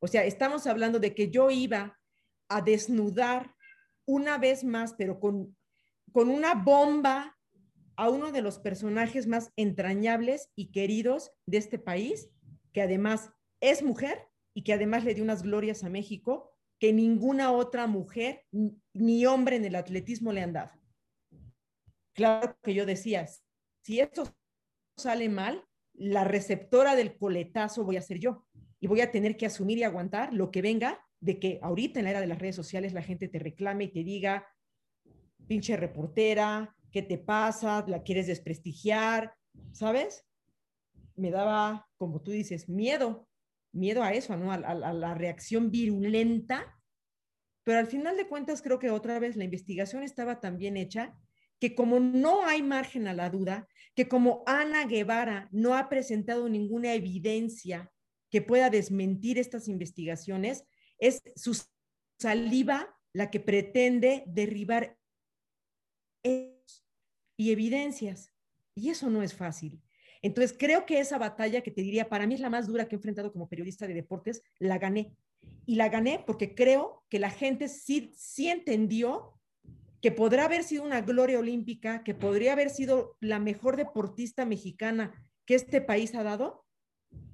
O 0.00 0.08
sea, 0.08 0.24
estamos 0.24 0.66
hablando 0.66 0.98
de 0.98 1.14
que 1.14 1.30
yo 1.30 1.50
iba 1.50 1.98
a 2.48 2.62
desnudar 2.62 3.54
una 4.06 4.38
vez 4.38 4.64
más, 4.64 4.94
pero 4.94 5.20
con, 5.20 5.56
con 6.12 6.28
una 6.28 6.54
bomba 6.54 7.38
a 7.96 8.08
uno 8.08 8.32
de 8.32 8.42
los 8.42 8.58
personajes 8.58 9.26
más 9.26 9.52
entrañables 9.56 10.50
y 10.56 10.70
queridos 10.72 11.32
de 11.46 11.58
este 11.58 11.78
país 11.78 12.30
que 12.72 12.82
además 12.82 13.30
es 13.60 13.82
mujer 13.82 14.28
y 14.54 14.62
que 14.62 14.72
además 14.72 15.04
le 15.04 15.14
dio 15.14 15.24
unas 15.24 15.42
glorias 15.42 15.84
a 15.84 15.90
México 15.90 16.50
que 16.78 16.92
ninguna 16.92 17.52
otra 17.52 17.86
mujer 17.86 18.46
ni 18.94 19.26
hombre 19.26 19.56
en 19.56 19.66
el 19.66 19.74
atletismo 19.74 20.32
le 20.32 20.40
han 20.40 20.54
dado. 20.54 20.72
Claro 22.14 22.56
que 22.62 22.74
yo 22.74 22.86
decía, 22.86 23.26
si 23.82 24.00
esto 24.00 24.34
sale 24.96 25.28
mal, 25.28 25.62
la 26.00 26.24
receptora 26.24 26.96
del 26.96 27.16
coletazo 27.16 27.84
voy 27.84 27.96
a 27.96 28.02
ser 28.02 28.18
yo 28.18 28.46
y 28.80 28.86
voy 28.86 29.02
a 29.02 29.10
tener 29.10 29.36
que 29.36 29.46
asumir 29.46 29.78
y 29.78 29.84
aguantar 29.84 30.32
lo 30.32 30.50
que 30.50 30.62
venga 30.62 31.04
de 31.20 31.38
que 31.38 31.58
ahorita 31.62 32.00
en 32.00 32.04
la 32.04 32.10
era 32.10 32.20
de 32.20 32.26
las 32.26 32.38
redes 32.38 32.56
sociales 32.56 32.94
la 32.94 33.02
gente 33.02 33.28
te 33.28 33.38
reclame 33.38 33.84
y 33.84 33.92
te 33.92 34.02
diga, 34.02 34.46
pinche 35.46 35.76
reportera, 35.76 36.74
¿qué 36.90 37.02
te 37.02 37.18
pasa? 37.18 37.84
¿La 37.86 38.02
quieres 38.02 38.26
desprestigiar? 38.26 39.34
¿Sabes? 39.72 40.24
me 41.20 41.30
daba, 41.30 41.86
como 41.96 42.22
tú 42.22 42.30
dices, 42.30 42.68
miedo, 42.68 43.28
miedo 43.72 44.02
a 44.02 44.12
eso, 44.12 44.36
¿no? 44.36 44.50
A, 44.50 44.58
la 44.58 45.14
reacción 45.14 45.70
virulenta. 45.70 46.80
Pero 47.62 47.78
al 47.78 47.86
final 47.86 48.16
de 48.16 48.26
cuentas, 48.26 48.62
creo 48.62 48.78
que 48.78 48.90
otra 48.90 49.18
vez 49.18 49.36
la 49.36 49.44
investigación 49.44 50.02
estaba 50.02 50.40
tan 50.40 50.56
bien 50.56 50.76
hecha 50.76 51.14
que 51.60 51.74
como 51.74 52.00
no 52.00 52.46
hay 52.46 52.62
margen 52.62 53.06
a 53.06 53.14
la 53.14 53.30
duda, 53.30 53.68
que 53.94 54.08
como 54.08 54.42
Ana 54.46 54.86
Guevara 54.86 55.48
no 55.52 55.76
ha 55.76 55.88
presentado 55.88 56.48
ninguna 56.48 56.94
evidencia 56.94 57.92
que 58.30 58.40
pueda 58.40 58.70
desmentir 58.70 59.38
estas 59.38 59.68
investigaciones, 59.68 60.64
es 60.98 61.22
su 61.36 61.60
saliva 62.18 62.96
la 63.12 63.30
que 63.30 63.40
pretende 63.40 64.24
derribar 64.26 64.96
y 66.22 67.50
evidencias. 67.50 68.32
Y 68.74 68.90
eso 68.90 69.10
no 69.10 69.22
es 69.22 69.34
fácil. 69.34 69.82
Entonces, 70.22 70.56
creo 70.58 70.86
que 70.86 71.00
esa 71.00 71.18
batalla 71.18 71.62
que 71.62 71.70
te 71.70 71.82
diría, 71.82 72.08
para 72.08 72.26
mí 72.26 72.34
es 72.34 72.40
la 72.40 72.50
más 72.50 72.66
dura 72.66 72.86
que 72.86 72.94
he 72.94 72.98
enfrentado 72.98 73.32
como 73.32 73.48
periodista 73.48 73.86
de 73.86 73.94
deportes, 73.94 74.42
la 74.58 74.78
gané. 74.78 75.16
Y 75.66 75.76
la 75.76 75.88
gané 75.88 76.22
porque 76.26 76.54
creo 76.54 77.04
que 77.08 77.18
la 77.18 77.30
gente 77.30 77.68
sí, 77.68 78.12
sí 78.14 78.48
entendió 78.48 79.39
que 80.00 80.12
podrá 80.12 80.46
haber 80.46 80.64
sido 80.64 80.84
una 80.84 81.02
gloria 81.02 81.38
olímpica, 81.38 82.02
que 82.02 82.14
podría 82.14 82.52
haber 82.52 82.70
sido 82.70 83.16
la 83.20 83.38
mejor 83.38 83.76
deportista 83.76 84.44
mexicana 84.44 85.12
que 85.46 85.54
este 85.54 85.80
país 85.80 86.14
ha 86.14 86.22
dado, 86.22 86.64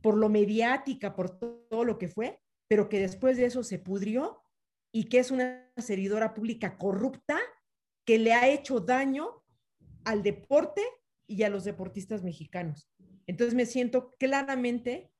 por 0.02 0.16
lo 0.16 0.28
mediática, 0.28 1.14
por 1.14 1.38
todo 1.38 1.84
lo 1.84 1.98
que 1.98 2.08
fue, 2.08 2.40
pero 2.68 2.88
que 2.88 3.00
después 3.00 3.36
de 3.36 3.44
eso 3.44 3.62
se 3.62 3.78
pudrió 3.78 4.42
y 4.92 5.04
que 5.04 5.18
es 5.18 5.30
una 5.30 5.70
servidora 5.76 6.34
pública 6.34 6.78
corrupta 6.78 7.38
que 8.04 8.18
le 8.18 8.32
ha 8.32 8.48
hecho 8.48 8.80
daño 8.80 9.44
al 10.04 10.22
deporte 10.22 10.82
y 11.26 11.42
a 11.42 11.50
los 11.50 11.64
deportistas 11.64 12.22
mexicanos. 12.22 12.88
Entonces 13.26 13.54
me 13.54 13.66
siento 13.66 14.14
claramente 14.18 15.10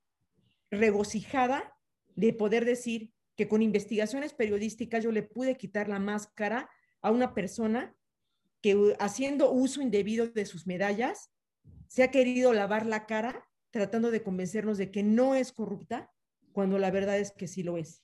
regocijada 0.70 1.76
de 2.14 2.32
poder 2.32 2.64
decir 2.64 3.12
que 3.36 3.48
con 3.48 3.62
investigaciones 3.62 4.32
periodísticas 4.32 5.04
yo 5.04 5.12
le 5.12 5.22
pude 5.22 5.56
quitar 5.56 5.88
la 5.88 5.98
máscara 5.98 6.70
a 7.02 7.10
una 7.10 7.34
persona 7.34 7.94
que 8.62 8.96
haciendo 8.98 9.52
uso 9.52 9.80
indebido 9.80 10.28
de 10.28 10.46
sus 10.46 10.66
medallas 10.66 11.30
se 11.86 12.02
ha 12.02 12.10
querido 12.10 12.52
lavar 12.52 12.86
la 12.86 13.06
cara 13.06 13.48
tratando 13.70 14.10
de 14.10 14.22
convencernos 14.22 14.78
de 14.78 14.90
que 14.90 15.02
no 15.02 15.34
es 15.34 15.52
corrupta 15.52 16.10
cuando 16.52 16.78
la 16.78 16.90
verdad 16.90 17.18
es 17.18 17.32
que 17.32 17.46
sí 17.46 17.62
lo 17.62 17.76
es. 17.76 18.02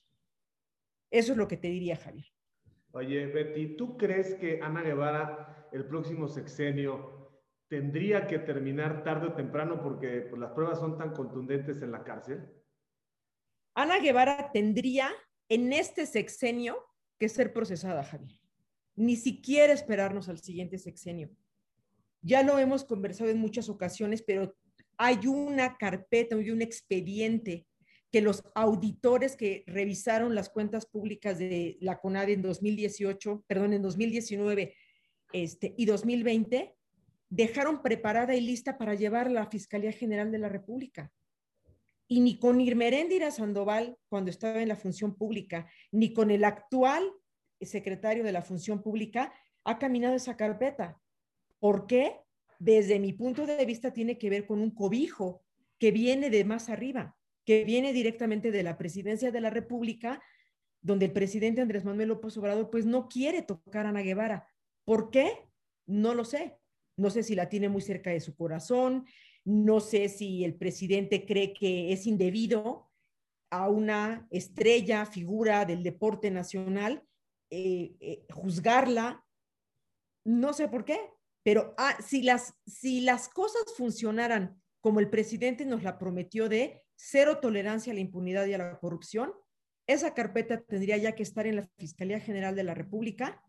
Eso 1.09 1.31
es 1.31 1.37
lo 1.37 1.47
que 1.47 1.57
te 1.57 1.67
diría, 1.67 1.95
Javier. 1.95 2.25
Oye, 2.91 3.25
Betty, 3.25 3.75
¿tú 3.75 3.97
crees 3.97 4.35
que 4.35 4.61
Ana 4.61 4.83
Guevara 4.83 5.67
el 5.71 5.85
próximo 5.85 6.27
sexenio 6.27 7.41
tendría 7.67 8.27
que 8.27 8.37
terminar 8.37 9.03
tarde 9.03 9.27
o 9.27 9.33
temprano 9.33 9.81
porque 9.81 10.21
pues, 10.29 10.39
las 10.39 10.51
pruebas 10.51 10.79
son 10.79 10.97
tan 10.97 11.11
contundentes 11.13 11.81
en 11.81 11.91
la 11.91 12.03
cárcel? 12.03 12.47
Ana 13.73 13.99
Guevara 13.99 14.51
tendría 14.53 15.09
en 15.49 15.73
este 15.73 16.05
sexenio 16.05 16.77
que 17.19 17.29
ser 17.29 17.51
procesada, 17.51 18.03
Javier. 18.03 18.42
Ni 18.95 19.15
siquiera 19.15 19.73
esperarnos 19.73 20.29
al 20.29 20.39
siguiente 20.39 20.77
sexenio. 20.77 21.29
Ya 22.21 22.43
lo 22.43 22.57
hemos 22.59 22.85
conversado 22.85 23.29
en 23.29 23.39
muchas 23.39 23.69
ocasiones, 23.69 24.21
pero 24.21 24.55
hay 24.97 25.27
una 25.27 25.77
carpeta 25.77 26.39
y 26.39 26.51
un 26.51 26.61
expediente 26.61 27.65
que 28.11 28.21
los 28.21 28.43
auditores 28.53 29.35
que 29.35 29.63
revisaron 29.65 30.35
las 30.35 30.49
cuentas 30.49 30.85
públicas 30.85 31.39
de 31.39 31.77
la 31.81 31.99
CONADE 31.99 32.33
en 32.33 32.41
2018, 32.43 33.43
perdón, 33.47 33.73
en 33.73 33.81
2019 33.81 34.75
este, 35.33 35.73
y 35.75 35.85
2020, 35.85 36.75
dejaron 37.29 37.81
preparada 37.81 38.35
y 38.35 38.41
lista 38.41 38.77
para 38.77 38.93
llevar 38.93 39.27
a 39.27 39.31
la 39.31 39.49
Fiscalía 39.49 39.91
General 39.91 40.31
de 40.31 40.37
la 40.37 40.47
República. 40.47 41.11
Y 42.07 42.19
ni 42.19 42.37
con 42.37 42.61
Irmeréndira 42.61 43.31
Sandoval, 43.31 43.97
cuando 44.07 44.29
estaba 44.29 44.61
en 44.61 44.67
la 44.67 44.75
función 44.75 45.15
pública, 45.15 45.67
ni 45.91 46.13
con 46.13 46.29
el 46.29 46.43
actual 46.43 47.11
secretario 47.65 48.23
de 48.23 48.31
la 48.31 48.41
función 48.41 48.81
pública, 48.81 49.33
ha 49.63 49.79
caminado 49.79 50.15
esa 50.15 50.37
carpeta. 50.37 50.99
¿Por 51.59 51.87
qué? 51.87 52.19
Desde 52.59 52.99
mi 52.99 53.13
punto 53.13 53.45
de 53.45 53.65
vista 53.65 53.91
tiene 53.91 54.17
que 54.17 54.29
ver 54.29 54.45
con 54.45 54.59
un 54.59 54.71
cobijo 54.71 55.43
que 55.79 55.91
viene 55.91 56.29
de 56.29 56.45
más 56.45 56.69
arriba 56.69 57.15
que 57.45 57.63
viene 57.63 57.93
directamente 57.93 58.51
de 58.51 58.63
la 58.63 58.77
presidencia 58.77 59.31
de 59.31 59.41
la 59.41 59.49
República, 59.49 60.21
donde 60.81 61.05
el 61.05 61.11
presidente 61.11 61.61
Andrés 61.61 61.85
Manuel 61.85 62.09
López 62.09 62.37
Obrador 62.37 62.69
pues 62.69 62.85
no 62.85 63.07
quiere 63.07 63.41
tocar 63.41 63.85
a 63.85 63.89
Ana 63.89 64.01
Guevara. 64.01 64.47
¿Por 64.85 65.09
qué? 65.09 65.31
No 65.85 66.13
lo 66.13 66.25
sé. 66.25 66.57
No 66.97 67.09
sé 67.09 67.23
si 67.23 67.35
la 67.35 67.49
tiene 67.49 67.69
muy 67.69 67.81
cerca 67.81 68.11
de 68.11 68.19
su 68.19 68.35
corazón, 68.35 69.05
no 69.43 69.79
sé 69.79 70.09
si 70.09 70.43
el 70.43 70.53
presidente 70.53 71.25
cree 71.25 71.53
que 71.53 71.91
es 71.91 72.05
indebido 72.05 72.91
a 73.49 73.67
una 73.67 74.27
estrella, 74.29 75.05
figura 75.05 75.65
del 75.65 75.81
deporte 75.83 76.29
nacional, 76.29 77.03
eh, 77.55 77.95
eh, 77.99 78.25
juzgarla. 78.33 79.23
No 80.25 80.53
sé 80.53 80.67
por 80.67 80.85
qué, 80.85 80.99
pero 81.43 81.75
ah, 81.77 81.95
si, 82.03 82.23
las, 82.23 82.55
si 82.65 83.01
las 83.01 83.29
cosas 83.29 83.61
funcionaran 83.77 84.59
como 84.81 84.99
el 84.99 85.11
presidente 85.11 85.63
nos 85.63 85.83
la 85.83 85.99
prometió 85.99 86.49
de 86.49 86.81
cero 86.95 87.37
tolerancia 87.39 87.91
a 87.91 87.93
la 87.93 87.99
impunidad 87.99 88.47
y 88.47 88.55
a 88.55 88.57
la 88.57 88.79
corrupción, 88.79 89.33
esa 89.87 90.15
carpeta 90.15 90.61
tendría 90.61 90.97
ya 90.97 91.13
que 91.13 91.21
estar 91.21 91.45
en 91.45 91.57
la 91.57 91.69
Fiscalía 91.77 92.19
General 92.19 92.55
de 92.55 92.63
la 92.63 92.73
República 92.73 93.43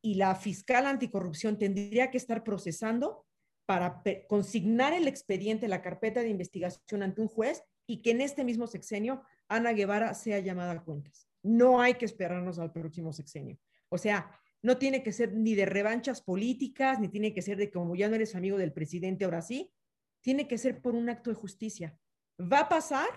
y 0.00 0.14
la 0.14 0.36
fiscal 0.36 0.86
anticorrupción 0.86 1.58
tendría 1.58 2.12
que 2.12 2.18
estar 2.18 2.44
procesando 2.44 3.26
para 3.66 4.02
consignar 4.28 4.92
el 4.92 5.08
expediente, 5.08 5.66
la 5.66 5.82
carpeta 5.82 6.20
de 6.20 6.28
investigación 6.28 7.02
ante 7.02 7.22
un 7.22 7.28
juez 7.28 7.64
y 7.88 8.02
que 8.02 8.12
en 8.12 8.20
este 8.20 8.44
mismo 8.44 8.68
sexenio 8.68 9.24
Ana 9.48 9.72
Guevara 9.72 10.14
sea 10.14 10.38
llamada 10.38 10.72
a 10.72 10.84
cuentas. 10.84 11.27
No 11.42 11.80
hay 11.80 11.94
que 11.94 12.04
esperarnos 12.04 12.58
al 12.58 12.72
próximo 12.72 13.12
sexenio. 13.12 13.58
O 13.88 13.98
sea, 13.98 14.30
no 14.62 14.78
tiene 14.78 15.02
que 15.02 15.12
ser 15.12 15.32
ni 15.34 15.54
de 15.54 15.66
revanchas 15.66 16.20
políticas, 16.20 16.98
ni 17.00 17.08
tiene 17.08 17.32
que 17.32 17.42
ser 17.42 17.56
de 17.56 17.70
como 17.70 17.94
ya 17.94 18.08
no 18.08 18.16
eres 18.16 18.34
amigo 18.34 18.58
del 18.58 18.72
presidente, 18.72 19.24
ahora 19.24 19.42
sí. 19.42 19.72
Tiene 20.20 20.48
que 20.48 20.58
ser 20.58 20.80
por 20.80 20.94
un 20.94 21.08
acto 21.08 21.30
de 21.30 21.36
justicia. 21.36 21.98
¿Va 22.40 22.60
a 22.60 22.68
pasar? 22.68 23.08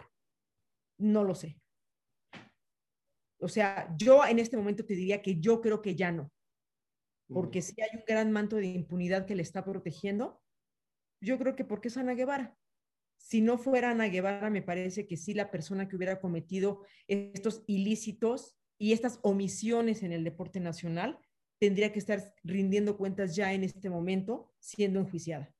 No 0.99 1.23
lo 1.23 1.33
sé. 1.33 1.59
O 3.39 3.47
sea, 3.47 3.93
yo 3.97 4.23
en 4.25 4.37
este 4.37 4.55
momento 4.55 4.85
te 4.85 4.93
diría 4.93 5.21
que 5.21 5.39
yo 5.39 5.61
creo 5.61 5.81
que 5.81 5.95
ya 5.95 6.11
no. 6.11 6.31
Porque 7.27 7.61
si 7.61 7.81
hay 7.81 7.89
un 7.93 8.03
gran 8.05 8.31
manto 8.31 8.57
de 8.57 8.67
impunidad 8.67 9.25
que 9.25 9.35
le 9.35 9.41
está 9.41 9.63
protegiendo, 9.63 10.41
yo 11.21 11.37
creo 11.39 11.55
que 11.55 11.65
porque 11.65 11.87
es 11.87 11.97
Ana 11.97 12.13
Guevara. 12.13 12.57
Si 13.21 13.41
no 13.41 13.57
fuera 13.57 13.91
Ana 13.91 14.07
Guevara, 14.07 14.49
me 14.49 14.61
parece 14.61 15.07
que 15.07 15.15
sí 15.15 15.33
la 15.33 15.51
persona 15.51 15.87
que 15.87 15.95
hubiera 15.95 16.19
cometido 16.19 16.83
estos 17.07 17.63
ilícitos 17.67 18.57
y 18.77 18.93
estas 18.93 19.19
omisiones 19.21 20.03
en 20.03 20.11
el 20.11 20.23
deporte 20.23 20.59
nacional 20.59 21.19
tendría 21.59 21.93
que 21.93 21.99
estar 21.99 22.33
rindiendo 22.43 22.97
cuentas 22.97 23.35
ya 23.35 23.53
en 23.53 23.63
este 23.63 23.89
momento, 23.89 24.51
siendo 24.59 24.99
enjuiciada. 24.99 25.53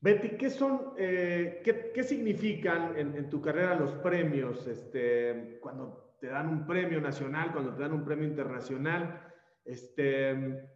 Betty, 0.00 0.36
¿qué 0.38 0.48
son, 0.48 0.94
eh, 0.96 1.60
qué, 1.62 2.02
significan 2.02 2.96
en, 2.96 3.28
tu 3.28 3.42
carrera 3.42 3.74
los 3.74 3.92
premios? 3.96 4.66
Este, 4.66 5.58
cuando 5.60 6.16
te 6.20 6.28
dan 6.28 6.48
un 6.48 6.66
premio 6.66 7.00
nacional, 7.00 7.52
cuando 7.52 7.74
te 7.74 7.82
dan 7.82 7.92
un 7.92 8.04
premio 8.04 8.26
internacional, 8.26 9.20
este, 9.64 10.70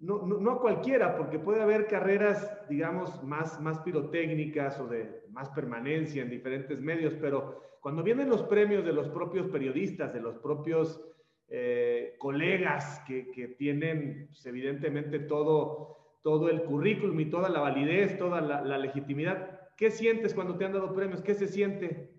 no, 0.00 0.26
no, 0.26 0.50
a 0.52 0.60
cualquiera, 0.60 1.16
porque 1.16 1.38
puede 1.38 1.62
haber 1.62 1.86
carreras, 1.86 2.68
digamos, 2.68 3.22
más, 3.22 3.60
más 3.60 3.78
pirotécnicas 3.80 4.78
o 4.80 4.86
de 4.86 5.22
más 5.30 5.48
permanencia 5.50 6.22
en 6.22 6.30
diferentes 6.30 6.80
medios, 6.80 7.14
pero 7.20 7.62
cuando 7.80 8.02
vienen 8.02 8.28
los 8.28 8.42
premios 8.44 8.84
de 8.84 8.92
los 8.92 9.08
propios 9.08 9.48
periodistas, 9.48 10.12
de 10.12 10.20
los 10.20 10.36
propios 10.38 11.00
eh, 11.48 12.16
colegas 12.18 13.02
que, 13.06 13.30
que 13.30 13.48
tienen, 13.48 14.28
pues, 14.28 14.44
evidentemente, 14.46 15.20
todo 15.20 15.98
todo 16.22 16.50
el 16.50 16.62
currículum 16.64 17.18
y 17.20 17.30
toda 17.30 17.48
la 17.48 17.60
validez, 17.60 18.18
toda 18.18 18.40
la, 18.40 18.78
legitimidad. 18.78 19.60
¿Qué 19.76 19.90
sientes 19.90 20.34
cuando 20.34 20.58
te 20.58 20.64
han 20.64 20.72
dado 20.72 20.94
premios? 20.94 21.22
¿Qué 21.22 21.34
se 21.34 21.48
siente? 21.48 22.12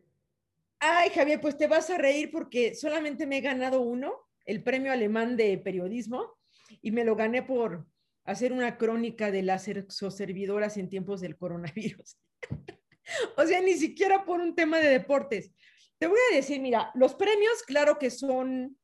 Ay, 0.79 1.09
Javier, 1.09 1.41
pues 1.41 1.57
te 1.57 1.67
vas 1.67 1.89
a 1.89 1.97
reír 1.99 2.31
porque 2.31 2.73
solamente 2.73 3.27
me 3.27 3.37
he 3.37 3.41
ganado 3.41 3.81
uno, 3.81 4.15
el 4.45 4.63
premio 4.63 4.91
alemán 4.91 5.35
de 5.35 5.57
periodismo, 5.57 6.38
y 6.81 6.91
me 6.91 7.03
lo 7.03 7.15
gané 7.15 7.43
por 7.43 7.87
hacer 8.25 8.53
una 8.53 8.77
crónica 8.77 9.31
de 9.31 9.43
las 9.43 9.67
exoservidoras 9.67 10.77
en 10.77 10.89
tiempos 10.89 11.21
del 11.21 11.37
coronavirus. 11.37 12.17
o 13.37 13.45
sea, 13.45 13.61
ni 13.61 13.73
siquiera 13.73 14.25
por 14.25 14.39
un 14.39 14.55
tema 14.55 14.77
de 14.79 14.89
deportes. 14.89 15.51
Te 15.97 16.07
voy 16.07 16.19
a 16.31 16.35
decir, 16.35 16.61
mira, 16.61 16.91
los 16.95 17.15
premios, 17.15 17.63
claro 17.63 17.97
que 17.97 18.09
son 18.09 18.77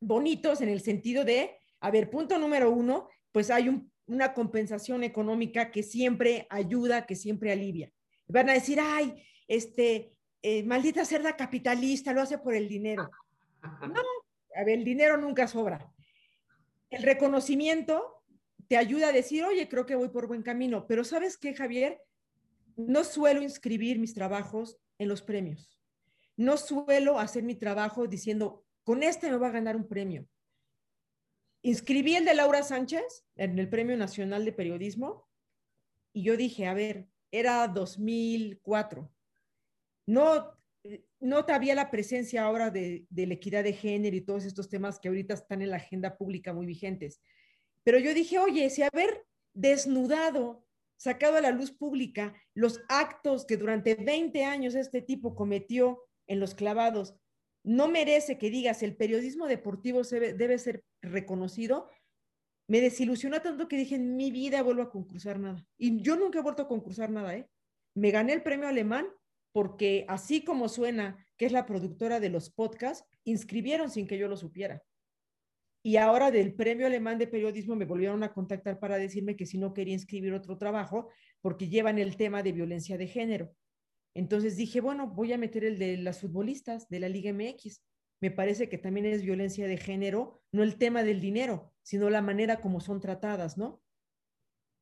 bonitos 0.00 0.60
en 0.60 0.68
el 0.68 0.80
sentido 0.80 1.24
de, 1.24 1.58
a 1.80 1.90
ver, 1.90 2.10
punto 2.10 2.38
número 2.38 2.70
uno, 2.70 3.08
pues 3.32 3.50
hay 3.50 3.68
un 3.68 3.90
una 4.06 4.34
compensación 4.34 5.04
económica 5.04 5.70
que 5.70 5.82
siempre 5.82 6.46
ayuda, 6.50 7.06
que 7.06 7.16
siempre 7.16 7.52
alivia. 7.52 7.90
Van 8.28 8.48
a 8.48 8.54
decir, 8.54 8.78
ay, 8.80 9.22
este, 9.48 10.12
eh, 10.42 10.62
maldita 10.62 11.04
cerda 11.04 11.36
capitalista, 11.36 12.12
lo 12.12 12.22
hace 12.22 12.38
por 12.38 12.54
el 12.54 12.68
dinero. 12.68 13.10
No, 13.80 14.00
a 14.54 14.62
ver, 14.62 14.78
el 14.78 14.84
dinero 14.84 15.16
nunca 15.16 15.48
sobra. 15.48 15.92
El 16.90 17.02
reconocimiento 17.02 18.22
te 18.68 18.76
ayuda 18.76 19.08
a 19.08 19.12
decir, 19.12 19.44
oye, 19.44 19.68
creo 19.68 19.86
que 19.86 19.94
voy 19.94 20.08
por 20.08 20.26
buen 20.26 20.42
camino, 20.42 20.86
pero 20.86 21.04
¿sabes 21.04 21.36
qué, 21.36 21.54
Javier? 21.54 22.00
No 22.76 23.04
suelo 23.04 23.42
inscribir 23.42 23.98
mis 23.98 24.14
trabajos 24.14 24.78
en 24.98 25.08
los 25.08 25.22
premios. 25.22 25.78
No 26.36 26.56
suelo 26.56 27.18
hacer 27.18 27.42
mi 27.42 27.54
trabajo 27.54 28.06
diciendo, 28.06 28.64
con 28.84 29.02
este 29.02 29.30
me 29.30 29.36
va 29.36 29.48
a 29.48 29.52
ganar 29.52 29.76
un 29.76 29.88
premio. 29.88 30.28
Inscribí 31.62 32.14
el 32.14 32.24
de 32.24 32.34
Laura 32.34 32.62
Sánchez 32.62 33.24
en 33.34 33.58
el 33.58 33.68
Premio 33.68 33.96
Nacional 33.96 34.44
de 34.44 34.52
Periodismo 34.52 35.26
y 36.12 36.22
yo 36.22 36.36
dije, 36.36 36.66
a 36.66 36.74
ver, 36.74 37.08
era 37.30 37.66
2004. 37.66 39.10
No, 40.06 40.56
no 41.20 41.44
había 41.48 41.74
la 41.74 41.90
presencia 41.90 42.44
ahora 42.44 42.70
de, 42.70 43.06
de 43.08 43.26
la 43.26 43.34
equidad 43.34 43.64
de 43.64 43.72
género 43.72 44.16
y 44.16 44.20
todos 44.20 44.44
estos 44.44 44.68
temas 44.68 44.98
que 44.98 45.08
ahorita 45.08 45.34
están 45.34 45.62
en 45.62 45.70
la 45.70 45.76
agenda 45.76 46.16
pública 46.16 46.52
muy 46.52 46.66
vigentes. 46.66 47.20
Pero 47.84 47.98
yo 47.98 48.14
dije, 48.14 48.38
oye, 48.38 48.68
si 48.70 48.82
haber 48.82 49.24
desnudado, 49.54 50.66
sacado 50.96 51.36
a 51.36 51.40
la 51.40 51.50
luz 51.50 51.72
pública 51.72 52.34
los 52.54 52.80
actos 52.88 53.44
que 53.44 53.56
durante 53.56 53.94
20 53.94 54.44
años 54.44 54.74
este 54.74 55.02
tipo 55.02 55.34
cometió 55.34 56.02
en 56.26 56.40
los 56.40 56.54
clavados, 56.54 57.14
no 57.62 57.88
merece 57.88 58.38
que 58.38 58.50
digas 58.50 58.82
el 58.82 58.96
periodismo 58.96 59.46
deportivo 59.46 60.02
debe 60.02 60.58
ser 60.58 60.84
reconocido, 61.02 61.90
me 62.68 62.80
desilusionó 62.80 63.42
tanto 63.42 63.68
que 63.68 63.76
dije, 63.76 63.96
en 63.96 64.16
mi 64.16 64.30
vida 64.30 64.62
vuelvo 64.62 64.82
a 64.82 64.90
concursar 64.90 65.38
nada. 65.38 65.64
Y 65.78 66.00
yo 66.00 66.16
nunca 66.16 66.38
he 66.38 66.42
vuelto 66.42 66.62
a 66.62 66.68
concursar 66.68 67.10
nada, 67.10 67.36
¿eh? 67.36 67.48
Me 67.94 68.10
gané 68.10 68.32
el 68.32 68.42
premio 68.42 68.68
alemán 68.68 69.08
porque 69.56 70.04
así 70.06 70.44
como 70.44 70.68
suena, 70.68 71.26
que 71.38 71.46
es 71.46 71.52
la 71.52 71.64
productora 71.64 72.20
de 72.20 72.28
los 72.28 72.50
podcasts, 72.50 73.08
inscribieron 73.24 73.90
sin 73.90 74.06
que 74.06 74.18
yo 74.18 74.28
lo 74.28 74.36
supiera. 74.36 74.82
Y 75.82 75.96
ahora 75.96 76.30
del 76.30 76.52
premio 76.52 76.86
alemán 76.86 77.16
de 77.16 77.26
periodismo 77.26 77.74
me 77.74 77.86
volvieron 77.86 78.22
a 78.22 78.34
contactar 78.34 78.78
para 78.78 78.98
decirme 78.98 79.34
que 79.34 79.46
si 79.46 79.56
no 79.56 79.72
quería 79.72 79.94
inscribir 79.94 80.34
otro 80.34 80.58
trabajo 80.58 81.08
porque 81.40 81.70
llevan 81.70 81.98
el 81.98 82.18
tema 82.18 82.42
de 82.42 82.52
violencia 82.52 82.98
de 82.98 83.06
género. 83.06 83.50
Entonces 84.12 84.58
dije, 84.58 84.82
bueno, 84.82 85.06
voy 85.06 85.32
a 85.32 85.38
meter 85.38 85.64
el 85.64 85.78
de 85.78 85.96
las 85.96 86.20
futbolistas 86.20 86.90
de 86.90 87.00
la 87.00 87.08
Liga 87.08 87.32
MX. 87.32 87.82
Me 88.20 88.30
parece 88.30 88.68
que 88.68 88.76
también 88.76 89.06
es 89.06 89.22
violencia 89.22 89.66
de 89.66 89.78
género, 89.78 90.42
no 90.52 90.64
el 90.64 90.76
tema 90.76 91.02
del 91.02 91.18
dinero, 91.18 91.72
sino 91.82 92.10
la 92.10 92.20
manera 92.20 92.60
como 92.60 92.80
son 92.80 93.00
tratadas, 93.00 93.56
¿no? 93.56 93.80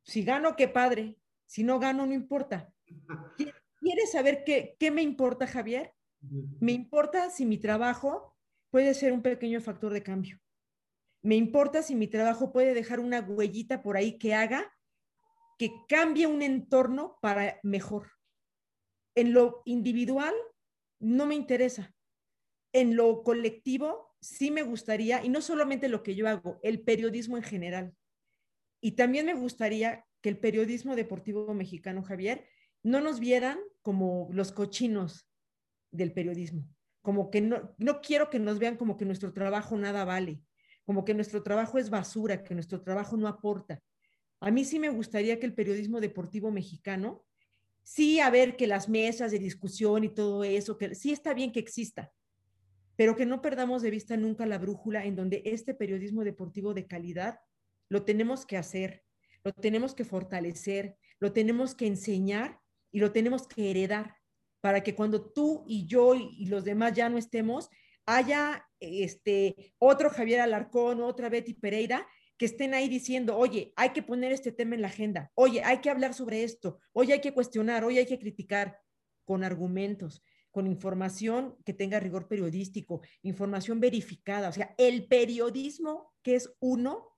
Si 0.02 0.24
gano, 0.24 0.56
qué 0.56 0.66
padre. 0.66 1.16
Si 1.46 1.62
no 1.62 1.78
gano, 1.78 2.06
no 2.06 2.12
importa. 2.12 2.74
¿Quieres 3.85 4.12
saber 4.12 4.45
qué, 4.45 4.76
qué 4.78 4.91
me 4.91 5.03
importa, 5.03 5.47
Javier? 5.47 5.93
Me 6.59 6.72
importa 6.72 7.28
si 7.28 7.45
mi 7.45 7.59
trabajo 7.59 8.35
puede 8.70 8.95
ser 8.95 9.12
un 9.12 9.20
pequeño 9.20 9.61
factor 9.61 9.93
de 9.93 10.03
cambio. 10.03 10.41
Me 11.22 11.37
importa 11.37 11.82
si 11.82 11.95
mi 11.95 12.09
trabajo 12.09 12.51
puede 12.51 12.72
dejar 12.72 12.99
una 12.99 13.20
huellita 13.20 13.82
por 13.82 13.99
ahí 13.99 14.18
que 14.18 14.35
haga 14.35 14.72
que 15.59 15.70
cambie 15.87 16.26
un 16.26 16.41
entorno 16.41 17.18
para 17.20 17.61
mejor 17.62 18.11
en 19.14 19.32
lo 19.32 19.62
individual 19.64 20.35
no 21.01 21.26
me 21.26 21.35
interesa. 21.35 21.95
en 22.72 22.97
lo 22.97 23.22
colectivo, 23.22 24.16
sí 24.20 24.51
me 24.51 24.64
gustaría, 24.64 25.24
y 25.24 25.28
no 25.28 25.41
solamente 25.41 25.89
lo 25.89 26.03
que 26.03 26.16
yo 26.16 26.26
hago, 26.26 26.59
el 26.64 26.82
periodismo 26.82 27.37
en 27.37 27.45
general. 27.45 27.95
Y 28.80 28.97
también 28.97 29.26
me 29.26 29.35
gustaría 29.35 30.05
que 30.20 30.28
el 30.28 30.41
periodismo 30.41 30.97
deportivo 30.97 31.55
mexicano, 31.55 32.03
Javier, 32.03 32.49
no 32.82 33.01
nos 33.01 33.20
vieran 33.20 33.61
como 33.85 34.30
los 34.32 34.51
cochinos 34.51 35.28
del 35.91 36.11
periodismo, 36.14 36.66
como 37.03 37.30
que 37.30 37.43
no, 37.43 37.74
no 37.76 38.01
quiero 38.01 38.30
que 38.30 38.39
nos 38.39 38.59
vean 38.59 38.78
como 38.78 38.97
que 38.97 39.05
nuestro 39.05 39.35
trabajo 39.35 39.76
nada 39.76 40.07
vale, 40.07 40.41
como 40.87 41.05
que 41.05 41.12
nuestro 41.12 41.43
trabajo 41.43 41.76
es 41.76 41.91
basura, 41.91 42.43
que 42.43 42.55
nuestro 42.55 42.80
trabajo 42.80 43.18
no 43.18 43.28
aporta. 43.28 43.82
A 44.41 44.51
mí 44.51 44.64
sí 44.64 44.78
me 44.78 44.89
gustaría 44.89 45.39
que 45.39 45.45
el 45.45 45.53
periodismo 45.53 46.01
deportivo 46.01 46.51
mexicano, 46.51 47.26
sí, 47.82 48.20
a 48.20 48.30
ver 48.30 48.57
que 48.57 48.66
las 48.66 48.89
mesas 48.89 49.32
de 49.32 49.39
discusión 49.39 50.03
y 50.03 50.09
todo 50.09 50.45
eso, 50.45 50.78
que 50.78 50.95
sí 50.95 51.12
está 51.12 51.35
bien 51.35 51.53
que 51.53 51.61
exista, 51.61 52.11
pero 52.97 53.14
que 53.16 53.26
no 53.26 53.43
perdamos 53.43 53.82
de 53.82 53.91
vista 53.91 54.16
nunca 54.16 54.47
la 54.47 54.57
brújula 54.57 55.05
en 55.05 55.14
donde 55.14 55.43
este 55.45 55.74
periodismo 55.74 56.24
deportivo 56.24 56.72
de 56.72 56.87
calidad 56.87 57.39
lo 57.91 58.07
tenemos 58.07 58.47
que 58.47 58.57
hacer, 58.57 59.05
lo 59.45 59.53
tenemos 59.53 59.95
que 59.95 60.07
fortalecer, 60.07 60.97
lo 61.18 61.35
tenemos 61.35 61.74
que 61.74 61.87
enseñar 61.87 62.63
y 62.95 63.01
lo 63.01 63.11
tenemos 63.11 63.49
que 63.49 63.70
heredar 63.70 64.16
para 64.61 64.84
que 64.84 64.95
cuando 64.95 65.20
tú 65.20 65.64
y 65.66 65.84
yo 65.84 66.14
y 66.14 66.47
los 66.47 66.64
demás 66.64 66.95
ya 66.95 67.09
no 67.09 67.18
estemos, 67.18 67.68
haya 68.07 68.64
este 68.78 69.74
otro 69.78 70.11
Javier 70.11 70.40
Alarcón, 70.40 71.03
otra 71.03 71.28
Betty 71.28 71.55
Pereira 71.55 72.07
que 72.38 72.47
estén 72.47 72.72
ahí 72.72 72.88
diciendo, 72.88 73.36
oye, 73.36 73.72
hay 73.74 73.90
que 73.90 74.03
poner 74.03 74.30
este 74.30 74.53
tema 74.53 74.76
en 74.76 74.82
la 74.82 74.88
agenda, 74.88 75.32
oye, 75.34 75.62
hay 75.64 75.78
que 75.78 75.90
hablar 75.90 76.14
sobre 76.14 76.45
esto, 76.45 76.78
oye, 76.92 77.14
hay 77.14 77.20
que 77.20 77.34
cuestionar, 77.34 77.84
oye, 77.84 77.99
hay 77.99 78.07
que 78.07 78.18
criticar 78.18 78.78
con 79.24 79.42
argumentos, 79.42 80.22
con 80.53 80.68
información 80.68 81.57
que 81.64 81.74
tenga 81.74 81.99
rigor 81.99 82.28
periodístico, 82.28 83.03
información 83.22 83.80
verificada, 83.80 84.51
o 84.51 84.53
sea, 84.53 84.72
el 84.78 85.09
periodismo 85.09 86.12
que 86.22 86.36
es 86.36 86.55
uno, 86.61 87.11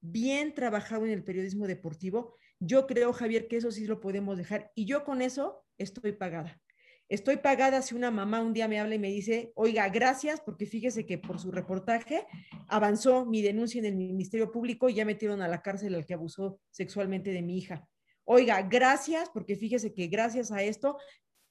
bien 0.00 0.54
trabajado 0.54 1.06
en 1.06 1.12
el 1.12 1.22
periodismo 1.22 1.68
deportivo, 1.68 2.34
yo 2.60 2.86
creo, 2.86 3.12
Javier, 3.12 3.48
que 3.48 3.56
eso 3.56 3.70
sí 3.70 3.86
lo 3.86 4.00
podemos 4.00 4.36
dejar. 4.36 4.70
Y 4.74 4.84
yo 4.84 5.04
con 5.04 5.22
eso 5.22 5.64
estoy 5.78 6.12
pagada. 6.12 6.60
Estoy 7.08 7.38
pagada 7.38 7.82
si 7.82 7.96
una 7.96 8.12
mamá 8.12 8.40
un 8.40 8.52
día 8.52 8.68
me 8.68 8.78
habla 8.78 8.94
y 8.94 9.00
me 9.00 9.08
dice, 9.08 9.50
oiga, 9.56 9.88
gracias, 9.88 10.40
porque 10.40 10.66
fíjese 10.66 11.06
que 11.06 11.18
por 11.18 11.40
su 11.40 11.50
reportaje 11.50 12.24
avanzó 12.68 13.26
mi 13.26 13.42
denuncia 13.42 13.80
en 13.80 13.86
el 13.86 13.96
Ministerio 13.96 14.52
Público 14.52 14.88
y 14.88 14.94
ya 14.94 15.04
metieron 15.04 15.42
a 15.42 15.48
la 15.48 15.60
cárcel 15.60 15.96
al 15.96 16.06
que 16.06 16.14
abusó 16.14 16.60
sexualmente 16.70 17.32
de 17.32 17.42
mi 17.42 17.58
hija. 17.58 17.88
Oiga, 18.24 18.62
gracias, 18.62 19.28
porque 19.30 19.56
fíjese 19.56 19.92
que 19.92 20.06
gracias 20.06 20.52
a 20.52 20.62
esto 20.62 20.98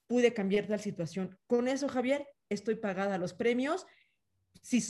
pude 0.08 0.34
cambiar 0.34 0.70
la 0.70 0.78
situación. 0.78 1.38
Con 1.46 1.68
eso, 1.68 1.90
Javier, 1.90 2.26
estoy 2.48 2.76
pagada. 2.76 3.18
Los 3.18 3.34
premios, 3.34 3.86
si 4.62 4.82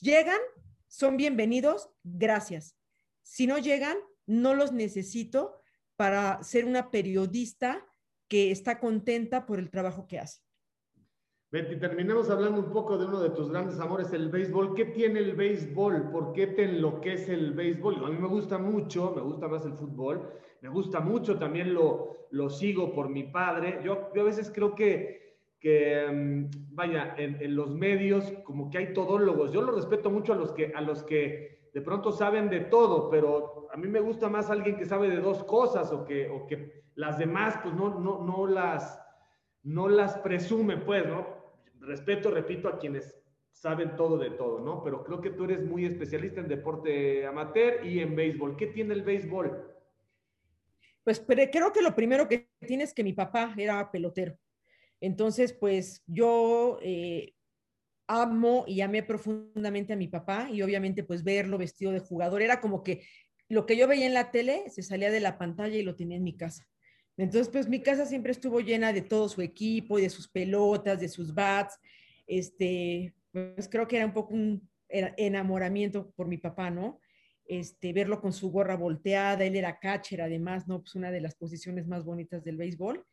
llegan, 0.00 0.40
son 0.88 1.16
bienvenidos, 1.16 1.88
gracias. 2.02 2.76
Si 3.22 3.46
no 3.46 3.58
llegan, 3.58 3.96
no 4.30 4.54
los 4.54 4.72
necesito 4.72 5.60
para 5.96 6.42
ser 6.42 6.64
una 6.64 6.90
periodista 6.90 7.84
que 8.28 8.52
está 8.52 8.78
contenta 8.78 9.44
por 9.44 9.58
el 9.58 9.70
trabajo 9.70 10.06
que 10.06 10.20
hace. 10.20 10.40
Betty, 11.50 11.80
terminemos 11.80 12.30
hablando 12.30 12.60
un 12.60 12.70
poco 12.70 12.96
de 12.96 13.06
uno 13.06 13.20
de 13.20 13.30
tus 13.30 13.50
grandes 13.50 13.80
amores, 13.80 14.12
el 14.12 14.28
béisbol. 14.28 14.74
¿Qué 14.76 14.84
tiene 14.84 15.18
el 15.18 15.34
béisbol? 15.34 16.12
¿Por 16.12 16.32
qué 16.32 16.46
te 16.46 16.62
enloquece 16.62 17.34
el 17.34 17.52
béisbol? 17.54 18.04
A 18.04 18.08
mí 18.08 18.16
me 18.16 18.28
gusta 18.28 18.56
mucho, 18.56 19.12
me 19.16 19.20
gusta 19.20 19.48
más 19.48 19.66
el 19.66 19.72
fútbol, 19.72 20.30
me 20.60 20.68
gusta 20.68 21.00
mucho, 21.00 21.36
también 21.36 21.74
lo, 21.74 22.28
lo 22.30 22.50
sigo 22.50 22.92
por 22.92 23.08
mi 23.08 23.24
padre. 23.24 23.80
Yo, 23.84 24.12
yo 24.14 24.22
a 24.22 24.26
veces 24.26 24.52
creo 24.54 24.76
que, 24.76 25.40
que 25.58 26.06
mm, 26.08 26.74
vaya, 26.76 27.16
en, 27.18 27.42
en, 27.42 27.56
los 27.56 27.74
medios 27.74 28.32
como 28.44 28.70
que 28.70 28.78
hay 28.78 28.92
todólogos. 28.92 29.52
Yo 29.52 29.60
lo 29.62 29.72
respeto 29.72 30.08
mucho 30.08 30.34
a 30.34 30.36
los 30.36 30.52
que, 30.52 30.72
a 30.72 30.80
los 30.80 31.02
que 31.02 31.59
de 31.72 31.80
pronto 31.80 32.12
saben 32.12 32.48
de 32.50 32.60
todo, 32.60 33.10
pero 33.10 33.68
a 33.72 33.76
mí 33.76 33.88
me 33.88 34.00
gusta 34.00 34.28
más 34.28 34.50
alguien 34.50 34.76
que 34.76 34.84
sabe 34.84 35.08
de 35.08 35.20
dos 35.20 35.44
cosas 35.44 35.92
o 35.92 36.04
que, 36.04 36.28
o 36.28 36.46
que 36.46 36.82
las 36.94 37.18
demás 37.18 37.58
pues 37.62 37.74
no, 37.74 37.98
no, 37.98 38.24
no, 38.24 38.46
las, 38.46 39.00
no 39.62 39.88
las 39.88 40.18
presume, 40.18 40.78
pues, 40.78 41.06
¿no? 41.06 41.26
Respeto, 41.80 42.30
repito, 42.30 42.68
a 42.68 42.78
quienes 42.78 43.16
saben 43.52 43.96
todo 43.96 44.18
de 44.18 44.30
todo, 44.30 44.60
¿no? 44.60 44.82
Pero 44.82 45.04
creo 45.04 45.20
que 45.20 45.30
tú 45.30 45.44
eres 45.44 45.64
muy 45.64 45.84
especialista 45.84 46.40
en 46.40 46.48
deporte 46.48 47.26
amateur 47.26 47.84
y 47.86 48.00
en 48.00 48.16
béisbol. 48.16 48.56
¿Qué 48.56 48.68
tiene 48.68 48.94
el 48.94 49.02
béisbol? 49.02 49.70
Pues 51.04 51.20
creo 51.20 51.72
que 51.72 51.82
lo 51.82 51.94
primero 51.94 52.28
que 52.28 52.50
tiene 52.66 52.84
es 52.84 52.94
que 52.94 53.04
mi 53.04 53.12
papá 53.12 53.54
era 53.56 53.90
pelotero. 53.90 54.36
Entonces, 55.00 55.52
pues 55.52 56.02
yo 56.06 56.78
eh, 56.82 57.34
amo 58.10 58.64
y 58.66 58.80
amé 58.80 59.02
profundamente 59.04 59.92
a 59.92 59.96
mi 59.96 60.08
papá 60.08 60.48
y 60.50 60.62
obviamente 60.62 61.04
pues 61.04 61.22
verlo 61.22 61.58
vestido 61.58 61.92
de 61.92 62.00
jugador 62.00 62.42
era 62.42 62.60
como 62.60 62.82
que 62.82 63.06
lo 63.48 63.66
que 63.66 63.76
yo 63.76 63.86
veía 63.86 64.06
en 64.06 64.14
la 64.14 64.32
tele 64.32 64.64
se 64.68 64.82
salía 64.82 65.10
de 65.10 65.20
la 65.20 65.38
pantalla 65.38 65.76
y 65.76 65.82
lo 65.82 65.94
tenía 65.94 66.16
en 66.16 66.24
mi 66.24 66.36
casa. 66.36 66.66
Entonces 67.16 67.48
pues 67.48 67.68
mi 67.68 67.82
casa 67.82 68.06
siempre 68.06 68.32
estuvo 68.32 68.60
llena 68.60 68.92
de 68.92 69.02
todo 69.02 69.28
su 69.28 69.42
equipo 69.42 69.98
y 69.98 70.02
de 70.02 70.10
sus 70.10 70.28
pelotas, 70.28 70.98
de 70.98 71.08
sus 71.08 71.32
bats. 71.32 71.78
Este, 72.26 73.14
pues 73.30 73.68
creo 73.68 73.86
que 73.86 73.96
era 73.96 74.06
un 74.06 74.12
poco 74.12 74.34
un 74.34 74.68
enamoramiento 74.88 76.10
por 76.10 76.26
mi 76.26 76.38
papá, 76.38 76.70
¿no? 76.70 77.00
Este, 77.44 77.92
verlo 77.92 78.20
con 78.20 78.32
su 78.32 78.50
gorra 78.50 78.76
volteada, 78.76 79.44
él 79.44 79.56
era 79.56 79.78
catcher 79.78 80.22
además, 80.22 80.66
¿no? 80.66 80.80
Pues 80.80 80.94
una 80.96 81.10
de 81.12 81.20
las 81.20 81.36
posiciones 81.36 81.86
más 81.86 82.04
bonitas 82.04 82.42
del 82.42 82.56
béisbol. 82.56 83.04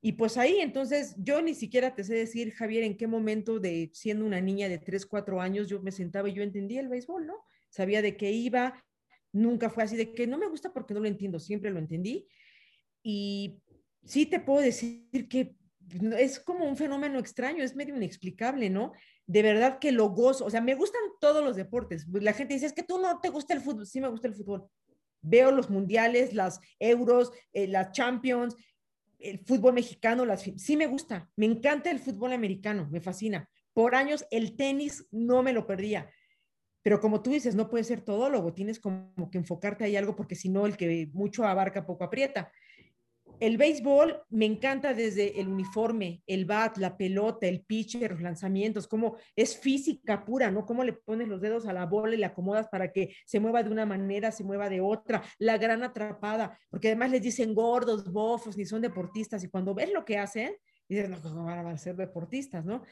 Y 0.00 0.12
pues 0.12 0.36
ahí, 0.36 0.60
entonces, 0.60 1.14
yo 1.18 1.42
ni 1.42 1.54
siquiera 1.54 1.94
te 1.94 2.04
sé 2.04 2.14
decir, 2.14 2.52
Javier, 2.52 2.84
en 2.84 2.96
qué 2.96 3.06
momento 3.06 3.58
de 3.58 3.90
siendo 3.92 4.24
una 4.24 4.40
niña 4.40 4.68
de 4.68 4.78
3, 4.78 5.06
4 5.06 5.40
años, 5.40 5.68
yo 5.68 5.80
me 5.82 5.90
sentaba 5.90 6.28
y 6.28 6.34
yo 6.34 6.42
entendía 6.42 6.80
el 6.80 6.88
béisbol, 6.88 7.26
¿no? 7.26 7.34
Sabía 7.70 8.02
de 8.02 8.16
qué 8.16 8.30
iba, 8.30 8.84
nunca 9.32 9.70
fue 9.70 9.84
así 9.84 9.96
de 9.96 10.14
que 10.14 10.26
no 10.26 10.38
me 10.38 10.48
gusta 10.48 10.72
porque 10.72 10.94
no 10.94 11.00
lo 11.00 11.08
entiendo, 11.08 11.38
siempre 11.38 11.70
lo 11.70 11.78
entendí. 11.78 12.28
Y 13.02 13.62
sí 14.04 14.26
te 14.26 14.40
puedo 14.40 14.60
decir 14.60 15.28
que 15.28 15.56
es 16.18 16.40
como 16.40 16.64
un 16.64 16.76
fenómeno 16.76 17.18
extraño, 17.18 17.62
es 17.62 17.76
medio 17.76 17.96
inexplicable, 17.96 18.70
¿no? 18.70 18.92
De 19.26 19.42
verdad 19.42 19.78
que 19.78 19.92
lo 19.92 20.10
gozo, 20.10 20.44
o 20.44 20.50
sea, 20.50 20.60
me 20.60 20.74
gustan 20.74 21.02
todos 21.20 21.44
los 21.44 21.56
deportes. 21.56 22.06
La 22.12 22.32
gente 22.32 22.54
dice, 22.54 22.66
es 22.66 22.72
que 22.72 22.82
tú 22.82 22.98
no 22.98 23.20
te 23.20 23.28
gusta 23.28 23.54
el 23.54 23.60
fútbol, 23.60 23.86
sí 23.86 24.00
me 24.00 24.08
gusta 24.08 24.28
el 24.28 24.34
fútbol. 24.34 24.68
Veo 25.20 25.50
los 25.50 25.70
mundiales, 25.70 26.32
las 26.32 26.60
euros, 26.78 27.32
eh, 27.52 27.66
las 27.66 27.92
champions, 27.92 28.56
el 29.18 29.38
fútbol 29.40 29.74
mexicano, 29.74 30.24
las, 30.24 30.42
sí 30.42 30.76
me 30.76 30.86
gusta, 30.86 31.30
me 31.36 31.46
encanta 31.46 31.90
el 31.90 31.98
fútbol 31.98 32.32
americano, 32.32 32.88
me 32.90 33.00
fascina. 33.00 33.48
Por 33.72 33.94
años 33.94 34.26
el 34.30 34.56
tenis 34.56 35.06
no 35.10 35.42
me 35.42 35.52
lo 35.52 35.66
perdía. 35.66 36.10
Pero 36.82 37.00
como 37.00 37.22
tú 37.22 37.30
dices, 37.30 37.54
no 37.54 37.68
puede 37.68 37.84
ser 37.84 38.02
todólogo, 38.02 38.54
tienes 38.54 38.78
como 38.78 39.30
que 39.30 39.38
enfocarte 39.38 39.84
ahí 39.84 39.96
algo 39.96 40.14
porque 40.14 40.36
si 40.36 40.48
no, 40.48 40.66
el 40.66 40.76
que 40.76 41.08
mucho 41.12 41.44
abarca, 41.44 41.84
poco 41.84 42.04
aprieta 42.04 42.52
el 43.40 43.56
béisbol 43.58 44.22
me 44.30 44.46
encanta 44.46 44.94
desde 44.94 45.40
el 45.40 45.48
uniforme, 45.48 46.22
el 46.26 46.44
bat, 46.44 46.78
la 46.78 46.96
pelota, 46.96 47.46
el 47.46 47.62
pitcher, 47.62 48.12
los 48.12 48.22
lanzamientos, 48.22 48.88
cómo 48.88 49.16
es 49.34 49.58
física 49.58 50.24
pura, 50.24 50.50
¿no? 50.50 50.64
Cómo 50.64 50.84
le 50.84 50.92
pones 50.92 51.28
los 51.28 51.40
dedos 51.40 51.66
a 51.66 51.72
la 51.72 51.86
bola 51.86 52.14
y 52.14 52.18
la 52.18 52.28
acomodas 52.28 52.68
para 52.68 52.92
que 52.92 53.14
se 53.26 53.40
mueva 53.40 53.62
de 53.62 53.70
una 53.70 53.86
manera, 53.86 54.32
se 54.32 54.44
mueva 54.44 54.68
de 54.68 54.80
otra, 54.80 55.22
la 55.38 55.58
gran 55.58 55.82
atrapada, 55.82 56.58
porque 56.70 56.88
además 56.88 57.10
les 57.10 57.22
dicen 57.22 57.54
gordos, 57.54 58.10
bofos, 58.10 58.56
ni 58.56 58.64
son 58.64 58.82
deportistas, 58.82 59.44
y 59.44 59.48
cuando 59.48 59.74
ves 59.74 59.92
lo 59.92 60.04
que 60.04 60.18
hacen, 60.18 60.56
dices, 60.88 61.08
no, 61.08 61.20
¿cómo 61.20 61.44
van 61.44 61.66
a 61.66 61.78
ser 61.78 61.96
deportistas, 61.96 62.64
no? 62.64 62.82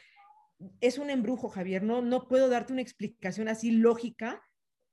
Es 0.81 0.99
un 0.99 1.11
embrujo, 1.11 1.49
Javier, 1.49 1.83
no, 1.83 2.03
no 2.03 2.29
puedo 2.29 2.49
darte 2.49 2.73
una 2.73 2.83
explicación 2.83 3.49
así 3.49 3.71
lógica, 3.71 4.43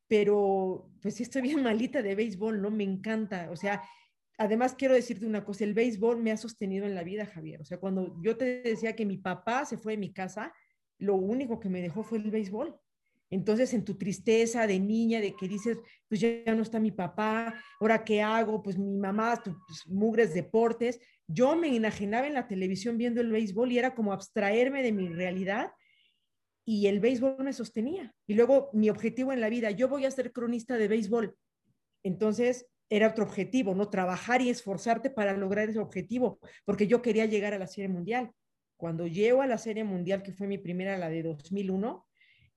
pero 0.07 0.89
pues 1.01 1.15
sí 1.15 1.23
estoy 1.23 1.41
bien 1.41 1.63
malita 1.63 2.01
de 2.01 2.15
béisbol, 2.15 2.61
¿no? 2.61 2.71
Me 2.71 2.83
encanta, 2.83 3.49
o 3.51 3.55
sea, 3.55 3.81
además 4.41 4.75
quiero 4.75 4.95
decirte 4.95 5.25
una 5.25 5.45
cosa, 5.45 5.63
el 5.63 5.73
béisbol 5.73 6.21
me 6.21 6.31
ha 6.31 6.37
sostenido 6.37 6.85
en 6.85 6.95
la 6.95 7.03
vida, 7.03 7.25
Javier. 7.25 7.61
O 7.61 7.65
sea, 7.65 7.79
cuando 7.79 8.15
yo 8.21 8.37
te 8.37 8.61
decía 8.61 8.95
que 8.95 9.05
mi 9.05 9.17
papá 9.17 9.65
se 9.65 9.77
fue 9.77 9.93
de 9.93 9.99
mi 9.99 10.11
casa, 10.11 10.53
lo 10.97 11.15
único 11.15 11.59
que 11.59 11.69
me 11.69 11.81
dejó 11.81 12.03
fue 12.03 12.17
el 12.17 12.31
béisbol. 12.31 12.75
Entonces, 13.29 13.73
en 13.73 13.85
tu 13.85 13.97
tristeza 13.97 14.67
de 14.67 14.79
niña, 14.79 15.21
de 15.21 15.35
que 15.35 15.47
dices, 15.47 15.77
pues 16.09 16.19
ya 16.19 16.53
no 16.53 16.63
está 16.63 16.79
mi 16.79 16.91
papá, 16.91 17.55
ahora 17.79 18.03
qué 18.03 18.21
hago, 18.21 18.61
pues 18.61 18.77
mi 18.77 18.97
mamá, 18.97 19.41
tus 19.41 19.55
pues, 19.67 19.87
mugres 19.87 20.33
deportes, 20.33 20.99
yo 21.27 21.55
me 21.55 21.73
enajenaba 21.73 22.27
en 22.27 22.33
la 22.33 22.47
televisión 22.47 22.97
viendo 22.97 23.21
el 23.21 23.31
béisbol 23.31 23.71
y 23.71 23.77
era 23.77 23.95
como 23.95 24.11
abstraerme 24.11 24.83
de 24.83 24.91
mi 24.91 25.07
realidad 25.07 25.71
y 26.65 26.87
el 26.87 26.99
béisbol 26.99 27.37
me 27.39 27.53
sostenía. 27.53 28.13
Y 28.27 28.33
luego 28.33 28.69
mi 28.73 28.89
objetivo 28.89 29.31
en 29.31 29.39
la 29.39 29.49
vida, 29.49 29.71
yo 29.71 29.87
voy 29.87 30.05
a 30.05 30.11
ser 30.11 30.33
cronista 30.33 30.77
de 30.77 30.89
béisbol. 30.89 31.37
Entonces, 32.03 32.67
era 32.91 33.07
otro 33.07 33.23
objetivo, 33.23 33.73
¿no? 33.73 33.89
Trabajar 33.89 34.41
y 34.41 34.49
esforzarte 34.49 35.09
para 35.09 35.35
lograr 35.37 35.69
ese 35.69 35.79
objetivo, 35.79 36.39
porque 36.65 36.87
yo 36.87 37.01
quería 37.01 37.25
llegar 37.25 37.53
a 37.53 37.57
la 37.57 37.65
Serie 37.65 37.87
Mundial. 37.87 38.31
Cuando 38.75 39.07
llego 39.07 39.41
a 39.41 39.47
la 39.47 39.57
Serie 39.57 39.85
Mundial, 39.85 40.21
que 40.21 40.33
fue 40.33 40.45
mi 40.45 40.57
primera, 40.57 40.97
la 40.97 41.09
de 41.09 41.23
2001, 41.23 42.05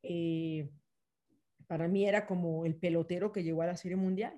eh, 0.03 0.68
para 1.68 1.87
mí 1.87 2.09
era 2.09 2.26
como 2.26 2.66
el 2.66 2.74
pelotero 2.74 3.30
que 3.30 3.45
llegó 3.45 3.62
a 3.62 3.66
la 3.66 3.76
Serie 3.76 3.97
Mundial, 3.97 4.37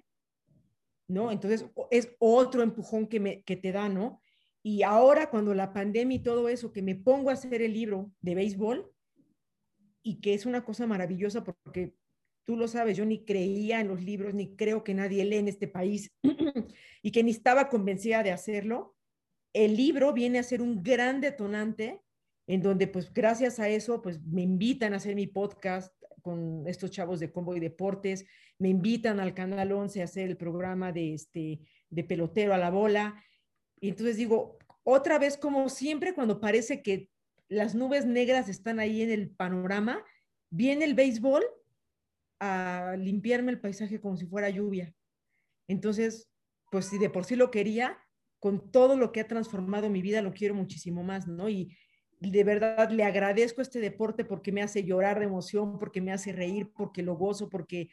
¿no? 1.08 1.32
Entonces, 1.32 1.64
es 1.90 2.14
otro 2.18 2.62
empujón 2.62 3.06
que, 3.06 3.18
me, 3.18 3.42
que 3.42 3.56
te 3.56 3.72
da, 3.72 3.88
¿no? 3.88 4.20
Y 4.62 4.82
ahora, 4.82 5.30
cuando 5.30 5.54
la 5.54 5.72
pandemia 5.72 6.16
y 6.16 6.22
todo 6.22 6.50
eso, 6.50 6.72
que 6.72 6.82
me 6.82 6.94
pongo 6.94 7.30
a 7.30 7.34
hacer 7.34 7.62
el 7.62 7.72
libro 7.72 8.12
de 8.20 8.34
béisbol, 8.34 8.92
y 10.02 10.20
que 10.20 10.34
es 10.34 10.44
una 10.44 10.62
cosa 10.62 10.86
maravillosa 10.86 11.42
porque 11.42 11.94
tú 12.46 12.56
lo 12.56 12.68
sabes, 12.68 12.96
yo 12.96 13.04
ni 13.04 13.24
creía 13.24 13.80
en 13.80 13.88
los 13.88 14.02
libros, 14.02 14.32
ni 14.32 14.54
creo 14.54 14.84
que 14.84 14.94
nadie 14.94 15.24
lee 15.24 15.36
en 15.36 15.48
este 15.48 15.68
país 15.68 16.14
y 17.02 17.10
que 17.10 17.22
ni 17.22 17.32
estaba 17.32 17.68
convencida 17.68 18.22
de 18.22 18.30
hacerlo. 18.30 18.96
El 19.52 19.76
libro 19.76 20.12
viene 20.12 20.38
a 20.38 20.44
ser 20.44 20.62
un 20.62 20.82
gran 20.82 21.20
detonante 21.20 22.00
en 22.46 22.62
donde 22.62 22.86
pues 22.86 23.12
gracias 23.12 23.58
a 23.58 23.68
eso 23.68 24.00
pues 24.00 24.22
me 24.22 24.42
invitan 24.42 24.94
a 24.94 24.98
hacer 24.98 25.16
mi 25.16 25.26
podcast 25.26 25.92
con 26.22 26.66
estos 26.66 26.90
chavos 26.90 27.20
de 27.20 27.32
Combo 27.32 27.56
y 27.56 27.60
Deportes, 27.60 28.24
me 28.58 28.68
invitan 28.68 29.20
al 29.20 29.34
Canal 29.34 29.72
11 29.72 30.00
a 30.00 30.04
hacer 30.04 30.28
el 30.28 30.36
programa 30.36 30.92
de, 30.92 31.14
este, 31.14 31.60
de 31.90 32.04
pelotero 32.04 32.54
a 32.54 32.58
la 32.58 32.70
bola. 32.70 33.22
Y 33.80 33.90
entonces 33.90 34.16
digo, 34.16 34.58
otra 34.84 35.18
vez 35.18 35.36
como 35.36 35.68
siempre 35.68 36.14
cuando 36.14 36.40
parece 36.40 36.82
que 36.82 37.10
las 37.48 37.74
nubes 37.74 38.06
negras 38.06 38.48
están 38.48 38.80
ahí 38.80 39.02
en 39.02 39.10
el 39.10 39.30
panorama, 39.30 40.04
viene 40.50 40.84
el 40.84 40.94
béisbol 40.94 41.44
a 42.40 42.96
limpiarme 42.98 43.52
el 43.52 43.60
paisaje 43.60 44.00
como 44.00 44.16
si 44.16 44.26
fuera 44.26 44.50
lluvia. 44.50 44.92
Entonces, 45.68 46.28
pues 46.70 46.86
si 46.86 46.98
de 46.98 47.10
por 47.10 47.24
sí 47.24 47.36
lo 47.36 47.50
quería, 47.50 47.98
con 48.38 48.70
todo 48.70 48.96
lo 48.96 49.12
que 49.12 49.20
ha 49.20 49.28
transformado 49.28 49.90
mi 49.90 50.02
vida, 50.02 50.22
lo 50.22 50.32
quiero 50.32 50.54
muchísimo 50.54 51.02
más, 51.02 51.26
¿no? 51.26 51.48
Y 51.48 51.76
de 52.20 52.44
verdad 52.44 52.90
le 52.90 53.04
agradezco 53.04 53.62
este 53.62 53.80
deporte 53.80 54.24
porque 54.24 54.52
me 54.52 54.62
hace 54.62 54.84
llorar 54.84 55.18
de 55.18 55.26
emoción, 55.26 55.78
porque 55.78 56.00
me 56.00 56.12
hace 56.12 56.32
reír, 56.32 56.70
porque 56.76 57.02
lo 57.02 57.14
gozo, 57.16 57.48
porque 57.48 57.90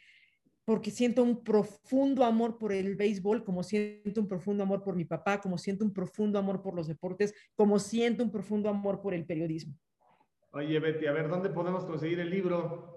porque 0.64 0.90
siento 0.90 1.22
un 1.22 1.44
profundo 1.44 2.24
amor 2.24 2.58
por 2.58 2.72
el 2.72 2.96
béisbol, 2.96 3.44
como 3.44 3.62
siento 3.62 4.20
un 4.20 4.28
profundo 4.28 4.62
amor 4.62 4.82
por 4.82 4.96
mi 4.96 5.04
papá, 5.04 5.40
como 5.40 5.58
siento 5.58 5.84
un 5.84 5.92
profundo 5.92 6.38
amor 6.38 6.62
por 6.62 6.74
los 6.74 6.86
deportes, 6.86 7.34
como 7.54 7.78
siento 7.78 8.24
un 8.24 8.30
profundo 8.30 8.70
amor 8.70 9.02
por 9.02 9.12
el 9.12 9.26
periodismo. 9.26 9.74
Oye, 10.52 10.78
Betty, 10.78 11.06
a 11.06 11.12
ver, 11.12 11.28
¿dónde 11.28 11.50
podemos 11.50 11.84
conseguir 11.84 12.20
el 12.20 12.30
libro? 12.30 12.93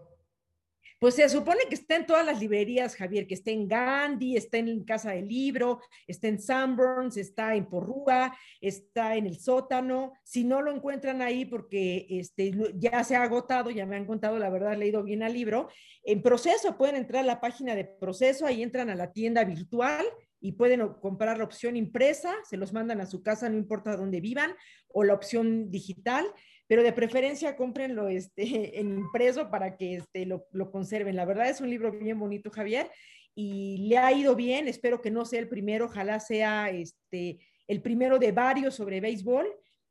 Pues 1.00 1.16
se 1.16 1.30
supone 1.30 1.62
que 1.70 1.76
está 1.76 1.96
en 1.96 2.06
todas 2.06 2.26
las 2.26 2.40
librerías, 2.40 2.96
Javier, 2.96 3.28
que 3.28 3.36
está 3.36 3.52
en 3.52 3.68
Gandhi, 3.68 4.36
está 4.36 4.58
en 4.58 4.84
Casa 4.84 5.12
del 5.12 5.28
Libro, 5.28 5.82
está 6.08 6.28
en 6.28 6.40
Sanborns, 6.40 7.18
está 7.18 7.56
en 7.56 7.68
Porrúa, 7.68 8.36
está 8.62 9.16
en 9.16 9.28
el 9.28 9.40
sótano. 9.40 10.14
Si 10.24 10.44
no 10.44 10.62
lo 10.62 10.72
encuentran 10.72 11.22
ahí 11.22 11.46
porque 11.46 12.08
este, 12.10 12.52
ya 12.76 13.04
se 13.04 13.16
ha 13.16 13.24
agotado, 13.24 13.70
ya 13.70 13.86
me 13.86 13.96
han 13.96 14.06
contado, 14.06 14.40
la 14.40 14.50
verdad, 14.50 14.74
he 14.74 14.78
leído 14.78 15.04
bien 15.04 15.22
al 15.22 15.34
libro. 15.34 15.70
En 16.04 16.22
proceso 16.22 16.78
pueden 16.78 16.96
entrar 16.96 17.24
a 17.24 17.28
la 17.28 17.42
página 17.42 17.76
de 17.76 17.86
proceso, 17.86 18.46
ahí 18.46 18.64
entran 18.64 18.90
a 18.90 18.96
la 18.96 19.12
tienda 19.12 19.44
virtual 19.44 20.06
y 20.40 20.54
pueden 20.54 20.88
comprar 21.02 21.38
la 21.38 21.44
opción 21.44 21.76
impresa, 21.76 22.34
se 22.44 22.58
los 22.58 22.74
mandan 22.74 23.02
a 23.02 23.06
su 23.06 23.24
casa, 23.24 23.50
no 23.50 23.58
importa 23.58 23.96
dónde 23.96 24.22
vivan, 24.22 24.56
o 24.88 25.04
la 25.04 25.14
opción 25.14 25.70
digital 25.72 26.26
pero 26.68 26.84
de 26.84 26.94
preferencia 26.94 27.56
cómprenlo 27.56 28.08
este, 28.08 28.80
en 28.80 29.00
impreso 29.00 29.50
para 29.50 29.76
que 29.78 29.96
este, 29.96 30.26
lo, 30.26 30.48
lo 30.52 30.72
conserven. 30.72 31.16
La 31.16 31.26
verdad 31.26 31.50
es 31.50 31.62
un 31.62 31.70
libro 31.70 31.92
bien 31.92 32.20
bonito, 32.20 32.52
Javier, 32.52 32.90
y 33.34 33.88
le 33.88 33.98
ha 33.98 34.12
ido 34.12 34.36
bien. 34.36 34.68
Espero 34.68 35.02
que 35.02 35.12
no 35.12 35.26
sea 35.26 35.40
el 35.40 35.48
primero, 35.48 35.86
ojalá 35.86 36.20
sea 36.20 36.70
este, 36.70 37.40
el 37.68 37.82
primero 37.82 38.20
de 38.20 38.32
varios 38.32 38.76
sobre 38.76 39.02
béisbol. 39.02 39.48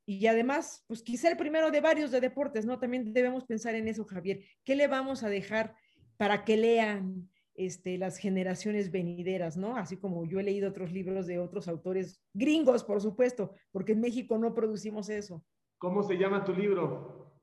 Y 0.08 0.26
además, 0.26 0.84
pues 0.86 1.02
quizá 1.02 1.28
el 1.28 1.36
primero 1.36 1.70
de 1.72 1.80
varios 1.80 2.12
de 2.12 2.20
deportes, 2.20 2.64
¿no? 2.64 2.78
También 2.78 3.12
debemos 3.12 3.44
pensar 3.44 3.74
en 3.74 3.88
eso, 3.88 4.04
Javier. 4.04 4.40
¿Qué 4.64 4.76
le 4.76 4.86
vamos 4.86 5.24
a 5.24 5.28
dejar 5.28 5.74
para 6.16 6.44
que 6.44 6.56
lean 6.56 7.28
este, 7.54 7.98
las 7.98 8.18
generaciones 8.18 8.90
venideras, 8.90 9.56
¿no? 9.56 9.76
Así 9.76 9.96
como 9.96 10.24
yo 10.24 10.38
he 10.38 10.44
leído 10.44 10.68
otros 10.68 10.92
libros 10.92 11.26
de 11.26 11.38
otros 11.38 11.68
autores 11.68 12.20
gringos, 12.34 12.84
por 12.84 13.00
supuesto, 13.00 13.54
porque 13.72 13.92
en 13.92 14.00
México 14.00 14.38
no 14.38 14.54
producimos 14.54 15.08
eso. 15.08 15.44
¿Cómo 15.78 16.02
se 16.02 16.16
llama 16.16 16.44
tu 16.44 16.54
libro? 16.54 17.38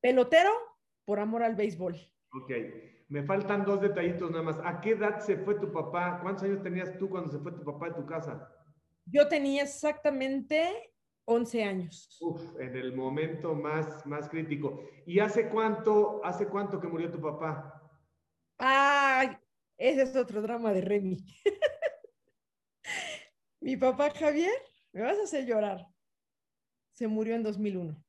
Pelotero 0.00 0.50
por 1.04 1.20
amor 1.20 1.44
al 1.44 1.54
béisbol. 1.54 1.94
Ok, 2.32 2.50
me 3.08 3.22
faltan 3.22 3.64
dos 3.64 3.80
detallitos 3.80 4.30
nada 4.30 4.42
más. 4.42 4.58
¿A 4.64 4.80
qué 4.80 4.90
edad 4.90 5.20
se 5.20 5.36
fue 5.36 5.54
tu 5.54 5.72
papá? 5.72 6.18
¿Cuántos 6.20 6.44
años 6.44 6.62
tenías 6.62 6.98
tú 6.98 7.08
cuando 7.08 7.30
se 7.30 7.38
fue 7.38 7.52
tu 7.52 7.62
papá 7.62 7.90
de 7.90 7.94
tu 7.94 8.06
casa? 8.06 8.52
Yo 9.04 9.28
tenía 9.28 9.62
exactamente 9.62 10.92
11 11.24 11.62
años. 11.62 12.18
Uf, 12.20 12.42
en 12.58 12.76
el 12.76 12.96
momento 12.96 13.54
más, 13.54 14.04
más 14.06 14.28
crítico. 14.28 14.82
¿Y 15.06 15.20
hace 15.20 15.48
cuánto, 15.48 16.20
hace 16.24 16.48
cuánto 16.48 16.80
que 16.80 16.88
murió 16.88 17.12
tu 17.12 17.20
papá? 17.20 17.80
Ay, 18.58 19.36
ese 19.76 20.02
es 20.02 20.16
otro 20.16 20.42
drama 20.42 20.72
de 20.72 20.80
Remy. 20.80 21.24
Mi 23.60 23.76
papá 23.76 24.10
Javier, 24.10 24.50
me 24.92 25.02
vas 25.02 25.18
a 25.18 25.22
hacer 25.22 25.46
llorar 25.46 25.91
se 26.92 27.08
murió 27.08 27.34
en 27.34 27.42
2001. 27.42 28.02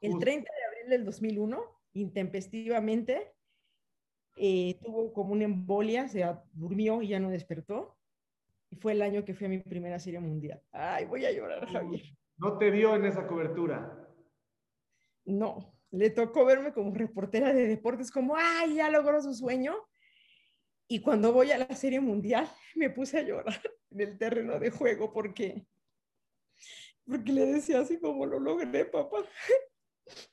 El 0.00 0.18
30 0.18 0.52
de 0.52 0.64
abril 0.64 0.90
del 0.90 1.04
2001, 1.04 1.62
intempestivamente, 1.94 3.32
eh, 4.36 4.78
tuvo 4.82 5.12
como 5.12 5.32
una 5.32 5.44
embolia, 5.44 6.08
se 6.08 6.24
durmió 6.52 7.02
y 7.02 7.08
ya 7.08 7.20
no 7.20 7.30
despertó. 7.30 7.96
Y 8.70 8.76
fue 8.76 8.92
el 8.92 9.02
año 9.02 9.24
que 9.24 9.34
fui 9.34 9.46
a 9.46 9.50
mi 9.50 9.58
primera 9.58 9.98
serie 9.98 10.20
mundial. 10.20 10.60
Ay, 10.72 11.06
voy 11.06 11.24
a 11.24 11.32
llorar, 11.32 11.66
Javier. 11.66 12.02
¿No 12.36 12.58
te 12.58 12.70
vio 12.70 12.94
en 12.94 13.06
esa 13.06 13.26
cobertura? 13.26 14.06
No, 15.24 15.72
le 15.90 16.10
tocó 16.10 16.44
verme 16.44 16.72
como 16.72 16.94
reportera 16.94 17.52
de 17.52 17.66
deportes, 17.66 18.10
como, 18.10 18.34
ay, 18.36 18.74
ya 18.76 18.90
logró 18.90 19.20
su 19.22 19.32
sueño. 19.32 19.74
Y 20.88 21.00
cuando 21.00 21.32
voy 21.32 21.50
a 21.50 21.58
la 21.58 21.74
serie 21.74 22.00
mundial, 22.00 22.48
me 22.74 22.90
puse 22.90 23.18
a 23.18 23.22
llorar 23.22 23.60
en 23.90 24.00
el 24.00 24.18
terreno 24.18 24.58
de 24.58 24.70
juego 24.70 25.12
porque 25.12 25.66
porque 27.06 27.32
le 27.32 27.46
decía 27.46 27.80
así 27.80 27.98
como 27.98 28.26
lo 28.26 28.38
logré, 28.38 28.84
papá. 28.84 29.18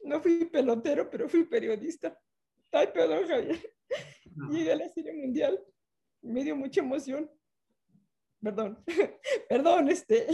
No 0.04 0.22
fui 0.22 0.46
pelotero, 0.46 1.10
pero 1.10 1.28
fui 1.28 1.46
periodista. 1.46 2.16
Ay, 2.72 2.90
perdón, 2.94 3.28
Javier. 3.28 3.60
Llegué 4.52 4.72
a 4.72 4.76
la 4.76 4.90
serie 4.90 5.14
mundial. 5.14 5.60
Me 6.22 6.44
dio 6.44 6.56
mucha 6.56 6.82
emoción. 6.82 7.28
Perdón, 8.40 8.84
perdón, 9.50 9.90
este. 9.90 10.28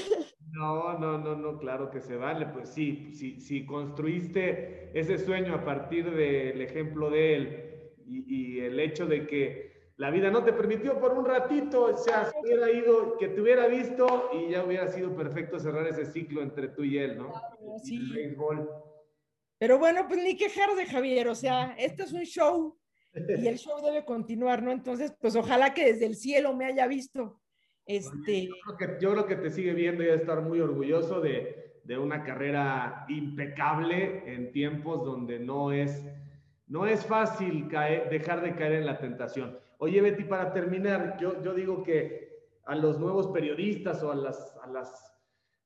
No, 0.51 0.99
no, 0.99 1.17
no, 1.17 1.37
no, 1.37 1.57
claro 1.57 1.89
que 1.89 2.01
se 2.01 2.17
vale. 2.17 2.47
Pues 2.47 2.67
sí, 2.69 3.13
sí, 3.13 3.39
sí 3.39 3.65
construiste 3.65 4.91
ese 4.93 5.17
sueño 5.19 5.55
a 5.55 5.63
partir 5.63 6.11
del 6.13 6.59
ejemplo 6.61 7.09
de 7.09 7.35
él 7.35 7.93
y, 8.05 8.57
y 8.57 8.59
el 8.59 8.77
hecho 8.79 9.05
de 9.05 9.25
que 9.25 9.68
la 9.99 10.09
vida 10.11 10.31
no 10.31 10.45
te 10.45 10.53
permitió 10.53 10.97
por 10.97 11.11
un 11.11 11.25
ratito, 11.25 11.83
o 11.83 11.97
sea, 11.97 12.31
hubiera 12.41 12.71
ido, 12.71 13.17
que 13.17 13.27
te 13.27 13.41
hubiera 13.41 13.67
visto 13.67 14.29
y 14.33 14.51
ya 14.51 14.63
hubiera 14.63 14.87
sido 14.87 15.13
perfecto 15.13 15.59
cerrar 15.59 15.85
ese 15.87 16.05
ciclo 16.05 16.41
entre 16.41 16.69
tú 16.69 16.85
y 16.85 16.97
él, 16.97 17.17
¿no? 17.17 17.33
sí. 17.83 17.99
Pero 19.57 19.77
bueno, 19.77 20.05
pues 20.07 20.23
ni 20.23 20.37
quejarse, 20.37 20.85
Javier, 20.85 21.27
o 21.27 21.35
sea, 21.35 21.75
esto 21.77 22.03
es 22.03 22.13
un 22.13 22.23
show 22.23 22.79
y 23.13 23.45
el 23.45 23.57
show 23.57 23.81
debe 23.83 24.05
continuar, 24.05 24.63
¿no? 24.63 24.71
Entonces, 24.71 25.13
pues 25.19 25.35
ojalá 25.35 25.73
que 25.73 25.91
desde 25.91 26.05
el 26.05 26.15
cielo 26.15 26.55
me 26.55 26.63
haya 26.63 26.87
visto. 26.87 27.41
Este... 27.85 28.45
Yo 28.45 28.53
creo 28.63 28.77
que, 28.77 29.03
yo 29.03 29.11
creo 29.11 29.27
que 29.27 29.35
te 29.35 29.49
sigue 29.49 29.73
viendo 29.73 30.01
y 30.01 30.07
a 30.07 30.15
estar 30.15 30.41
muy 30.41 30.61
orgulloso 30.61 31.19
de, 31.19 31.81
de 31.83 31.97
una 31.97 32.23
carrera 32.23 33.05
impecable 33.09 34.33
en 34.33 34.53
tiempos 34.53 35.03
donde 35.03 35.39
no 35.39 35.73
es, 35.73 36.05
no 36.67 36.85
es 36.85 37.05
fácil 37.05 37.67
caer, 37.67 38.09
dejar 38.09 38.41
de 38.41 38.55
caer 38.55 38.73
en 38.73 38.85
la 38.85 38.97
tentación. 38.97 39.59
Oye, 39.82 40.01
Betty, 40.01 40.25
para 40.25 40.51
terminar, 40.51 41.17
yo, 41.19 41.53
digo 41.53 41.84
que 41.84 42.38
a 42.65 42.75
los 42.75 42.99
nuevos 42.99 43.27
periodistas 43.27 44.03
o 44.03 44.11
a 44.11 44.15
las, 44.15 44.57
a 44.61 44.67
las 44.67 45.17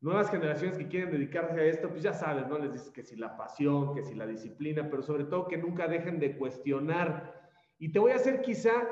nuevas 0.01 0.29
generaciones 0.29 0.77
que 0.77 0.87
quieren 0.87 1.11
dedicarse 1.11 1.59
a 1.59 1.65
esto, 1.65 1.89
pues 1.89 2.03
ya 2.03 2.13
sabes, 2.13 2.47
¿no? 2.47 2.59
Les 2.59 2.73
dices 2.73 2.91
que 2.91 3.01
si 3.01 3.15
la 3.15 3.35
pasión, 3.35 3.95
que 3.95 4.03
si 4.03 4.13
la 4.13 4.27
disciplina, 4.27 4.87
pero 4.87 5.01
sobre 5.01 5.23
todo 5.23 5.47
que 5.47 5.57
nunca 5.57 5.87
dejen 5.87 6.19
de 6.19 6.37
cuestionar. 6.37 7.33
Y 7.79 7.91
te 7.91 7.97
voy 7.97 8.11
a 8.11 8.17
hacer 8.17 8.41
quizá 8.43 8.87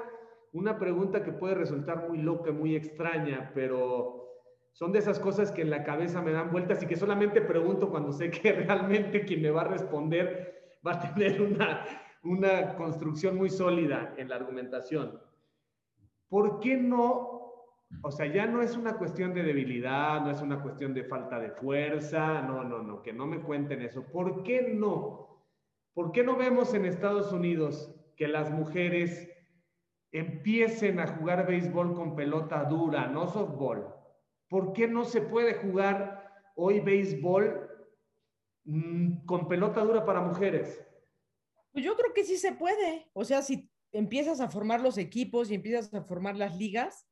una 0.53 0.79
pregunta 0.79 1.23
que 1.23 1.31
puede 1.31 1.53
resultar 1.53 2.09
muy 2.09 2.17
loca, 2.17 2.51
muy 2.51 2.75
extraña, 2.75 3.51
pero 3.53 4.27
son 4.71 4.91
de 4.91 4.99
esas 4.99 5.19
cosas 5.19 5.51
que 5.51 5.61
en 5.61 5.69
la 5.69 5.83
cabeza 5.83 6.23
me 6.23 6.31
dan 6.31 6.51
vueltas 6.51 6.81
y 6.81 6.87
que 6.87 6.95
solamente 6.95 7.41
pregunto 7.41 7.91
cuando 7.91 8.11
sé 8.11 8.31
que 8.31 8.51
realmente 8.67 9.23
quien 9.23 9.43
me 9.43 9.51
va 9.51 9.61
a 9.61 9.67
responder 9.67 10.79
va 10.85 10.93
a 10.93 11.13
tener 11.13 11.39
una, 11.43 11.85
una 12.23 12.75
construcción 12.75 13.35
muy 13.37 13.49
sólida 13.49 14.13
en 14.17 14.29
la 14.29 14.35
argumentación. 14.35 15.19
¿Por 16.29 16.59
qué 16.59 16.77
no? 16.77 17.41
O 18.03 18.11
sea, 18.11 18.25
ya 18.27 18.45
no 18.45 18.61
es 18.61 18.77
una 18.77 18.97
cuestión 18.97 19.33
de 19.33 19.43
debilidad, 19.43 20.21
no 20.21 20.31
es 20.31 20.41
una 20.41 20.61
cuestión 20.61 20.93
de 20.93 21.03
falta 21.03 21.39
de 21.39 21.51
fuerza, 21.51 22.41
no, 22.41 22.63
no, 22.63 22.81
no, 22.81 23.01
que 23.01 23.11
no 23.11 23.25
me 23.25 23.41
cuenten 23.41 23.81
eso. 23.81 24.03
¿Por 24.03 24.43
qué 24.43 24.73
no? 24.73 25.45
¿Por 25.93 26.11
qué 26.11 26.23
no 26.23 26.37
vemos 26.37 26.73
en 26.73 26.85
Estados 26.85 27.33
Unidos 27.33 27.93
que 28.15 28.27
las 28.27 28.49
mujeres 28.51 29.29
empiecen 30.13 30.99
a 30.99 31.07
jugar 31.07 31.47
béisbol 31.47 31.93
con 31.93 32.15
pelota 32.15 32.63
dura, 32.63 33.07
no 33.07 33.27
softball? 33.27 33.93
¿Por 34.47 34.73
qué 34.73 34.87
no 34.87 35.03
se 35.03 35.21
puede 35.21 35.55
jugar 35.55 36.29
hoy 36.55 36.79
béisbol 36.79 37.69
mm, 38.65 39.25
con 39.25 39.47
pelota 39.47 39.83
dura 39.83 40.05
para 40.05 40.21
mujeres? 40.21 40.85
Pues 41.71 41.85
yo 41.85 41.95
creo 41.95 42.13
que 42.13 42.23
sí 42.23 42.37
se 42.37 42.53
puede. 42.53 43.09
O 43.13 43.23
sea, 43.23 43.41
si 43.41 43.69
empiezas 43.91 44.39
a 44.39 44.49
formar 44.49 44.81
los 44.81 44.97
equipos 44.97 45.49
y 45.49 45.55
empiezas 45.55 45.93
a 45.93 46.03
formar 46.03 46.35
las 46.35 46.57
ligas, 46.57 47.07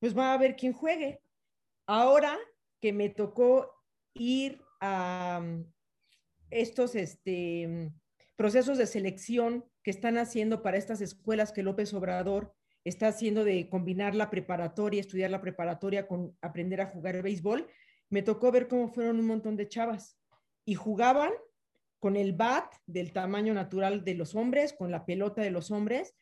pues 0.00 0.16
va 0.16 0.30
a 0.30 0.34
haber 0.34 0.56
quien 0.56 0.72
juegue. 0.72 1.20
Ahora 1.86 2.38
que 2.80 2.92
me 2.92 3.08
tocó 3.08 3.70
ir 4.14 4.62
a 4.80 5.40
mm, 5.42 5.64
estos, 6.50 6.94
este, 6.94 7.92
procesos 8.36 8.78
de 8.78 8.86
selección 8.86 9.64
que 9.82 9.90
están 9.90 10.18
haciendo 10.18 10.62
para 10.62 10.76
estas 10.76 11.00
escuelas 11.00 11.52
que 11.52 11.62
López 11.62 11.92
Obrador 11.94 12.54
está 12.84 13.08
haciendo 13.08 13.44
de 13.44 13.68
combinar 13.68 14.14
la 14.14 14.30
preparatoria, 14.30 15.00
estudiar 15.00 15.30
la 15.30 15.40
preparatoria 15.40 16.06
con 16.06 16.36
aprender 16.42 16.80
a 16.80 16.86
jugar 16.86 17.22
béisbol, 17.22 17.66
me 18.10 18.22
tocó 18.22 18.52
ver 18.52 18.68
cómo 18.68 18.88
fueron 18.88 19.18
un 19.18 19.26
montón 19.26 19.56
de 19.56 19.68
chavas 19.68 20.18
y 20.64 20.74
jugaban 20.74 21.32
con 22.04 22.16
el 22.16 22.34
bat 22.34 22.70
del 22.84 23.14
tamaño 23.14 23.54
natural 23.54 24.04
de 24.04 24.12
los 24.12 24.34
hombres, 24.34 24.74
con 24.74 24.90
la 24.90 25.06
pelota 25.06 25.40
de 25.40 25.50
los 25.50 25.70
hombres, 25.70 26.14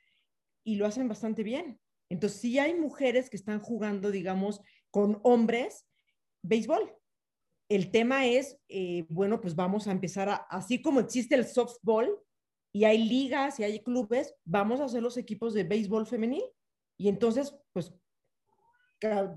y 0.62 0.76
lo 0.76 0.86
hacen 0.86 1.08
bastante 1.08 1.42
bien. 1.42 1.80
Entonces, 2.08 2.40
sí 2.40 2.60
hay 2.60 2.72
mujeres 2.74 3.28
que 3.28 3.36
están 3.36 3.58
jugando, 3.58 4.12
digamos, 4.12 4.60
con 4.92 5.18
hombres 5.24 5.84
béisbol. 6.44 6.96
El 7.68 7.90
tema 7.90 8.26
es, 8.26 8.60
eh, 8.68 9.06
bueno, 9.08 9.40
pues 9.40 9.56
vamos 9.56 9.88
a 9.88 9.90
empezar 9.90 10.28
a, 10.28 10.36
así 10.50 10.80
como 10.80 11.00
existe 11.00 11.34
el 11.34 11.48
softball, 11.48 12.16
y 12.72 12.84
hay 12.84 13.02
ligas 13.02 13.58
y 13.58 13.64
hay 13.64 13.82
clubes, 13.82 14.36
vamos 14.44 14.78
a 14.80 14.84
hacer 14.84 15.02
los 15.02 15.16
equipos 15.16 15.52
de 15.52 15.64
béisbol 15.64 16.06
femenil. 16.06 16.44
Y 16.96 17.08
entonces, 17.08 17.56
pues, 17.72 17.92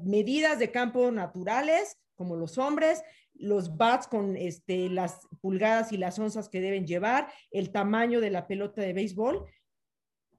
medidas 0.03 0.59
de 0.59 0.71
campo 0.71 1.09
naturales, 1.09 1.97
como 2.13 2.35
los 2.35 2.59
hombres, 2.59 3.01
los 3.37 3.77
bats 3.77 4.07
con 4.07 4.35
este, 4.35 4.89
las 4.89 5.27
pulgadas 5.41 5.91
y 5.91 5.97
las 5.97 6.17
onzas 6.19 6.49
que 6.49 6.61
deben 6.61 6.87
llevar, 6.87 7.27
el 7.51 7.71
tamaño 7.71 8.21
de 8.21 8.31
la 8.31 8.47
pelota 8.47 8.81
de 8.81 8.93
béisbol, 8.93 9.45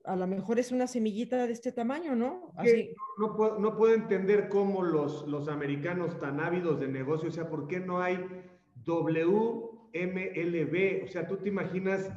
a 0.04 0.16
lo 0.16 0.26
mejor 0.26 0.58
es 0.58 0.72
una 0.72 0.86
semillita 0.86 1.46
de 1.46 1.52
este 1.52 1.72
tamaño, 1.72 2.14
¿no? 2.14 2.52
Así. 2.56 2.94
No, 3.18 3.36
puedo, 3.36 3.58
no 3.58 3.76
puedo 3.76 3.92
entender 3.94 4.48
cómo 4.48 4.82
los, 4.82 5.26
los 5.26 5.48
americanos 5.48 6.18
tan 6.18 6.40
ávidos 6.40 6.78
de 6.78 6.88
negocio, 6.88 7.28
o 7.28 7.32
sea, 7.32 7.48
¿por 7.48 7.66
qué 7.66 7.80
no 7.80 8.00
hay 8.00 8.24
WMLB? 8.84 9.74
O 11.04 11.08
sea, 11.08 11.26
tú 11.26 11.36
te 11.38 11.48
imaginas 11.48 12.08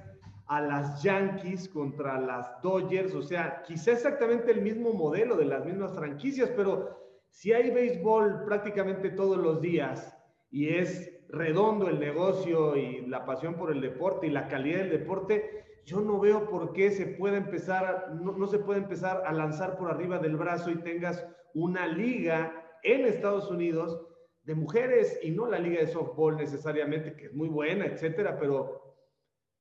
a 0.46 0.62
las 0.62 1.02
Yankees 1.04 1.68
contra 1.70 2.20
las 2.20 2.62
Dodgers, 2.62 3.16
o 3.16 3.22
sea, 3.22 3.64
quizá 3.64 3.92
exactamente 3.92 4.52
el 4.52 4.62
mismo 4.62 4.94
modelo 4.94 5.36
de 5.36 5.46
las 5.46 5.66
mismas 5.66 5.94
franquicias, 5.94 6.52
pero 6.56 7.00
si 7.30 7.54
hay 7.54 7.70
béisbol 7.72 8.46
prácticamente 8.46 9.12
todos 9.12 9.38
los 9.38 9.62
días 9.62 10.16
y 10.52 10.70
es 10.70 11.12
redondo 11.30 11.90
el 11.90 12.00
negocio 12.00 12.76
y 12.76 13.06
la 13.06 13.26
pasión 13.26 13.56
por 13.56 13.72
el 13.72 13.82
deporte 13.82 14.28
y 14.28 14.32
la 14.32 14.48
calidad 14.48 14.80
del 14.80 14.90
deporte, 14.90 15.64
yo 15.86 16.02
no 16.02 16.20
veo 16.20 16.50
por 16.50 16.74
qué 16.74 16.92
se 16.92 17.06
puede 17.06 17.38
empezar, 17.38 18.14
no, 18.14 18.48
se 18.48 18.60
puede 18.60 18.80
empezar 18.80 19.24
a 19.26 19.34
lanzar 19.34 19.78
por 19.78 19.90
arriba 19.90 20.20
del 20.20 20.38
brazo 20.38 20.70
y 20.72 20.82
tengas 20.82 21.26
una 21.54 21.88
liga 21.88 22.64
en 22.84 23.06
Estados 23.06 23.50
Unidos 23.50 24.00
de 24.44 24.56
mujeres 24.56 25.20
y 25.24 25.32
no 25.32 25.48
la 25.48 25.60
liga 25.60 25.80
de 25.80 25.88
softball 25.88 26.38
necesariamente, 26.38 27.16
que 27.16 27.26
es 27.28 27.34
muy 27.34 27.50
buena, 27.50 27.86
etcétera, 27.86 28.38
pero 28.40 28.96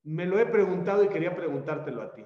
me 0.03 0.25
lo 0.25 0.39
he 0.39 0.45
preguntado 0.45 1.03
y 1.03 1.09
quería 1.09 1.35
preguntártelo 1.35 2.01
a 2.01 2.13
ti. 2.13 2.25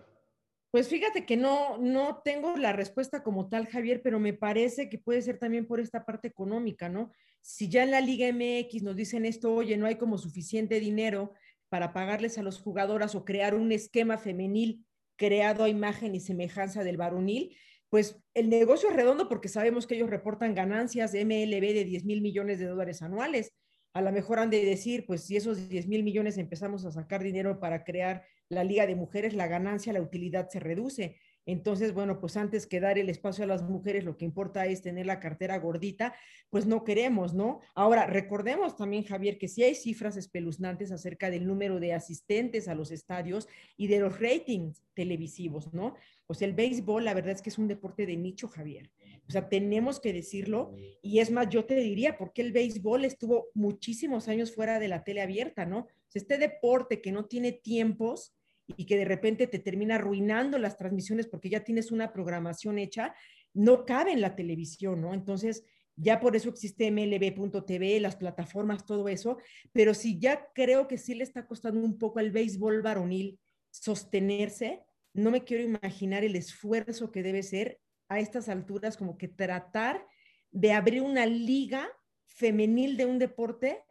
Pues 0.74 0.88
fíjate 0.88 1.24
que 1.28 1.38
no, 1.38 1.78
no 1.78 2.24
tengo 2.26 2.58
la 2.58 2.74
respuesta 2.74 3.22
como 3.22 3.48
tal, 3.48 3.68
Javier, 3.68 4.02
pero 4.02 4.20
me 4.20 4.34
parece 4.34 4.90
que 4.90 4.98
puede 4.98 5.22
ser 5.22 5.38
también 5.38 5.68
por 5.68 5.80
esta 5.80 6.04
parte 6.04 6.28
económica, 6.28 6.90
¿no? 6.90 7.12
Si 7.42 7.70
ya 7.70 7.84
en 7.84 7.92
la 7.92 8.02
Liga 8.02 8.28
MX 8.28 8.82
nos 8.82 8.96
dicen 8.96 9.24
esto, 9.26 9.54
oye, 9.54 9.78
no 9.78 9.86
hay 9.86 9.98
como 9.98 10.18
suficiente 10.18 10.80
dinero 10.80 11.36
para 11.70 11.94
pagarles 11.94 12.40
a 12.40 12.42
los 12.42 12.60
jugadoras 12.60 13.14
o 13.14 13.24
crear 13.24 13.54
un 13.54 13.72
esquema 13.72 14.18
femenil 14.18 14.84
creado 15.16 15.64
a 15.64 15.70
imagen 15.70 16.16
y 16.16 16.20
semejanza 16.20 16.84
del 16.84 16.98
varonil, 16.98 17.56
pues 17.90 18.20
el 18.34 18.50
negocio 18.50 18.90
es 18.90 18.96
redondo 18.96 19.30
porque 19.30 19.50
sabemos 19.50 19.86
que 19.86 19.94
ellos 19.94 20.10
reportan 20.10 20.56
ganancias 20.56 21.12
de 21.12 21.24
MLB 21.24 21.76
de 21.76 21.86
10 21.86 22.04
mil 22.04 22.22
millones 22.22 22.58
de 22.58 22.66
dólares 22.66 23.04
anuales 23.04 23.54
a 23.94 24.02
lo 24.02 24.12
mejor 24.12 24.40
han 24.40 24.50
de 24.50 24.66
decir, 24.66 25.06
pues 25.06 25.24
si 25.24 25.38
esos 25.38 25.70
10 25.70 25.88
mil 25.88 26.04
millones 26.04 26.38
empezamos 26.38 26.84
a 26.86 26.92
sacar 26.92 27.22
dinero 27.22 27.60
para 27.60 27.84
crear 27.84 28.26
la 28.54 28.64
Liga 28.64 28.88
de 28.88 28.95
Mujeres, 28.95 29.34
la 29.34 29.47
ganancia, 29.47 29.93
la 29.93 30.01
utilidad 30.01 30.49
se 30.49 30.60
reduce. 30.60 31.18
Entonces, 31.45 31.93
bueno, 31.93 32.22
pues 32.22 32.38
antes 32.38 32.66
que 32.66 32.80
dar 32.80 32.97
el 32.97 33.10
espacio 33.10 33.43
a 33.43 33.47
las 33.47 33.64
mujeres, 33.64 34.06
lo 34.06 34.16
que 34.16 34.24
importa 34.24 34.66
es 34.66 34.82
tener 34.82 35.06
la 35.06 35.20
cartera 35.20 35.58
gordita, 35.60 36.14
pues 36.49 36.66
no 36.66 36.86
queremos, 36.86 37.34
¿no? 37.34 37.60
Ahora, 37.76 38.08
recordemos 38.08 38.78
también, 38.78 39.04
Javier, 39.04 39.38
que 39.38 39.49
sí 39.49 39.62
hay 39.62 39.76
cifras 39.76 40.16
espeluznantes 40.16 40.91
acerca 40.91 41.30
del 41.30 41.45
número 41.45 41.82
de 41.82 41.93
asistentes 41.93 42.70
a 42.70 42.76
los 42.76 42.91
estadios 42.91 43.49
y 43.76 43.88
de 43.88 43.99
los 43.99 44.22
ratings 44.22 44.84
televisivos, 44.93 45.74
¿no? 45.74 45.95
Pues 46.28 46.41
el 46.41 46.54
béisbol, 46.54 47.04
la 47.04 47.14
verdad 47.14 47.34
es 47.34 47.41
que 47.41 47.49
es 47.49 47.58
un 47.58 47.68
deporte 47.68 48.06
de 48.06 48.16
nicho, 48.16 48.47
Javier. 48.47 48.89
O 49.28 49.32
sea, 49.32 49.49
tenemos 49.49 49.99
que 49.99 50.14
decirlo. 50.14 50.74
Y 51.01 51.20
es 51.20 51.30
más, 51.30 51.49
yo 51.49 51.66
te 51.66 51.76
diría, 51.76 52.18
porque 52.18 52.41
el 52.41 52.54
béisbol 52.54 53.04
estuvo 53.04 53.47
muchísimos 53.54 54.30
años 54.30 54.54
fuera 54.54 54.80
de 54.80 54.88
la 54.88 55.04
tele 55.04 55.22
abierta, 55.22 55.66
¿no? 55.66 55.88
este 56.14 56.38
deporte 56.38 57.01
que 57.01 57.12
no 57.12 57.26
tiene 57.26 57.51
tiempos 57.51 58.34
y 58.68 58.86
que 58.86 58.97
de 58.97 59.05
repente 59.05 59.47
te 59.47 59.59
termina 59.59 59.95
arruinando 59.95 60.57
las 60.57 60.78
transmisiones 60.78 61.28
porque 61.28 61.49
ya 61.49 61.64
tienes 61.64 61.91
una 61.91 62.14
programación 62.14 62.80
hecha, 62.80 63.14
no 63.53 63.86
cabe 63.86 64.11
en 64.11 64.22
la 64.22 64.36
televisión, 64.36 65.01
¿no? 65.01 65.14
Entonces, 65.14 65.64
ya 65.95 66.20
por 66.20 66.36
eso 66.36 66.49
existe 66.49 66.89
mlb.tv, 66.89 67.99
las 67.99 68.16
plataformas, 68.16 68.86
todo 68.86 69.07
eso, 69.09 69.38
pero 69.72 69.93
si 69.93 70.20
ya 70.20 70.47
creo 70.53 70.88
que 70.88 70.97
sí 70.97 71.14
le 71.14 71.24
está 71.24 71.45
costando 71.45 71.86
un 71.86 71.97
poco 71.97 72.20
al 72.20 72.32
béisbol 72.32 72.82
varonil 72.82 73.39
sostenerse, 73.70 74.82
no 75.14 75.30
me 75.30 75.43
quiero 75.43 75.64
imaginar 75.64 76.24
el 76.24 76.36
esfuerzo 76.36 77.11
que 77.11 77.22
debe 77.22 77.43
ser 77.43 77.80
a 78.09 78.20
estas 78.20 78.49
alturas 78.49 78.97
como 78.97 79.18
que 79.18 79.28
tratar 79.28 80.05
de 80.51 80.72
abrir 80.72 81.01
una 81.01 81.26
liga 81.26 81.89
femenil 82.26 82.97
de 82.97 83.05
un 83.05 83.20
deporte 83.20 83.84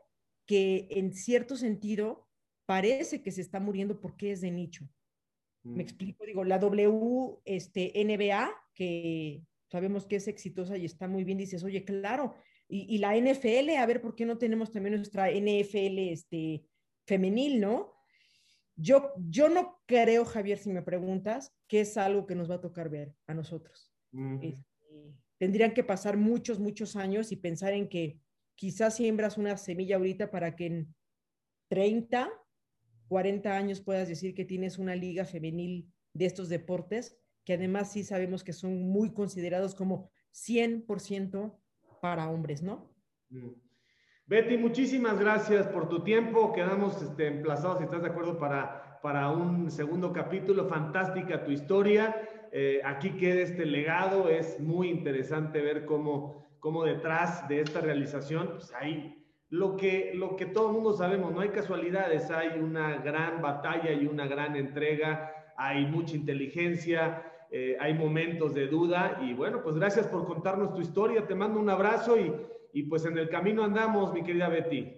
que 0.47 0.89
en 0.91 1.13
cierto 1.13 1.57
sentido 1.57 2.29
parece 2.73 3.21
que 3.23 3.31
se 3.31 3.43
está 3.43 3.61
muriendo 3.61 4.01
porque 4.01 4.33
es 4.33 4.41
de 4.41 4.51
nicho. 4.51 4.89
Me 5.63 5.77
mm. 5.77 5.81
explico, 5.81 6.25
digo, 6.25 6.43
la 6.43 6.59
W, 6.59 7.39
este, 7.45 7.93
NBA, 7.95 8.51
que 8.75 9.43
sabemos 9.71 10.07
que 10.07 10.17
es 10.17 10.27
exitosa 10.27 10.79
y 10.79 10.87
está 10.87 11.07
muy 11.07 11.23
bien, 11.23 11.37
dices, 11.37 11.63
oye, 11.65 11.85
claro, 11.85 12.35
y, 12.69 12.95
y, 12.95 12.97
la 12.97 13.15
NFL, 13.15 13.77
a 13.77 13.85
ver, 13.85 14.01
¿por 14.01 14.15
qué 14.15 14.25
no 14.25 14.39
tenemos 14.39 14.73
también 14.73 14.97
nuestra 14.97 15.31
NFL 15.31 15.99
este, 15.99 16.65
femenil, 17.07 17.61
no? 17.61 17.93
Yo, 18.75 19.13
yo 19.29 19.51
no 19.51 19.83
creo, 19.85 20.25
Javier, 20.25 20.57
si 20.57 20.71
me 20.71 20.81
preguntas, 20.81 21.53
que 21.69 21.81
es 21.83 21.99
algo 21.99 22.27
que 22.27 22.35
nos 22.35 22.51
va 22.51 22.55
a 22.55 22.61
tocar 22.63 22.89
ver 22.89 23.15
a 23.27 23.35
nosotros. 23.35 23.93
Este, 24.41 25.15
tendrían 25.37 25.75
que 25.75 25.85
pasar 25.85 26.17
muchos, 26.17 26.59
muchos 26.59 26.97
años 26.97 27.33
y 27.33 27.37
pensar 27.37 27.75
en 27.75 27.91
que 27.91 28.19
quizás 28.55 28.97
siembras 28.97 29.37
una 29.37 29.59
semilla 29.59 29.97
ahorita 29.97 30.31
para 30.31 30.57
que 30.57 30.67
en 30.67 30.95
30, 31.69 32.31
40 33.13 33.55
años 33.55 33.83
puedas 33.83 34.09
decir 34.09 34.35
que 34.35 34.47
tienes 34.47 34.79
una 34.79 34.97
liga 34.97 35.27
femenil 35.27 35.87
de 36.15 36.25
estos 36.25 36.49
deportes, 36.49 37.21
que 37.45 37.53
además 37.53 37.93
sí 37.93 38.05
sabemos 38.05 38.43
que 38.43 38.55
son 38.55 38.89
muy 38.89 39.13
considerados 39.13 39.75
como 39.75 40.11
100% 40.33 41.55
para 42.01 42.31
hombres, 42.31 42.63
¿no? 42.63 42.91
Betty, 44.25 44.57
muchísimas 44.57 45.21
gracias 45.21 45.67
por 45.67 45.91
tu 45.91 46.03
tiempo. 46.03 46.55
Quedamos 46.55 47.03
este, 47.03 47.27
emplazados, 47.27 47.81
si 47.81 47.85
estás 47.85 48.01
de 48.01 48.09
acuerdo, 48.09 48.39
para, 48.39 48.99
para 49.03 49.29
un 49.29 49.71
segundo 49.71 50.11
capítulo. 50.11 50.67
Fantástica 50.67 51.45
tu 51.45 51.51
historia. 51.51 52.17
Eh, 52.51 52.81
aquí 52.83 53.11
queda 53.19 53.43
este 53.43 53.67
legado. 53.67 54.31
Es 54.31 54.59
muy 54.59 54.89
interesante 54.89 55.61
ver 55.61 55.85
cómo, 55.85 56.47
cómo 56.61 56.83
detrás 56.83 57.47
de 57.47 57.61
esta 57.61 57.83
realización 57.83 58.53
pues 58.53 58.73
hay 58.75 59.22
lo 59.53 59.77
que, 59.77 60.13
lo 60.15 60.35
que 60.35 60.47
todo 60.47 60.69
el 60.69 60.73
mundo 60.73 60.95
sabemos, 60.95 61.31
no 61.31 61.41
hay 61.41 61.51
casualidades, 61.51 62.31
hay 62.31 62.59
una 62.59 62.97
gran 62.97 63.43
batalla 63.43 63.93
y 63.93 64.07
una 64.07 64.27
gran 64.27 64.57
entrega, 64.57 65.53
hay 65.59 65.85
mucha 65.85 66.17
inteligencia, 66.17 67.23
eh, 67.51 67.77
hay 67.79 67.93
momentos 67.93 68.55
de 68.55 68.67
duda 68.67 69.21
y 69.23 69.35
bueno, 69.35 69.63
pues 69.63 69.77
gracias 69.77 70.07
por 70.07 70.27
contarnos 70.27 70.73
tu 70.73 70.81
historia, 70.81 71.27
te 71.27 71.35
mando 71.35 71.61
un 71.61 71.69
abrazo 71.69 72.19
y, 72.19 72.33
y 72.73 72.85
pues 72.85 73.05
en 73.05 73.19
el 73.19 73.29
camino 73.29 73.63
andamos, 73.63 74.15
mi 74.15 74.23
querida 74.23 74.49
Betty. 74.49 74.95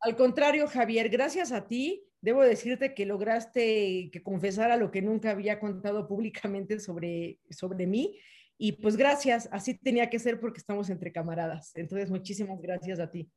Al 0.00 0.16
contrario, 0.16 0.66
Javier, 0.66 1.08
gracias 1.08 1.52
a 1.52 1.68
ti 1.68 2.04
debo 2.20 2.42
decirte 2.42 2.94
que 2.94 3.06
lograste 3.06 4.10
que 4.10 4.20
confesara 4.20 4.76
lo 4.76 4.90
que 4.90 5.00
nunca 5.00 5.30
había 5.30 5.60
contado 5.60 6.08
públicamente 6.08 6.80
sobre, 6.80 7.38
sobre 7.50 7.86
mí. 7.86 8.18
Y 8.58 8.72
pues 8.72 8.96
gracias, 8.96 9.48
así 9.52 9.78
tenía 9.78 10.10
que 10.10 10.18
ser 10.18 10.40
porque 10.40 10.58
estamos 10.58 10.90
entre 10.90 11.12
camaradas. 11.12 11.70
Entonces, 11.76 12.10
muchísimas 12.10 12.60
gracias 12.60 12.98
a 12.98 13.08
ti. 13.08 13.30